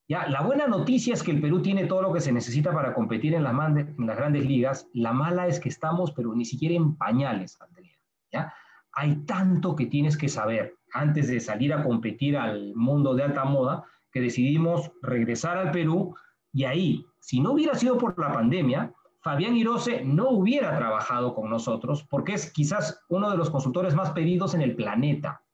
Ya, 0.08 0.26
la 0.28 0.42
buena 0.42 0.66
noticia 0.66 1.14
es 1.14 1.22
que 1.22 1.30
el 1.30 1.40
Perú 1.40 1.62
tiene 1.62 1.86
todo 1.86 2.02
lo 2.02 2.12
que 2.12 2.20
se 2.20 2.32
necesita 2.32 2.72
para 2.72 2.92
competir 2.92 3.34
en 3.34 3.44
las, 3.44 3.54
en 3.76 4.06
las 4.06 4.16
grandes 4.16 4.44
ligas. 4.44 4.88
La 4.92 5.12
mala 5.12 5.46
es 5.46 5.60
que 5.60 5.68
estamos, 5.68 6.12
pero 6.12 6.34
ni 6.34 6.44
siquiera 6.44 6.74
en 6.74 6.96
pañales, 6.96 7.58
Andrea. 7.60 7.96
¿ya? 8.30 8.52
Hay 8.92 9.24
tanto 9.24 9.74
que 9.74 9.86
tienes 9.86 10.16
que 10.16 10.28
saber 10.28 10.76
antes 10.92 11.28
de 11.28 11.40
salir 11.40 11.72
a 11.72 11.82
competir 11.82 12.36
al 12.36 12.74
mundo 12.74 13.14
de 13.14 13.22
alta 13.22 13.44
moda 13.44 13.84
que 14.12 14.20
decidimos 14.20 14.92
regresar 15.00 15.56
al 15.56 15.70
Perú 15.70 16.14
y 16.52 16.64
ahí, 16.64 17.06
si 17.18 17.40
no 17.40 17.52
hubiera 17.52 17.74
sido 17.74 17.96
por 17.96 18.18
la 18.18 18.32
pandemia, 18.32 18.92
Fabián 19.22 19.56
Irose 19.56 20.04
no 20.04 20.30
hubiera 20.30 20.76
trabajado 20.76 21.34
con 21.34 21.48
nosotros 21.48 22.04
porque 22.10 22.34
es 22.34 22.52
quizás 22.52 23.00
uno 23.08 23.30
de 23.30 23.36
los 23.36 23.50
consultores 23.50 23.94
más 23.94 24.10
pedidos 24.10 24.54
en 24.54 24.62
el 24.62 24.74
planeta. 24.74 25.44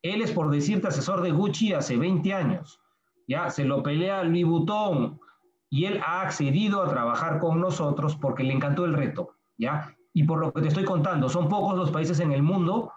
Él 0.00 0.22
es, 0.22 0.32
por 0.32 0.50
decirte, 0.50 0.88
asesor 0.88 1.20
de 1.20 1.30
Gucci 1.30 1.74
hace 1.74 1.98
20 1.98 2.32
años. 2.32 2.80
Ya 3.26 3.50
se 3.50 3.64
lo 3.64 3.82
pelea 3.82 4.24
Louis 4.24 4.46
Vuitton 4.46 5.20
y 5.68 5.84
él 5.84 6.00
ha 6.02 6.22
accedido 6.22 6.82
a 6.82 6.88
trabajar 6.88 7.40
con 7.40 7.60
nosotros 7.60 8.16
porque 8.16 8.42
le 8.42 8.54
encantó 8.54 8.86
el 8.86 8.94
reto. 8.94 9.36
¿ya? 9.58 9.94
Y 10.14 10.24
por 10.24 10.38
lo 10.38 10.50
que 10.52 10.62
te 10.62 10.68
estoy 10.68 10.84
contando, 10.84 11.28
son 11.28 11.48
pocos 11.50 11.76
los 11.76 11.90
países 11.90 12.20
en 12.20 12.32
el 12.32 12.42
mundo 12.42 12.92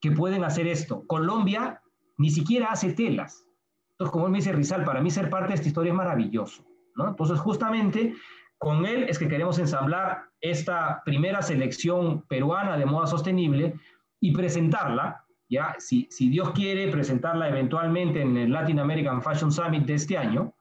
que 0.00 0.12
pueden 0.12 0.44
hacer 0.44 0.66
esto. 0.66 1.06
Colombia 1.06 1.82
ni 2.16 2.30
siquiera 2.30 2.68
hace 2.68 2.94
telas. 2.94 3.46
Entonces, 3.90 4.12
como 4.12 4.28
me 4.28 4.38
dice 4.38 4.52
Rizal, 4.52 4.84
para 4.84 5.02
mí 5.02 5.10
ser 5.10 5.28
parte 5.28 5.48
de 5.48 5.54
esta 5.56 5.68
historia 5.68 5.92
es 5.92 5.96
maravilloso. 5.96 6.64
¿no? 6.94 7.08
Entonces, 7.08 7.38
justamente 7.38 8.14
con 8.58 8.86
él 8.86 9.04
es 9.08 9.18
que 9.18 9.28
queremos 9.28 9.58
ensamblar 9.58 10.24
esta 10.40 11.02
primera 11.04 11.42
selección 11.42 12.22
peruana 12.22 12.76
de 12.76 12.86
moda 12.86 13.06
sostenible 13.06 13.74
y 14.20 14.32
presentarla, 14.32 15.24
ya, 15.48 15.76
si, 15.78 16.08
Dios 16.18 16.50
quiere, 16.50 16.90
presentarla 16.90 17.48
eventualmente 17.48 18.22
en 18.22 18.36
el 18.36 18.52
Latin 18.52 18.80
American 18.80 19.22
Fashion 19.22 19.52
Summit 19.52 19.84
de 19.84 19.94
este 19.94 20.16
año, 20.16 20.54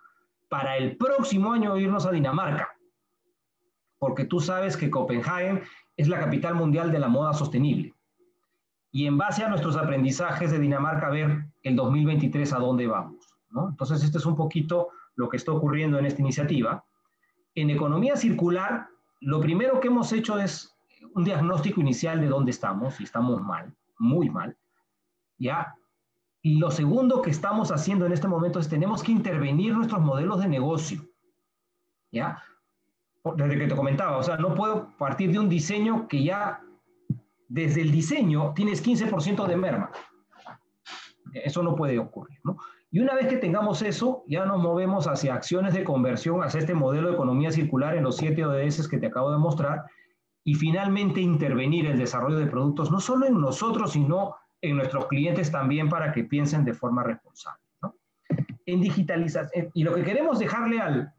para 0.50 0.78
el 0.78 0.98
próximo 0.98 1.54
año 1.54 1.78
irnos 1.78 2.06
a 2.06 2.12
Dinamarca, 2.12 2.78
porque 3.98 4.26
tú 4.26 4.40
sabes 4.40 4.78
que 4.78 4.92
Copenhague 4.92 5.64
es 5.98 6.08
la 6.08 6.20
capital 6.20 6.56
mundial 6.56 6.92
de 6.92 7.00
la 7.00 7.08
moda 7.08 7.34
sostenible. 7.34 7.94
Y 8.92 9.08
en 9.08 9.18
base 9.18 9.44
a 9.44 9.50
nuestros 9.50 9.76
aprendizajes 9.76 10.52
de 10.52 10.60
Dinamarca, 10.60 11.10
ver 11.10 11.46
el 11.64 11.76
2023 11.76 12.54
a 12.54 12.60
dónde 12.60 12.88
vamos. 12.88 13.36
Entonces, 13.70 14.04
este 14.04 14.18
es 14.18 14.26
un 14.26 14.36
poquito 14.36 14.90
lo 15.16 15.30
que 15.30 15.38
está 15.38 15.52
ocurriendo 15.52 15.98
en 15.98 16.06
esta 16.06 16.22
iniciativa. 16.22 16.84
En 17.56 17.70
economía 17.70 18.16
circular, 18.16 18.88
lo 19.22 19.40
primero 19.40 19.80
que 19.80 19.88
hemos 19.88 20.12
hecho 20.12 20.38
es 20.38 20.76
un 21.14 21.24
diagnóstico 21.24 21.82
inicial 21.82 22.22
de 22.22 22.28
dónde 22.28 22.52
estamos, 22.52 23.00
y 23.00 23.06
estamos 23.06 23.42
mal, 23.42 23.74
muy 23.98 24.30
mal. 24.30 24.58
¿ya? 25.38 25.76
Y 26.42 26.58
lo 26.60 26.72
segundo 26.72 27.22
que 27.22 27.32
estamos 27.32 27.72
haciendo 27.72 28.06
en 28.06 28.12
este 28.12 28.28
momento 28.28 28.60
es 28.60 28.70
tenemos 28.70 29.02
que 29.02 29.12
intervenir 29.12 29.74
nuestros 29.74 30.02
modelos 30.02 30.42
de 30.42 30.48
negocio. 30.48 31.02
¿Ya? 32.12 32.42
Desde 33.36 33.58
que 33.58 33.68
te 33.68 33.76
comentaba, 33.76 34.18
o 34.18 34.24
sea, 34.24 34.38
no 34.38 34.54
puedo 34.54 34.96
partir 34.98 35.32
de 35.32 35.40
un 35.40 35.50
diseño 35.50 36.08
que 36.08 36.24
ya 36.24 36.62
desde 37.48 37.82
el 37.82 37.92
diseño 37.92 38.54
tienes 38.54 38.86
15% 38.86 39.48
de 39.48 39.58
merma. 39.58 39.92
Eso 41.34 41.64
no 41.64 41.76
puede 41.76 41.98
ocurrir, 41.98 42.40
¿no? 42.44 42.58
Y 42.96 43.02
una 43.02 43.14
vez 43.14 43.28
que 43.28 43.36
tengamos 43.36 43.82
eso, 43.82 44.24
ya 44.26 44.46
nos 44.46 44.64
movemos 44.64 45.06
hacia 45.06 45.34
acciones 45.34 45.74
de 45.74 45.84
conversión, 45.84 46.42
hacia 46.42 46.62
este 46.62 46.74
modelo 46.74 47.10
de 47.10 47.16
economía 47.16 47.52
circular 47.52 47.94
en 47.98 48.06
los 48.06 48.16
siete 48.16 48.46
ODS 48.46 48.88
que 48.88 48.98
te 48.98 49.08
acabo 49.08 49.34
de 49.34 49.38
mostrar, 49.38 49.84
y 50.46 50.54
finalmente 50.54 51.20
intervenir 51.20 51.88
el 51.88 51.98
desarrollo 51.98 52.38
de 52.38 52.48
productos, 52.48 52.92
no 52.92 53.02
solo 53.02 53.26
en 53.26 53.38
nosotros, 53.42 53.92
sino 53.92 54.38
en 54.62 54.78
nuestros 54.78 55.08
clientes 55.08 55.52
también 55.52 55.90
para 55.90 56.14
que 56.14 56.24
piensen 56.24 56.64
de 56.64 56.74
forma 56.74 57.04
responsable. 57.04 57.60
En 58.66 58.80
digitalización, 58.80 59.72
y 59.74 59.84
lo 59.84 59.94
que 59.94 60.04
queremos 60.04 60.40
dejarle 60.40 60.80
al, 60.80 61.14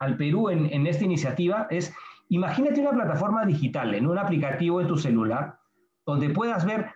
al 0.00 0.18
Perú 0.18 0.50
en, 0.50 0.66
en, 0.66 0.86
esta 0.86 1.04
iniciativa 1.06 1.66
es, 1.70 1.94
imagínate 2.28 2.78
una 2.82 2.90
plataforma 2.90 3.46
digital, 3.46 3.94
en 3.94 4.06
un 4.06 4.18
aplicativo 4.18 4.82
en 4.82 4.86
tu 4.86 4.98
celular, 4.98 5.58
donde 6.04 6.28
puedas 6.28 6.66
ver 6.66 6.90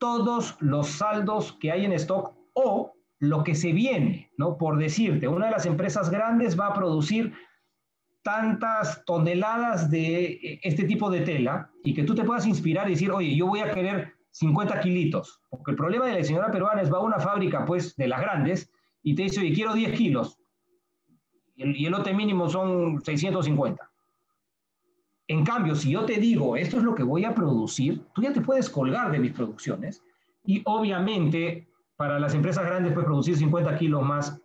todos 0.00 0.56
los 0.58 0.88
saldos 0.88 1.52
que 1.60 1.70
hay 1.70 1.84
en 1.84 1.92
stock 1.92 2.34
o 2.54 2.97
lo 3.20 3.42
que 3.42 3.54
se 3.54 3.72
viene, 3.72 4.30
¿no? 4.36 4.56
Por 4.56 4.78
decirte, 4.78 5.28
una 5.28 5.46
de 5.46 5.52
las 5.52 5.66
empresas 5.66 6.10
grandes 6.10 6.58
va 6.58 6.68
a 6.68 6.74
producir 6.74 7.32
tantas 8.22 9.04
toneladas 9.04 9.90
de 9.90 10.24
eh, 10.24 10.60
este 10.62 10.84
tipo 10.84 11.10
de 11.10 11.22
tela 11.22 11.70
y 11.82 11.94
que 11.94 12.04
tú 12.04 12.14
te 12.14 12.24
puedas 12.24 12.46
inspirar 12.46 12.86
y 12.88 12.92
decir, 12.92 13.10
oye, 13.10 13.34
yo 13.34 13.46
voy 13.46 13.60
a 13.60 13.72
querer 13.72 14.14
50 14.30 14.80
kilitos. 14.80 15.40
Porque 15.48 15.72
el 15.72 15.76
problema 15.76 16.06
de 16.06 16.14
la 16.14 16.24
señora 16.24 16.50
peruana 16.50 16.82
es 16.82 16.92
va 16.92 16.98
a 16.98 17.02
una 17.02 17.18
fábrica, 17.18 17.64
pues, 17.64 17.96
de 17.96 18.08
las 18.08 18.20
grandes 18.20 18.70
y 19.02 19.14
te 19.14 19.22
dice, 19.22 19.40
oye, 19.40 19.52
quiero 19.52 19.74
10 19.74 19.92
kilos. 19.96 20.38
El, 21.56 21.76
y 21.76 21.86
el 21.86 21.92
lote 21.92 22.14
mínimo 22.14 22.48
son 22.48 23.00
650. 23.02 23.90
En 25.28 25.44
cambio, 25.44 25.74
si 25.74 25.90
yo 25.90 26.04
te 26.04 26.18
digo, 26.18 26.56
esto 26.56 26.78
es 26.78 26.82
lo 26.82 26.94
que 26.94 27.02
voy 27.02 27.24
a 27.24 27.34
producir, 27.34 28.02
tú 28.14 28.22
ya 28.22 28.32
te 28.32 28.40
puedes 28.40 28.70
colgar 28.70 29.10
de 29.10 29.18
mis 29.18 29.32
producciones. 29.32 30.02
Y 30.44 30.62
obviamente, 30.64 31.67
para 31.98 32.20
las 32.20 32.32
empresas 32.32 32.64
grandes, 32.64 32.92
pues 32.92 33.04
producir 33.04 33.36
50 33.36 33.76
kilos 33.76 34.04
más 34.04 34.40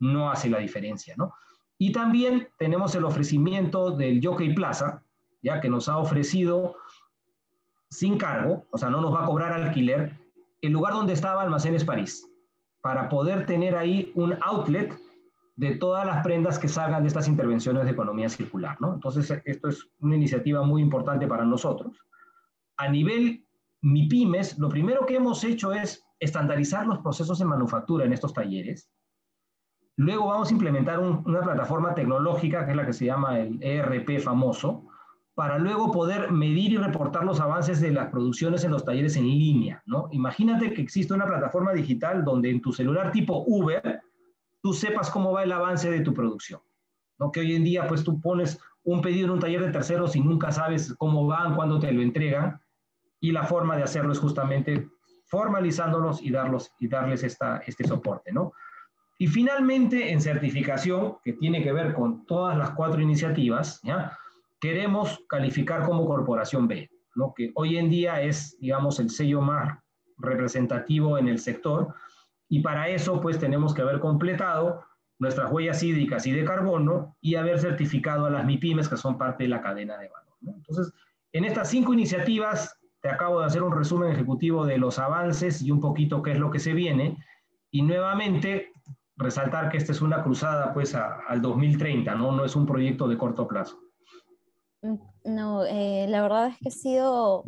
no 0.00 0.32
hace 0.32 0.50
la 0.50 0.58
diferencia, 0.58 1.14
¿no? 1.16 1.32
Y 1.78 1.92
también 1.92 2.48
tenemos 2.58 2.92
el 2.96 3.04
ofrecimiento 3.04 3.92
del 3.92 4.20
Jockey 4.20 4.52
Plaza, 4.52 5.04
ya 5.40 5.60
que 5.60 5.70
nos 5.70 5.88
ha 5.88 5.98
ofrecido 5.98 6.74
sin 7.88 8.18
cargo, 8.18 8.66
o 8.72 8.78
sea, 8.78 8.90
no 8.90 9.00
nos 9.00 9.14
va 9.14 9.22
a 9.22 9.26
cobrar 9.26 9.52
alquiler, 9.52 10.18
el 10.60 10.72
lugar 10.72 10.92
donde 10.92 11.12
estaba 11.12 11.42
Almacenes 11.42 11.84
París, 11.84 12.28
para 12.80 13.08
poder 13.08 13.46
tener 13.46 13.76
ahí 13.76 14.10
un 14.16 14.36
outlet 14.42 14.98
de 15.54 15.76
todas 15.76 16.04
las 16.04 16.24
prendas 16.24 16.58
que 16.58 16.66
salgan 16.66 17.02
de 17.02 17.08
estas 17.08 17.28
intervenciones 17.28 17.84
de 17.84 17.92
economía 17.92 18.28
circular, 18.28 18.76
¿no? 18.80 18.94
Entonces, 18.94 19.40
esto 19.44 19.68
es 19.68 19.88
una 20.00 20.16
iniciativa 20.16 20.62
muy 20.62 20.82
importante 20.82 21.28
para 21.28 21.44
nosotros. 21.44 21.96
A 22.76 22.88
nivel 22.88 23.44
MIPIMES, 23.82 24.58
lo 24.58 24.68
primero 24.68 25.06
que 25.06 25.14
hemos 25.14 25.44
hecho 25.44 25.72
es 25.72 26.04
estandarizar 26.20 26.86
los 26.86 26.98
procesos 26.98 27.38
de 27.38 27.44
manufactura 27.44 28.04
en 28.04 28.12
estos 28.12 28.32
talleres. 28.32 28.90
Luego 29.96 30.26
vamos 30.26 30.48
a 30.48 30.52
implementar 30.52 31.00
un, 31.00 31.22
una 31.26 31.40
plataforma 31.40 31.94
tecnológica, 31.94 32.64
que 32.64 32.70
es 32.70 32.76
la 32.76 32.86
que 32.86 32.92
se 32.92 33.06
llama 33.06 33.38
el 33.40 33.58
ERP 33.62 34.20
famoso, 34.20 34.84
para 35.38 35.56
luego 35.56 35.92
poder 35.92 36.32
medir 36.32 36.72
y 36.72 36.78
reportar 36.78 37.24
los 37.24 37.38
avances 37.38 37.80
de 37.80 37.92
las 37.92 38.08
producciones 38.10 38.64
en 38.64 38.72
los 38.72 38.84
talleres 38.84 39.16
en 39.16 39.22
línea, 39.22 39.80
¿no? 39.86 40.08
Imagínate 40.10 40.72
que 40.72 40.82
existe 40.82 41.14
una 41.14 41.26
plataforma 41.26 41.72
digital 41.72 42.24
donde 42.24 42.50
en 42.50 42.60
tu 42.60 42.72
celular 42.72 43.12
tipo 43.12 43.44
Uber, 43.46 44.00
tú 44.60 44.72
sepas 44.72 45.08
cómo 45.10 45.30
va 45.30 45.44
el 45.44 45.52
avance 45.52 45.90
de 45.92 46.00
tu 46.00 46.12
producción, 46.12 46.60
¿no? 47.20 47.30
Que 47.30 47.38
hoy 47.38 47.54
en 47.54 47.62
día, 47.62 47.86
pues 47.86 48.02
tú 48.02 48.20
pones 48.20 48.60
un 48.82 49.00
pedido 49.00 49.26
en 49.26 49.34
un 49.34 49.38
taller 49.38 49.64
de 49.64 49.70
terceros 49.70 50.16
y 50.16 50.20
nunca 50.20 50.50
sabes 50.50 50.92
cómo 50.98 51.28
van, 51.28 51.54
cuándo 51.54 51.78
te 51.78 51.92
lo 51.92 52.02
entregan, 52.02 52.60
y 53.20 53.30
la 53.30 53.44
forma 53.44 53.76
de 53.76 53.84
hacerlo 53.84 54.10
es 54.10 54.18
justamente 54.18 54.88
formalizándolos 55.28 56.22
y, 56.22 56.30
darlos, 56.30 56.72
y 56.78 56.88
darles 56.88 57.22
esta, 57.22 57.58
este 57.66 57.86
soporte, 57.86 58.32
¿no? 58.32 58.52
Y 59.18 59.26
finalmente, 59.26 60.12
en 60.12 60.20
certificación, 60.20 61.16
que 61.24 61.32
tiene 61.32 61.62
que 61.62 61.72
ver 61.72 61.92
con 61.92 62.24
todas 62.24 62.56
las 62.56 62.70
cuatro 62.70 63.00
iniciativas, 63.00 63.80
¿ya? 63.82 64.16
queremos 64.60 65.20
calificar 65.28 65.84
como 65.84 66.06
corporación 66.06 66.68
B, 66.68 66.90
¿no? 67.14 67.34
que 67.34 67.50
hoy 67.54 67.78
en 67.78 67.90
día 67.90 68.22
es, 68.22 68.56
digamos, 68.60 69.00
el 69.00 69.10
sello 69.10 69.40
más 69.40 69.78
representativo 70.18 71.18
en 71.18 71.28
el 71.28 71.38
sector, 71.38 71.94
y 72.48 72.60
para 72.60 72.88
eso, 72.88 73.20
pues, 73.20 73.38
tenemos 73.38 73.74
que 73.74 73.82
haber 73.82 74.00
completado 74.00 74.84
nuestras 75.18 75.50
huellas 75.50 75.82
hídricas 75.82 76.26
y 76.26 76.32
de 76.32 76.44
carbono 76.44 77.16
y 77.20 77.34
haber 77.34 77.58
certificado 77.58 78.26
a 78.26 78.30
las 78.30 78.44
MIPIMES 78.44 78.88
que 78.88 78.96
son 78.96 79.18
parte 79.18 79.44
de 79.44 79.50
la 79.50 79.60
cadena 79.60 79.98
de 79.98 80.08
valor. 80.08 80.34
Entonces, 80.46 80.92
en 81.32 81.44
estas 81.44 81.68
cinco 81.68 81.92
iniciativas, 81.92 82.77
te 83.00 83.08
acabo 83.08 83.40
de 83.40 83.46
hacer 83.46 83.62
un 83.62 83.76
resumen 83.76 84.10
ejecutivo 84.10 84.66
de 84.66 84.78
los 84.78 84.98
avances 84.98 85.62
y 85.62 85.70
un 85.70 85.80
poquito 85.80 86.22
qué 86.22 86.32
es 86.32 86.38
lo 86.38 86.50
que 86.50 86.58
se 86.58 86.72
viene, 86.72 87.16
y 87.70 87.82
nuevamente 87.82 88.72
resaltar 89.16 89.68
que 89.68 89.76
esta 89.76 89.92
es 89.92 90.00
una 90.00 90.22
cruzada, 90.22 90.72
pues, 90.72 90.94
a, 90.94 91.20
al 91.28 91.42
2030, 91.42 92.14
¿no? 92.14 92.32
No 92.32 92.44
es 92.44 92.56
un 92.56 92.66
proyecto 92.66 93.08
de 93.08 93.18
corto 93.18 93.46
plazo. 93.46 93.78
Mm, 94.82 94.96
no, 95.24 95.64
eh, 95.64 96.06
la 96.08 96.22
verdad 96.22 96.48
es 96.48 96.58
que 96.58 96.68
he 96.68 96.72
sido 96.72 97.44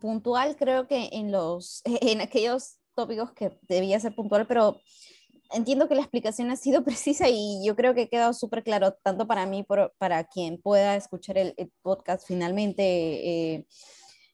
puntual, 0.00 0.56
creo 0.56 0.86
que 0.86 1.08
en, 1.12 1.32
los, 1.32 1.82
en 1.84 2.20
aquellos 2.20 2.78
tópicos 2.94 3.32
que 3.32 3.58
debía 3.62 4.00
ser 4.00 4.14
puntual, 4.14 4.46
pero 4.46 4.80
entiendo 5.50 5.88
que 5.88 5.94
la 5.94 6.02
explicación 6.02 6.50
ha 6.50 6.56
sido 6.56 6.84
precisa 6.84 7.28
y 7.28 7.64
yo 7.64 7.76
creo 7.76 7.94
que 7.94 8.02
ha 8.02 8.08
quedado 8.08 8.32
súper 8.32 8.62
claro, 8.62 8.94
tanto 9.02 9.26
para 9.26 9.46
mí, 9.46 9.64
como 9.64 9.90
para 9.98 10.24
quien 10.24 10.60
pueda 10.60 10.96
escuchar 10.96 11.38
el, 11.38 11.54
el 11.56 11.72
podcast 11.82 12.26
finalmente. 12.26 12.82
Eh, 13.54 13.66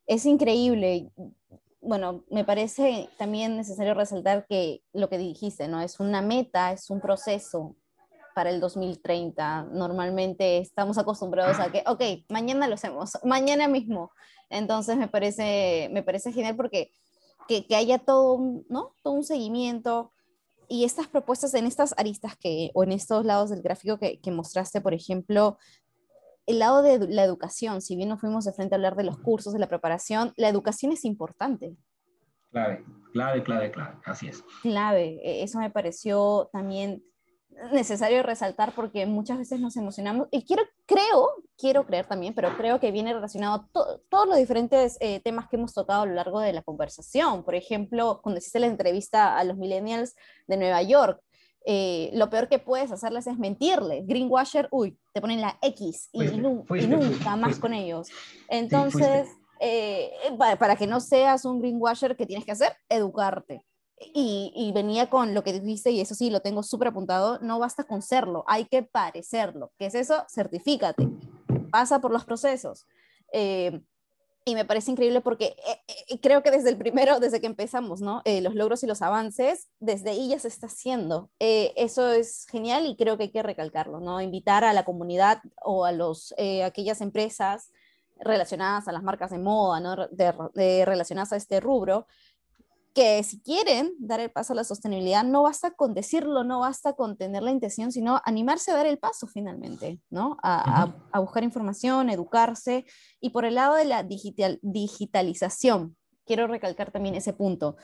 es 0.06 0.26
increíble. 0.26 1.10
Bueno, 1.80 2.24
me 2.30 2.44
parece 2.44 3.10
también 3.18 3.56
necesario 3.56 3.94
resaltar 3.94 4.46
que 4.46 4.82
lo 4.92 5.08
que 5.08 5.18
dijiste, 5.18 5.68
¿no? 5.68 5.80
Es 5.80 6.00
una 6.00 6.22
meta, 6.22 6.72
es 6.72 6.90
un 6.90 7.00
proceso, 7.00 7.76
para 8.34 8.50
el 8.50 8.60
2030. 8.60 9.68
Normalmente 9.72 10.58
estamos 10.58 10.98
acostumbrados 10.98 11.58
a 11.60 11.70
que, 11.72 11.82
ok, 11.86 12.02
mañana 12.28 12.68
lo 12.68 12.74
hacemos, 12.74 13.12
mañana 13.24 13.68
mismo. 13.68 14.10
Entonces 14.50 14.96
me 14.96 15.08
parece, 15.08 15.88
me 15.92 16.02
parece 16.02 16.32
genial 16.32 16.56
porque 16.56 16.90
que, 17.48 17.66
que 17.66 17.76
haya 17.76 17.98
todo 17.98 18.38
¿no? 18.68 18.94
todo 19.02 19.14
un 19.14 19.24
seguimiento 19.24 20.12
y 20.68 20.84
estas 20.84 21.06
propuestas 21.06 21.54
en 21.54 21.66
estas 21.66 21.94
aristas 21.98 22.36
que, 22.36 22.70
o 22.74 22.84
en 22.84 22.92
estos 22.92 23.24
lados 23.24 23.50
del 23.50 23.62
gráfico 23.62 23.98
que, 23.98 24.20
que 24.20 24.30
mostraste, 24.30 24.80
por 24.80 24.94
ejemplo, 24.94 25.58
el 26.46 26.58
lado 26.58 26.82
de 26.82 26.98
la 27.08 27.24
educación, 27.24 27.80
si 27.80 27.96
bien 27.96 28.08
no 28.08 28.18
fuimos 28.18 28.44
de 28.44 28.52
frente 28.52 28.74
a 28.74 28.76
hablar 28.76 28.96
de 28.96 29.04
los 29.04 29.18
cursos, 29.18 29.52
de 29.52 29.58
la 29.58 29.68
preparación, 29.68 30.32
la 30.36 30.48
educación 30.48 30.92
es 30.92 31.04
importante. 31.04 31.76
Clave, 32.50 32.84
clave, 33.12 33.42
clave, 33.42 33.70
clave, 33.70 33.96
así 34.04 34.28
es. 34.28 34.44
Clave, 34.62 35.20
e, 35.22 35.42
eso 35.42 35.58
me 35.58 35.70
pareció 35.70 36.48
también 36.52 37.02
necesario 37.72 38.22
resaltar 38.22 38.72
porque 38.74 39.06
muchas 39.06 39.38
veces 39.38 39.60
nos 39.60 39.76
emocionamos 39.76 40.28
y 40.30 40.44
quiero, 40.44 40.62
creo, 40.86 41.30
quiero 41.56 41.86
creer 41.86 42.06
también, 42.06 42.34
pero 42.34 42.56
creo 42.56 42.80
que 42.80 42.90
viene 42.90 43.14
relacionado 43.14 43.68
todos 44.08 44.26
los 44.26 44.36
diferentes 44.36 44.96
eh, 45.00 45.20
temas 45.20 45.48
que 45.48 45.56
hemos 45.56 45.72
tocado 45.72 46.02
a 46.02 46.06
lo 46.06 46.14
largo 46.14 46.40
de 46.40 46.52
la 46.52 46.62
conversación. 46.62 47.44
Por 47.44 47.54
ejemplo, 47.54 48.20
cuando 48.22 48.38
hiciste 48.38 48.60
la 48.60 48.66
entrevista 48.66 49.38
a 49.38 49.44
los 49.44 49.56
millennials 49.56 50.14
de 50.46 50.56
Nueva 50.56 50.82
York, 50.82 51.20
eh, 51.66 52.10
lo 52.12 52.28
peor 52.28 52.48
que 52.48 52.58
puedes 52.58 52.92
hacerles 52.92 53.26
es 53.26 53.38
mentirles. 53.38 54.06
Greenwasher, 54.06 54.68
uy, 54.70 54.98
te 55.12 55.20
ponen 55.20 55.40
la 55.40 55.58
X 55.62 56.10
y, 56.12 56.22
nunca 56.36 57.36
más 57.36 57.58
con 57.58 57.72
ellos. 57.72 58.08
Entonces, 58.48 59.28
eh, 59.60 60.12
para, 60.38 60.76
que 60.76 60.86
no 60.86 61.00
seas 61.00 61.44
un 61.46 61.60
greenwasher, 61.60 62.16
¿qué 62.16 62.26
tienes 62.26 62.44
que 62.44 62.52
hacer? 62.52 62.76
Educarte. 62.88 63.64
Y, 64.12 64.52
y, 64.54 64.72
venía 64.72 65.08
con 65.08 65.32
lo 65.32 65.42
que 65.42 65.52
dijiste, 65.58 65.90
y 65.90 66.00
eso 66.00 66.14
sí, 66.14 66.28
lo 66.28 66.40
tengo 66.40 66.62
súper 66.62 66.88
apuntado, 66.88 67.38
no 67.40 67.58
basta 67.58 67.84
con 67.84 68.02
serlo, 68.02 68.44
hay 68.46 68.66
que 68.66 68.82
parecerlo. 68.82 69.72
¿Qué 69.78 69.86
es 69.86 69.94
eso? 69.94 70.24
Certifícate, 70.28 71.08
pasa 71.70 72.00
por 72.00 72.10
los 72.10 72.24
procesos. 72.24 72.86
Eh, 73.32 73.80
y 74.46 74.54
me 74.54 74.64
parece 74.64 74.90
increíble 74.90 75.20
porque 75.22 75.56
eh, 75.66 75.80
eh, 76.08 76.20
creo 76.20 76.42
que 76.42 76.50
desde 76.50 76.68
el 76.68 76.76
primero, 76.76 77.18
desde 77.18 77.40
que 77.40 77.46
empezamos, 77.46 78.00
¿no? 78.00 78.20
Eh, 78.24 78.42
los 78.42 78.54
logros 78.54 78.82
y 78.82 78.86
los 78.86 79.00
avances, 79.00 79.70
desde 79.80 80.10
ahí 80.10 80.28
ya 80.28 80.38
se 80.38 80.48
está 80.48 80.66
haciendo. 80.66 81.30
eso 81.38 82.12
es 82.12 82.46
genial 82.50 82.86
y 82.86 82.96
creo 82.96 83.16
que 83.16 83.24
hay 83.24 83.30
que 83.30 83.42
recalcarlo, 83.42 84.00
¿no? 84.00 84.20
Invitar 84.20 84.64
a 84.64 84.74
la 84.74 84.84
comunidad 84.84 85.40
o 85.62 85.84
a 85.84 85.92
los, 85.92 86.34
aquellas 86.64 87.00
empresas 87.00 87.70
relacionadas 88.16 88.86
a 88.86 88.92
las 88.92 89.02
marcas 89.02 89.30
de 89.30 89.38
moda, 89.38 89.80
¿no? 89.80 90.08
de, 90.08 90.84
relacionadas 90.84 91.32
a 91.32 91.36
este 91.36 91.60
rubro, 91.60 92.06
que 92.94 93.24
si 93.24 93.40
quieren 93.40 93.92
dar 93.98 94.20
el 94.20 94.30
paso 94.30 94.52
a 94.52 94.56
la 94.56 94.62
sostenibilidad, 94.62 95.24
no 95.24 95.42
basta 95.42 95.72
con 95.72 95.94
decirlo, 95.94 96.44
no 96.44 96.60
basta 96.60 96.92
con 96.92 97.16
tener 97.16 97.42
la 97.42 97.50
intención, 97.50 97.90
sino 97.90 98.20
animarse 98.24 98.70
a 98.70 98.76
dar 98.76 98.86
el 98.86 98.98
paso 98.98 99.26
finalmente, 99.26 100.00
¿no? 100.10 100.36
A, 100.42 100.92
buscar 101.18 101.42
información, 101.42 102.08
educarse. 102.08 102.84
Y 103.20 103.30
por 103.30 103.44
el 103.44 103.56
lado 103.56 103.74
de 103.74 103.84
la 103.84 104.04
digital, 104.04 104.60
digitalización, 104.62 105.96
quiero 106.24 106.46
recalcar 106.46 106.92
también 106.92 107.16
ese 107.16 107.32
punto. 107.32 107.76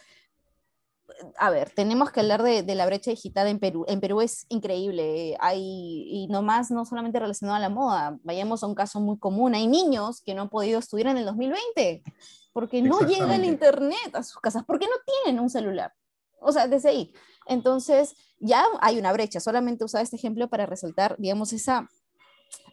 A 1.38 1.50
ver, 1.50 1.70
tenemos 1.70 2.12
que 2.12 2.20
hablar 2.20 2.44
de, 2.44 2.62
la 2.76 2.86
brecha 2.86 3.10
digital 3.10 3.48
en 3.48 3.58
Perú. 3.58 3.84
En 3.88 4.00
Perú 4.00 4.20
es 4.20 4.46
increíble. 4.48 5.36
Hay, 5.40 6.04
y 6.08 6.28
no 6.28 6.40
más, 6.42 6.70
no 6.70 6.84
solamente 6.84 7.18
relacionado 7.18 7.56
a 7.56 7.60
la 7.60 7.68
moda. 7.68 8.16
Vayamos 8.22 8.62
a 8.62 8.68
un 8.68 8.76
caso 8.76 9.00
muy 9.00 9.18
común. 9.18 9.56
Hay 9.56 9.66
niños 9.66 10.22
que 10.22 10.34
no 10.34 10.42
han 10.42 10.50
podido 10.50 10.78
estudiar 10.78 11.08
en 11.08 11.16
el 11.16 11.24
2020 11.24 12.04
porque 12.52 12.82
no 12.82 13.00
llega 13.00 13.34
el 13.34 13.44
Internet 13.44 14.14
a 14.14 14.22
sus 14.22 14.40
casas, 14.40 14.64
porque 14.66 14.86
no 14.86 14.96
tienen 15.24 15.40
un 15.40 15.50
celular. 15.50 15.92
O 16.40 16.52
sea, 16.52 16.66
desde 16.66 16.88
ahí. 16.88 17.12
Entonces, 17.46 18.14
ya 18.38 18.64
hay 18.80 18.98
una 18.98 19.12
brecha. 19.12 19.40
Solamente 19.40 19.84
usaba 19.84 20.02
este 20.02 20.16
ejemplo 20.16 20.48
para 20.48 20.66
resaltar, 20.66 21.16
digamos, 21.18 21.52
esa, 21.52 21.88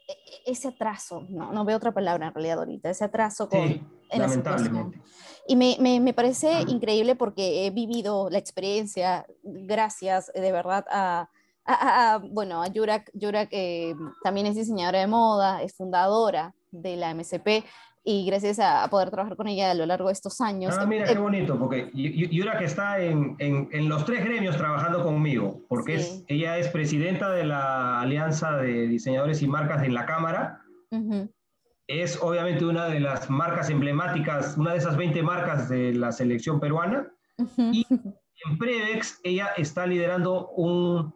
e, 0.07 0.11
e, 0.11 0.51
ese 0.51 0.69
atraso. 0.69 1.25
No, 1.29 1.51
no 1.51 1.65
veo 1.65 1.77
otra 1.77 1.93
palabra 1.93 2.27
en 2.27 2.33
realidad 2.33 2.59
ahorita. 2.59 2.89
Ese 2.89 3.03
atraso 3.05 3.49
con, 3.49 3.67
sí, 3.67 3.83
en 4.09 4.21
lamentablemente. 4.21 5.01
Y 5.47 5.55
me, 5.55 5.77
me, 5.79 5.99
me, 5.99 6.13
parece 6.13 6.61
increíble 6.67 7.15
porque 7.15 7.65
he 7.65 7.71
vivido 7.71 8.29
la 8.29 8.37
experiencia, 8.37 9.25
gracias 9.43 10.31
de 10.33 10.51
verdad 10.51 10.85
a, 10.89 11.29
a, 11.65 12.19
bueno, 12.31 12.63
a 12.63 12.67
Yurak. 12.67 13.11
Yurak 13.13 13.49
eh, 13.51 13.95
también 14.23 14.47
es 14.47 14.55
diseñadora 14.55 14.99
de 14.99 15.07
moda, 15.07 15.61
es 15.61 15.75
fundadora 15.75 16.53
de 16.71 16.95
la 16.95 17.13
MCP 17.13 17.65
y 18.07 18.25
gracias 18.25 18.57
a 18.59 18.87
poder 18.89 19.11
trabajar 19.11 19.35
con 19.35 19.49
ella 19.49 19.69
a 19.69 19.73
lo 19.73 19.85
largo 19.85 20.07
de 20.07 20.13
estos 20.13 20.39
años. 20.39 20.73
Ah, 20.79 20.85
mira, 20.85 21.03
qué 21.03 21.17
bonito, 21.17 21.59
porque 21.59 21.91
Yura 21.93 22.57
que 22.57 22.63
está 22.63 23.01
en, 23.01 23.35
en, 23.37 23.67
en, 23.73 23.89
los 23.89 24.05
tres 24.05 24.23
gremios 24.23 24.55
trabajando 24.55 25.03
conmigo, 25.03 25.59
porque 25.67 25.95
es, 25.95 26.23
ella 26.29 26.57
es 26.57 26.69
presidenta 26.69 27.29
de 27.31 27.43
la 27.43 27.99
Alianza 27.99 28.55
de 28.55 28.87
Diseñadores 28.87 29.41
y 29.41 29.47
Marcas 29.49 29.83
en 29.83 29.93
la 29.93 30.05
Cámara. 30.05 30.61
Es 31.85 32.17
obviamente 32.21 32.63
una 32.63 32.85
de 32.85 33.01
las 33.01 33.29
marcas 33.29 33.69
emblemáticas, 33.69 34.57
una 34.57 34.71
de 34.71 34.77
esas 34.77 34.95
20 34.95 35.21
marcas 35.23 35.67
de 35.67 35.93
la 35.93 36.13
selección 36.13 36.61
peruana. 36.61 37.11
Y 37.57 37.85
en 37.91 38.57
Prevex 38.57 39.19
ella 39.25 39.49
está 39.57 39.85
liderando 39.85 40.47
un, 40.51 41.13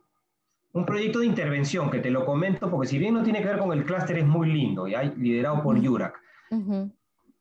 un 0.74 0.86
proyecto 0.86 1.20
de 1.20 1.28
intervención 1.28 1.89
que 1.89 2.00
te 2.00 2.12
lo 2.12 2.26
comento, 2.26 2.70
porque 2.70 2.89
si 2.89 2.98
bien 3.00 3.14
no 3.14 3.24
tiene 3.24 3.42
que 3.42 3.48
ver 3.48 3.60
con 3.60 3.72
el 3.72 3.86
clúster, 3.86 4.18
es 4.18 4.28
muy 4.28 4.52
lindo, 4.52 4.89
y 4.89 4.96
hay 4.96 5.14
liderado 5.16 5.64
por 5.64 5.80
Yurak. 5.80 6.20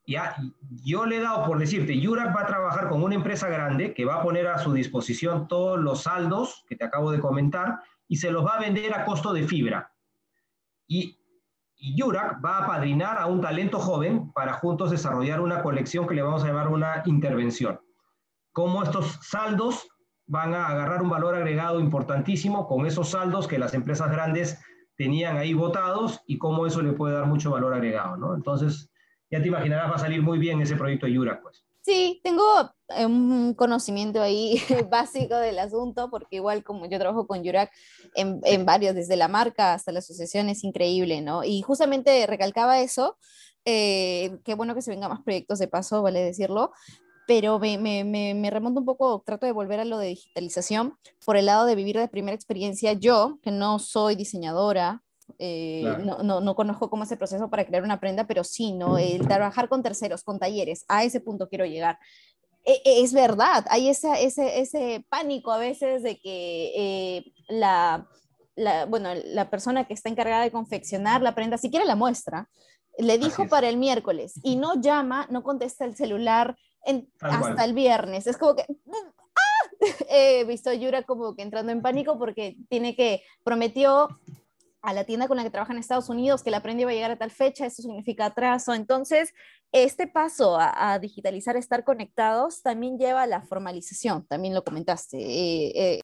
Ya, 0.06 0.36
yo 0.82 1.06
le 1.06 1.18
he 1.18 1.20
dado 1.20 1.44
por 1.44 1.58
decirte, 1.58 1.98
Yurak 1.98 2.34
va 2.34 2.42
a 2.42 2.46
trabajar 2.46 2.88
con 2.88 3.02
una 3.02 3.14
empresa 3.14 3.48
grande 3.48 3.94
que 3.94 4.04
va 4.04 4.16
a 4.16 4.22
poner 4.22 4.48
a 4.48 4.58
su 4.58 4.72
disposición 4.72 5.46
todos 5.46 5.78
los 5.78 6.02
saldos 6.02 6.64
que 6.68 6.76
te 6.76 6.84
acabo 6.84 7.12
de 7.12 7.20
comentar 7.20 7.80
y 8.08 8.16
se 8.16 8.30
los 8.30 8.44
va 8.44 8.54
a 8.56 8.60
vender 8.60 8.92
a 8.92 9.04
costo 9.04 9.32
de 9.32 9.44
fibra. 9.44 9.92
Y, 10.88 11.16
y 11.76 11.96
Yurak 11.96 12.44
va 12.44 12.58
a 12.58 12.66
padrinar 12.66 13.18
a 13.18 13.26
un 13.26 13.40
talento 13.40 13.78
joven 13.78 14.32
para 14.32 14.54
juntos 14.54 14.90
desarrollar 14.90 15.40
una 15.40 15.62
colección 15.62 16.08
que 16.08 16.14
le 16.14 16.22
vamos 16.22 16.42
a 16.42 16.48
llamar 16.48 16.68
una 16.68 17.02
intervención. 17.06 17.80
Cómo 18.52 18.82
estos 18.82 19.20
saldos 19.22 19.86
van 20.26 20.54
a 20.54 20.66
agarrar 20.66 21.02
un 21.02 21.10
valor 21.10 21.34
agregado 21.34 21.78
importantísimo 21.78 22.66
con 22.66 22.86
esos 22.86 23.10
saldos 23.10 23.46
que 23.46 23.58
las 23.58 23.74
empresas 23.74 24.10
grandes 24.10 24.60
tenían 24.96 25.36
ahí 25.36 25.54
votados 25.54 26.20
y 26.26 26.36
cómo 26.38 26.66
eso 26.66 26.82
le 26.82 26.92
puede 26.92 27.14
dar 27.14 27.26
mucho 27.26 27.52
valor 27.52 27.74
agregado, 27.74 28.16
¿no? 28.16 28.34
Entonces, 28.34 28.89
ya 29.30 29.40
te 29.40 29.48
imaginarás, 29.48 29.90
va 29.90 29.96
a 29.96 29.98
salir 29.98 30.22
muy 30.22 30.38
bien 30.38 30.60
ese 30.60 30.76
proyecto 30.76 31.06
de 31.06 31.12
Yurak, 31.12 31.42
pues. 31.42 31.64
Sí, 31.82 32.20
tengo 32.22 32.44
eh, 32.88 33.06
un 33.06 33.54
conocimiento 33.54 34.20
ahí 34.20 34.60
básico 34.90 35.36
del 35.36 35.58
asunto, 35.58 36.10
porque 36.10 36.36
igual 36.36 36.62
como 36.62 36.86
yo 36.86 36.98
trabajo 36.98 37.26
con 37.26 37.42
Yurak 37.42 37.70
en, 38.14 38.40
en, 38.44 38.66
varios, 38.66 38.94
desde 38.94 39.16
la 39.16 39.28
marca 39.28 39.72
hasta 39.72 39.92
la 39.92 40.00
asociación, 40.00 40.50
es 40.50 40.62
increíble, 40.62 41.22
¿no? 41.22 41.42
Y 41.42 41.62
justamente 41.62 42.26
recalcaba 42.26 42.80
eso, 42.80 43.16
eh, 43.64 44.38
qué 44.44 44.54
bueno 44.54 44.74
que 44.74 44.82
se 44.82 44.90
vengan 44.90 45.10
más 45.10 45.22
proyectos 45.22 45.58
de 45.58 45.68
paso, 45.68 46.02
vale 46.02 46.20
decirlo, 46.22 46.72
pero 47.26 47.58
me, 47.58 47.78
me, 47.78 48.04
me, 48.04 48.50
remonto 48.50 48.80
un 48.80 48.86
poco, 48.86 49.22
trato 49.24 49.46
de 49.46 49.52
volver 49.52 49.80
a 49.80 49.84
lo 49.84 49.98
de 49.98 50.08
digitalización, 50.08 50.98
por 51.24 51.36
el 51.36 51.46
lado 51.46 51.64
de 51.64 51.76
vivir 51.76 51.96
de 51.96 52.08
primera 52.08 52.34
experiencia, 52.34 52.92
yo, 52.92 53.38
que 53.42 53.52
no 53.52 53.78
soy 53.78 54.16
diseñadora, 54.16 55.02
eh, 55.38 55.84
no, 56.04 56.40
no, 56.40 56.54
conozco 56.54 56.90
cómo 56.90 57.04
es 57.04 57.12
el 57.12 57.18
proceso 57.18 57.48
para 57.48 57.64
crear 57.64 57.82
una 57.82 58.00
prenda, 58.00 58.26
pero 58.26 58.44
sí, 58.44 58.72
¿no? 58.72 58.98
El 58.98 59.26
trabajar 59.26 59.68
con 59.68 59.82
terceros, 59.82 60.22
con 60.22 60.38
talleres, 60.38 60.84
a 60.88 61.04
ese 61.04 61.20
punto 61.20 61.48
quiero 61.48 61.64
llegar. 61.66 61.98
E, 62.64 62.82
e, 62.84 63.02
es 63.02 63.12
verdad, 63.12 63.64
hay 63.70 63.88
ese, 63.88 64.24
ese, 64.24 64.60
ese 64.60 65.04
pánico 65.08 65.50
a 65.50 65.58
veces 65.58 66.02
de 66.02 66.18
que 66.20 66.72
eh, 66.76 67.32
la, 67.48 68.08
la, 68.54 68.84
bueno, 68.86 69.10
la 69.24 69.48
persona 69.48 69.86
que 69.86 69.94
está 69.94 70.08
encargada 70.08 70.42
de 70.42 70.50
confeccionar 70.50 71.22
la 71.22 71.34
prenda, 71.34 71.58
si 71.58 71.70
quiere 71.70 71.86
la 71.86 71.96
muestra, 71.96 72.48
le 72.98 73.18
dijo 73.18 73.48
para 73.48 73.68
el 73.68 73.76
miércoles 73.76 74.34
y 74.42 74.56
no 74.56 74.80
llama, 74.80 75.26
no 75.30 75.42
contesta 75.42 75.84
el 75.84 75.96
celular 75.96 76.56
hasta 77.20 77.64
el 77.64 77.74
viernes. 77.74 78.26
Es 78.26 78.36
como 78.36 78.56
que, 78.56 78.62
¡ah! 78.62 79.70
He 80.10 80.44
visto 80.44 80.70
a 80.70 80.74
Yura 80.74 81.02
como 81.02 81.34
que 81.34 81.42
entrando 81.42 81.72
en 81.72 81.82
pánico 81.82 82.18
porque 82.18 82.56
tiene 82.68 82.94
que, 82.94 83.22
prometió 83.44 84.08
a 84.82 84.92
la 84.92 85.04
tienda 85.04 85.28
con 85.28 85.36
la 85.36 85.42
que 85.42 85.50
trabaja 85.50 85.72
en 85.72 85.78
Estados 85.78 86.08
Unidos, 86.08 86.42
que 86.42 86.50
la 86.50 86.62
prenda 86.62 86.82
iba 86.82 86.90
a 86.90 86.94
llegar 86.94 87.10
a 87.10 87.18
tal 87.18 87.30
fecha, 87.30 87.66
eso 87.66 87.82
significa 87.82 88.26
atraso. 88.26 88.74
Entonces, 88.74 89.32
este 89.72 90.06
paso 90.06 90.58
a, 90.58 90.98
digitalizar, 90.98 91.56
estar 91.56 91.84
conectados, 91.84 92.62
también 92.62 92.98
lleva 92.98 93.22
a 93.22 93.26
la 93.26 93.42
formalización, 93.42 94.26
también 94.26 94.54
lo 94.54 94.64
comentaste. 94.64 95.18
Eh, 95.18 95.72
eh, 95.74 96.00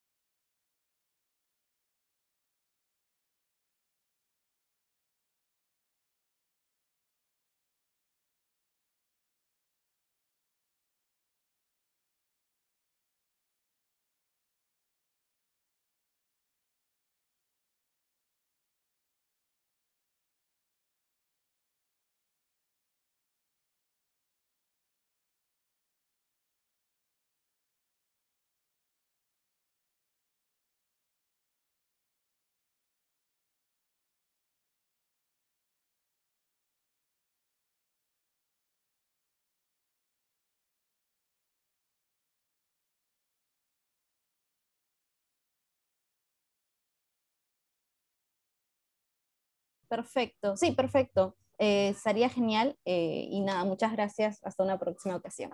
Perfecto, 49.89 50.57
sí, 50.57 50.73
perfecto. 50.73 51.37
Eh, 51.59 51.95
sería 51.95 52.29
genial 52.29 52.77
eh, 52.85 53.27
y 53.31 53.41
nada, 53.41 53.65
muchas 53.65 53.93
gracias. 53.93 54.41
Hasta 54.45 54.63
una 54.63 54.79
próxima 54.79 55.17
ocasión. 55.17 55.53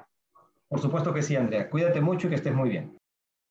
Por 0.68 0.80
supuesto 0.80 1.12
que 1.12 1.22
sí, 1.22 1.36
Andrea. 1.36 1.68
Cuídate 1.68 2.00
mucho 2.00 2.26
y 2.26 2.30
que 2.30 2.36
estés 2.36 2.54
muy 2.54 2.70
bien. 2.70 2.96